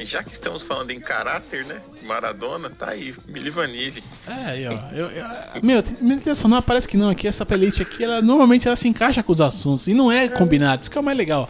Já 0.00 0.22
que 0.22 0.32
estamos 0.32 0.62
falando 0.62 0.90
em 0.92 1.00
caráter, 1.00 1.64
né? 1.64 1.80
Maradona, 2.04 2.70
tá 2.70 2.90
aí. 2.90 3.14
Mili 3.26 3.50
Vanilli. 3.50 4.02
É, 4.26 4.50
aí, 4.50 4.66
ó. 4.66 4.78
Eu, 4.92 5.06
eu, 5.10 5.24
meu, 5.62 5.82
minha 6.00 6.18
trilha 6.18 6.34
sonora 6.34 6.62
parece 6.62 6.86
que 6.86 6.96
não. 6.96 7.10
Aqui, 7.10 7.26
essa 7.26 7.44
playlist 7.44 7.80
aqui, 7.80 8.04
ela 8.04 8.22
normalmente 8.22 8.66
ela 8.66 8.76
se 8.76 8.86
encaixa 8.86 9.22
com 9.22 9.32
os 9.32 9.40
assuntos. 9.40 9.88
E 9.88 9.94
não 9.94 10.10
é 10.10 10.28
combinado, 10.28 10.82
isso 10.82 10.90
que 10.90 10.96
é 10.96 11.00
o 11.00 11.04
mais 11.04 11.16
legal. 11.18 11.48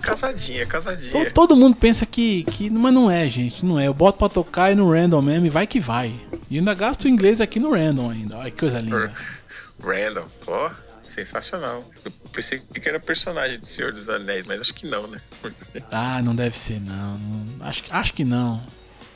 Casadinha, 0.00 0.66
casadinha. 0.66 1.30
todo 1.30 1.56
mundo 1.56 1.74
pensa 1.74 2.04
que, 2.04 2.44
que. 2.44 2.70
Mas 2.70 2.92
não 2.92 3.10
é, 3.10 3.28
gente. 3.28 3.64
Não 3.64 3.80
é. 3.80 3.88
Eu 3.88 3.94
boto 3.94 4.18
pra 4.18 4.28
tocar 4.28 4.70
e 4.70 4.74
no 4.74 4.90
random 4.90 5.22
mesmo 5.22 5.46
e 5.46 5.50
vai 5.50 5.66
que 5.66 5.80
vai. 5.80 6.14
E 6.50 6.58
ainda 6.58 6.74
gasto 6.74 7.04
o 7.04 7.08
inglês 7.08 7.40
aqui 7.40 7.58
no 7.58 7.72
random 7.72 8.10
ainda. 8.10 8.36
Olha 8.38 8.50
que 8.50 8.58
coisa 8.58 8.78
linda. 8.78 9.12
Random. 9.82 10.28
Ó, 10.46 10.70
sensacional. 11.08 11.84
Eu 12.04 12.10
pensei 12.32 12.58
que 12.60 12.88
era 12.88 12.98
personagem 13.00 13.58
do 13.58 13.66
Senhor 13.66 13.92
dos 13.92 14.08
Anéis, 14.08 14.44
mas 14.46 14.60
acho 14.60 14.74
que 14.74 14.86
não, 14.86 15.06
né? 15.06 15.20
Ah, 15.90 16.20
não 16.22 16.34
deve 16.34 16.58
ser, 16.58 16.80
não. 16.80 17.18
Acho, 17.60 17.82
que- 17.82 17.92
acho 17.92 18.12
que 18.14 18.24
não. 18.24 18.62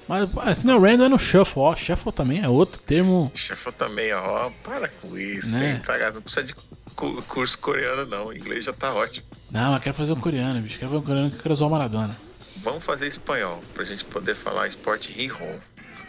Mas 0.08 0.28
ah, 0.38 0.54
se 0.54 0.66
não 0.66 0.74
é 0.86 0.90
random, 0.90 1.04
é 1.04 1.08
no 1.10 1.18
shuffle. 1.18 1.60
Ó, 1.62 1.76
shuffle 1.76 2.12
também 2.12 2.42
é 2.42 2.48
outro 2.48 2.78
termo. 2.80 3.30
Chefe 3.34 3.70
também, 3.72 4.12
ó. 4.14 4.50
Para 4.64 4.88
com 4.88 5.18
isso, 5.18 5.58
Né? 5.58 5.72
hein? 5.72 5.80
Pra- 5.84 6.10
Não 6.12 6.22
precisa 6.22 6.42
de 6.44 6.54
cu- 6.96 7.22
curso 7.28 7.58
coreano, 7.58 8.06
não. 8.06 8.26
O 8.28 8.32
inglês 8.32 8.64
já 8.64 8.72
tá 8.72 8.92
ótimo. 8.94 9.26
Não, 9.50 9.74
eu 9.74 9.80
quero 9.80 9.94
fazer 9.94 10.12
um 10.14 10.20
coreano, 10.20 10.60
bicho. 10.62 10.78
Quero 10.78 10.90
fazer 10.92 11.02
um 11.02 11.04
coreano 11.06 11.30
que 11.30 11.36
eu 11.36 11.42
quero 11.42 11.52
usar 11.54 11.66
o 11.66 11.70
Maradona. 11.70 12.16
Vamos 12.56 12.82
fazer 12.84 13.06
espanhol, 13.06 13.62
pra 13.74 13.84
gente 13.84 14.04
poder 14.06 14.34
falar 14.34 14.66
esporte 14.66 15.12
Rihon. 15.12 15.58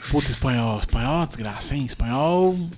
Puta, 0.09 0.29
espanhol. 0.31 0.79
Espanhol 0.79 1.23
é 1.23 1.27
desgraça, 1.27 1.75
hein? 1.75 1.85
Espanhol. 1.85 2.69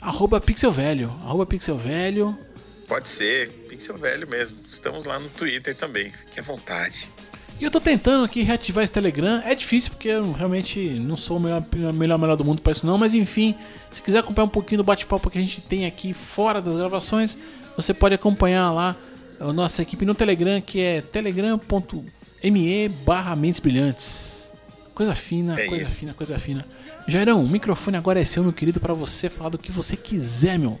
arroba 0.00 0.38
pixelvelho. 0.40 1.08
Arroba 1.24 1.46
pixelvelho. 1.46 2.36
Pode 2.86 3.08
ser, 3.08 3.48
Pixel 3.68 3.96
Velho 3.96 4.28
mesmo. 4.28 4.58
Estamos 4.70 5.04
lá 5.04 5.18
no 5.18 5.28
Twitter 5.30 5.74
também, 5.74 6.12
fique 6.12 6.38
à 6.38 6.42
vontade. 6.42 7.08
E 7.58 7.64
eu 7.64 7.70
tô 7.70 7.80
tentando 7.80 8.24
aqui 8.24 8.42
reativar 8.42 8.84
esse 8.84 8.92
Telegram. 8.92 9.40
É 9.44 9.54
difícil 9.54 9.90
porque 9.90 10.08
eu 10.08 10.30
realmente 10.32 10.78
não 11.00 11.16
sou 11.16 11.38
o 11.38 11.40
melhor, 11.40 11.64
melhor, 11.94 12.18
melhor 12.18 12.36
do 12.36 12.44
mundo 12.44 12.60
para 12.60 12.72
isso 12.72 12.86
não. 12.86 12.98
Mas 12.98 13.14
enfim, 13.14 13.54
se 13.90 14.02
quiser 14.02 14.18
acompanhar 14.18 14.44
um 14.44 14.50
pouquinho 14.50 14.78
do 14.78 14.84
bate-papo 14.84 15.30
que 15.30 15.38
a 15.38 15.40
gente 15.40 15.62
tem 15.62 15.86
aqui 15.86 16.12
fora 16.12 16.60
das 16.60 16.76
gravações, 16.76 17.38
você 17.74 17.94
pode 17.94 18.14
acompanhar 18.14 18.70
lá 18.72 18.94
a 19.40 19.52
nossa 19.54 19.80
equipe 19.80 20.04
no 20.04 20.14
Telegram, 20.14 20.60
que 20.60 20.80
é 20.80 21.00
telegram.me 21.00 22.88
barra 23.04 23.34
mentes 23.34 23.60
brilhantes. 23.60 24.52
Coisa 24.94 25.14
fina, 25.14 25.58
É 25.58 25.66
coisa 25.66 25.84
isso. 25.84 25.98
fina, 25.98 26.14
coisa 26.14 26.38
fina. 26.38 26.64
Jairão, 27.08 27.42
o 27.42 27.48
microfone 27.48 27.96
agora 27.96 28.20
é 28.20 28.24
seu, 28.24 28.42
meu 28.42 28.52
querido, 28.52 28.80
para 28.80 28.92
você 28.94 29.28
falar 29.30 29.50
do 29.50 29.58
que 29.58 29.70
você 29.70 29.96
quiser, 29.96 30.58
meu, 30.58 30.78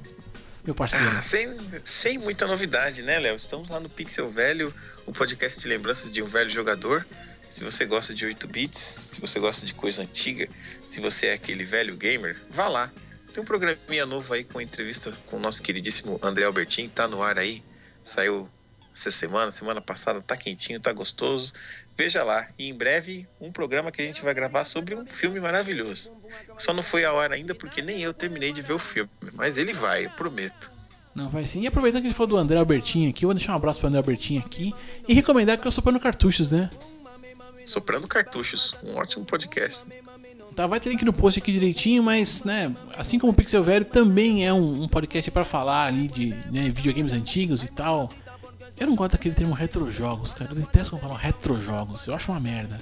meu 0.66 0.74
parceiro. 0.74 1.08
Ah, 1.16 1.22
sem, 1.22 1.48
sem 1.84 2.18
muita 2.18 2.46
novidade, 2.46 3.02
né, 3.02 3.18
Léo? 3.20 3.36
Estamos 3.36 3.70
lá 3.70 3.78
no 3.78 3.88
Pixel 3.88 4.30
Velho, 4.30 4.74
o 5.06 5.12
podcast 5.12 5.60
de 5.60 5.68
lembranças 5.68 6.10
de 6.10 6.20
um 6.20 6.26
velho 6.26 6.50
jogador. 6.50 7.06
Se 7.48 7.62
você 7.62 7.86
gosta 7.86 8.12
de 8.12 8.26
8 8.26 8.48
bits, 8.48 9.00
se 9.04 9.20
você 9.20 9.38
gosta 9.38 9.64
de 9.64 9.72
coisa 9.72 10.02
antiga, 10.02 10.48
se 10.88 11.00
você 11.00 11.28
é 11.28 11.32
aquele 11.34 11.64
velho 11.64 11.96
gamer, 11.96 12.36
vá 12.50 12.66
lá. 12.68 12.92
Tem 13.32 13.42
um 13.42 13.46
programinha 13.46 14.04
novo 14.04 14.34
aí 14.34 14.42
com 14.42 14.60
entrevista 14.60 15.12
com 15.26 15.36
o 15.36 15.40
nosso 15.40 15.62
queridíssimo 15.62 16.18
André 16.20 16.44
Albertin, 16.44 16.88
tá 16.88 17.06
no 17.06 17.22
ar 17.22 17.38
aí. 17.38 17.62
Saiu 18.04 18.48
essa 18.92 19.10
semana, 19.10 19.50
semana 19.50 19.80
passada, 19.80 20.20
tá 20.20 20.36
quentinho, 20.36 20.80
tá 20.80 20.92
gostoso. 20.92 21.52
Veja 21.96 22.22
lá. 22.22 22.48
E 22.58 22.68
em 22.68 22.74
breve, 22.74 23.26
um 23.40 23.50
programa 23.50 23.90
que 23.90 24.02
a 24.02 24.04
gente 24.04 24.22
vai 24.22 24.34
gravar 24.34 24.64
sobre 24.64 24.94
um 24.94 25.06
filme 25.06 25.40
maravilhoso. 25.40 26.12
Só 26.58 26.72
não 26.72 26.82
foi 26.82 27.04
ao 27.04 27.18
ar 27.18 27.32
ainda 27.32 27.54
porque 27.54 27.80
nem 27.80 28.02
eu 28.02 28.12
terminei 28.12 28.52
de 28.52 28.60
ver 28.60 28.74
o 28.74 28.78
filme, 28.78 29.10
mas 29.34 29.56
ele 29.56 29.72
vai, 29.72 30.04
eu 30.04 30.10
prometo. 30.10 30.70
Não, 31.14 31.30
vai 31.30 31.46
sim. 31.46 31.62
E 31.62 31.66
aproveitando 31.66 32.02
que 32.02 32.08
ele 32.08 32.14
falou 32.14 32.28
do 32.28 32.36
André 32.36 32.58
Albertinho 32.58 33.08
aqui, 33.08 33.24
eu 33.24 33.28
vou 33.28 33.34
deixar 33.34 33.52
um 33.52 33.56
abraço 33.56 33.78
pro 33.78 33.88
André 33.88 33.98
Albertinho 33.98 34.42
aqui 34.44 34.74
e 35.08 35.14
recomendar 35.14 35.56
que 35.56 35.66
eu 35.66 35.72
sou 35.72 35.82
no 35.90 35.98
cartuchos, 35.98 36.52
né? 36.52 36.68
Soprando 37.64 38.06
Cartuchos, 38.06 38.76
um 38.82 38.96
ótimo 38.96 39.24
podcast. 39.24 39.84
Tá, 40.54 40.66
vai 40.66 40.78
ter 40.78 40.88
link 40.88 41.04
no 41.04 41.12
post 41.12 41.40
aqui 41.40 41.50
direitinho, 41.50 42.02
mas, 42.02 42.44
né, 42.44 42.74
assim 42.96 43.18
como 43.18 43.32
o 43.32 43.34
Pixel 43.34 43.62
Velho 43.62 43.84
também 43.84 44.46
é 44.46 44.52
um, 44.52 44.84
um 44.84 44.88
podcast 44.88 45.30
pra 45.30 45.44
falar 45.44 45.86
ali 45.86 46.06
de 46.06 46.28
né, 46.50 46.70
videogames 46.70 47.12
antigos 47.12 47.64
e 47.64 47.68
tal. 47.68 48.10
Eu 48.78 48.86
não 48.86 48.94
gosto 48.94 49.12
daquele 49.12 49.34
termo 49.34 49.54
retrojogos, 49.54 50.34
cara. 50.34 50.50
Eu 50.50 50.56
detesto 50.56 50.90
quando 50.90 51.02
falam 51.02 51.16
retrojogos. 51.16 52.06
Eu 52.06 52.14
acho 52.14 52.30
uma 52.30 52.40
merda. 52.40 52.80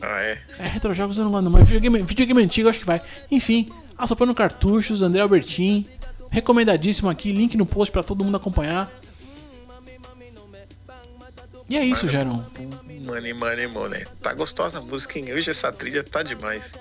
Ah, 0.00 0.20
é? 0.20 0.42
É, 0.58 0.66
retrojogos 0.66 1.18
eu 1.18 1.24
não 1.24 1.30
gosto, 1.30 1.44
não, 1.44 1.50
mas 1.50 1.68
videogame, 1.68 2.02
videogame 2.02 2.42
antigo 2.42 2.66
eu 2.66 2.70
acho 2.70 2.80
que 2.80 2.86
vai. 2.86 3.00
Enfim, 3.30 3.68
Assoprando 3.96 4.34
Cartuchos, 4.34 5.00
André 5.00 5.20
Albertin. 5.20 5.86
Recomendadíssimo 6.30 7.08
aqui, 7.10 7.30
link 7.30 7.56
no 7.56 7.64
post 7.64 7.92
pra 7.92 8.02
todo 8.02 8.24
mundo 8.24 8.36
acompanhar. 8.36 8.90
E 11.68 11.76
é 11.76 11.84
isso, 11.84 12.08
Geron. 12.08 12.44
Money, 13.04 13.32
money, 13.32 13.66
money. 13.66 14.06
Tá 14.20 14.32
gostosa 14.32 14.78
a 14.78 14.80
música, 14.80 15.18
hein? 15.18 15.32
Hoje 15.32 15.50
essa 15.50 15.70
trilha 15.70 16.02
tá 16.02 16.22
demais. 16.22 16.72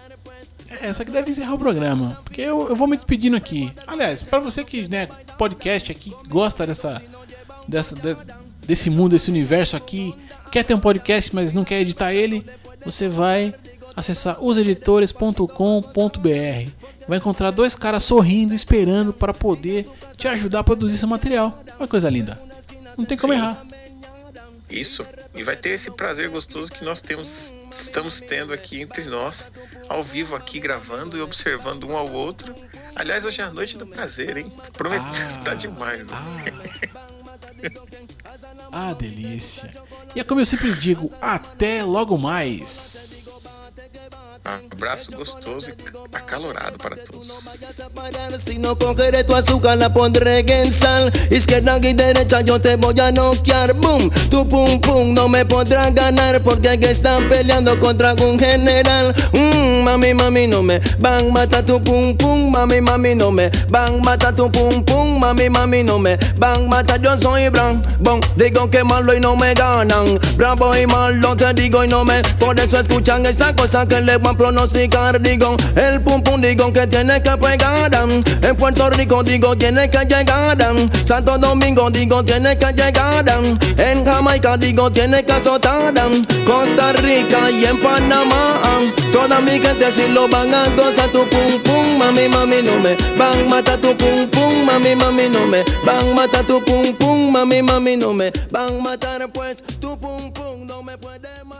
É, 0.67 0.87
essa 0.87 1.03
que 1.03 1.11
deve 1.11 1.29
encerrar 1.29 1.53
o 1.53 1.59
programa. 1.59 2.19
Porque 2.23 2.41
eu, 2.41 2.69
eu 2.69 2.75
vou 2.75 2.87
me 2.87 2.95
despedindo 2.95 3.35
aqui. 3.35 3.71
Aliás, 3.85 4.21
pra 4.21 4.39
você 4.39 4.63
que, 4.63 4.87
né, 4.87 5.07
podcast 5.37 5.91
aqui, 5.91 6.15
gosta 6.27 6.65
dessa, 6.65 7.01
dessa, 7.71 7.95
de- 7.95 8.17
desse 8.65 8.89
mundo, 8.89 9.11
desse 9.11 9.29
universo 9.31 9.75
aqui, 9.75 10.13
quer 10.51 10.63
ter 10.63 10.73
um 10.75 10.79
podcast, 10.79 11.33
mas 11.33 11.53
não 11.53 11.63
quer 11.65 11.79
editar 11.81 12.13
ele, 12.13 12.45
você 12.85 13.09
vai 13.09 13.53
acessar 13.95 14.37
oseditores.com.br. 14.43 16.69
Vai 17.07 17.17
encontrar 17.17 17.51
dois 17.51 17.75
caras 17.75 18.03
sorrindo, 18.03 18.53
esperando 18.53 19.11
para 19.11 19.33
poder 19.33 19.87
te 20.17 20.27
ajudar 20.27 20.59
a 20.59 20.63
produzir 20.63 20.95
esse 20.95 21.05
material. 21.05 21.61
Que 21.77 21.87
coisa 21.87 22.09
linda. 22.09 22.39
Não 22.97 23.03
tem 23.05 23.17
como 23.17 23.33
Sim. 23.33 23.39
errar. 23.39 23.65
Isso. 24.69 25.05
E 25.35 25.43
vai 25.43 25.55
ter 25.57 25.71
esse 25.71 25.91
prazer 25.91 26.29
gostoso 26.29 26.71
que 26.71 26.85
nós 26.85 27.01
temos, 27.01 27.53
estamos 27.71 28.21
tendo 28.21 28.53
aqui 28.53 28.81
entre 28.81 29.03
nós, 29.05 29.51
ao 29.89 30.03
vivo 30.03 30.35
aqui 30.35 30.59
gravando 30.59 31.17
e 31.17 31.21
observando 31.21 31.85
um 31.89 31.97
ao 31.97 32.09
outro. 32.11 32.53
Aliás, 32.95 33.25
hoje 33.25 33.41
é 33.41 33.43
a 33.43 33.51
noite 33.51 33.77
do 33.77 33.85
prazer, 33.85 34.37
hein? 34.37 34.51
Prometo, 34.73 35.03
Ah. 35.03 35.37
tá 35.43 35.53
demais. 35.55 36.07
né? 36.07 36.13
Ah. 36.13 37.20
Ah, 38.71 38.93
delícia. 38.93 39.69
E 40.15 40.19
é 40.19 40.23
como 40.23 40.41
eu 40.41 40.45
sempre 40.45 40.73
digo, 40.73 41.11
até 41.21 41.83
logo 41.83 42.17
mais. 42.17 43.10
Abraço 44.43 45.11
gostoso 45.15 45.69
e 45.69 46.17
acalorado 46.17 46.75
para 46.79 46.95
todos. 46.95 47.43
Si 48.39 48.57
no 48.57 48.75
cogeré 48.75 49.23
tu 49.23 49.35
azúcar, 49.35 49.77
la 49.77 49.93
pondré 49.93 50.39
en 50.39 50.73
sal. 50.73 51.11
Izquierda 51.29 51.77
y 51.77 51.93
derecha, 51.93 52.41
yo 52.41 52.59
te 52.59 52.75
voy 52.75 52.99
a 52.99 53.11
noquear. 53.11 53.73
Boom, 53.73 54.09
tu 54.31 54.47
pum 54.47 54.81
pum 54.81 55.13
no 55.13 55.27
me 55.27 55.45
podrás 55.45 55.93
ganar. 55.93 56.41
Porque 56.41 56.69
aquí 56.69 56.85
están 56.85 57.29
peleando 57.29 57.79
contra 57.79 58.15
un 58.23 58.39
general. 58.39 59.13
Mm, 59.31 59.83
mami, 59.83 60.13
mami, 60.15 60.47
no 60.47 60.63
me 60.63 60.81
van 60.97 61.31
mata 61.31 61.63
tu 61.63 61.79
pum 61.79 62.17
pum. 62.17 62.49
Mami, 62.49 62.81
mami, 62.81 63.13
no 63.13 63.29
me 63.29 63.51
van 63.69 64.01
mata 64.01 64.33
tu 64.33 64.51
pum 64.51 64.83
pum. 64.83 65.19
Mami, 65.19 65.51
mami, 65.51 65.83
no 65.83 65.99
me 65.99 66.17
van 66.37 66.67
mata. 66.67 66.97
Yo 66.97 67.15
soy 67.15 67.49
Bran. 67.49 67.83
Bon, 67.99 68.19
digo 68.35 68.71
que 68.71 68.83
malo 68.83 69.13
y 69.13 69.19
no 69.19 69.35
me 69.35 69.53
ganan. 69.53 70.19
Bravo 70.35 70.75
y 70.75 70.87
malo 70.87 71.35
te 71.35 71.53
digo 71.53 71.83
y 71.83 71.87
no 71.87 72.03
me. 72.03 72.23
Por 72.39 72.59
eso 72.59 72.79
escuchan 72.79 73.23
esa 73.27 73.55
cosa 73.55 73.85
que 73.85 74.01
le 74.01 74.17
van 74.17 74.30
a 74.31 74.37
pronosticar. 74.37 75.21
Digo, 75.21 75.55
el 75.75 76.01
pum 76.01 76.21
pum 76.23 76.41
digo 76.41 76.71
que 76.71 76.87
tiene 76.87 77.21
que 77.21 77.31
pegar. 77.37 77.91
En 78.41 78.55
Puerto 78.55 78.89
Rico 78.89 79.23
digo 79.23 79.55
tiene 79.55 79.89
que 79.89 79.99
llegar. 80.05 80.57
Santo 81.05 81.37
Domingo 81.37 81.89
digo 81.89 82.23
tiene 82.23 82.57
que 82.57 82.71
llegar. 82.73 83.25
En 83.77 84.05
Jamaica 84.05 84.57
digo 84.57 84.91
tiene 84.91 85.23
que 85.23 85.31
azotar. 85.31 85.93
Costa 86.45 86.93
Rica 86.93 87.49
y 87.51 87.65
en 87.65 87.77
Panamá. 87.77 88.59
am. 88.63 88.91
Toda 89.11 89.41
mi 89.41 89.59
gente 89.59 89.91
si 89.91 90.07
lo 90.13 90.27
van 90.27 90.53
a 90.53 90.65
gozar 90.75 91.09
tu 91.09 91.23
pum 91.29 91.59
pum. 91.63 91.97
Mami, 91.99 92.27
mami, 92.27 92.61
no 92.63 92.77
me 92.79 92.95
van 93.17 93.49
mata 93.49 93.77
tu 93.77 93.95
pum 93.95 94.27
pum. 94.29 94.65
Mami, 94.65 94.95
mami, 94.95 95.29
no 95.29 95.45
me 95.45 95.63
van 95.85 96.15
mata 96.15 96.43
tu 96.43 96.63
pum 96.63 96.93
pum. 96.95 97.31
Mami, 97.31 97.61
mami, 97.61 97.97
no 97.97 98.13
me 98.13 98.31
van 98.51 98.81
matar 98.81 99.27
pues 99.31 99.63
tu 99.79 99.97
pum 99.97 100.31
pum 100.31 100.65
no 100.65 100.83
me 100.83 100.97
puede 100.97 101.29
matar. 101.45 101.50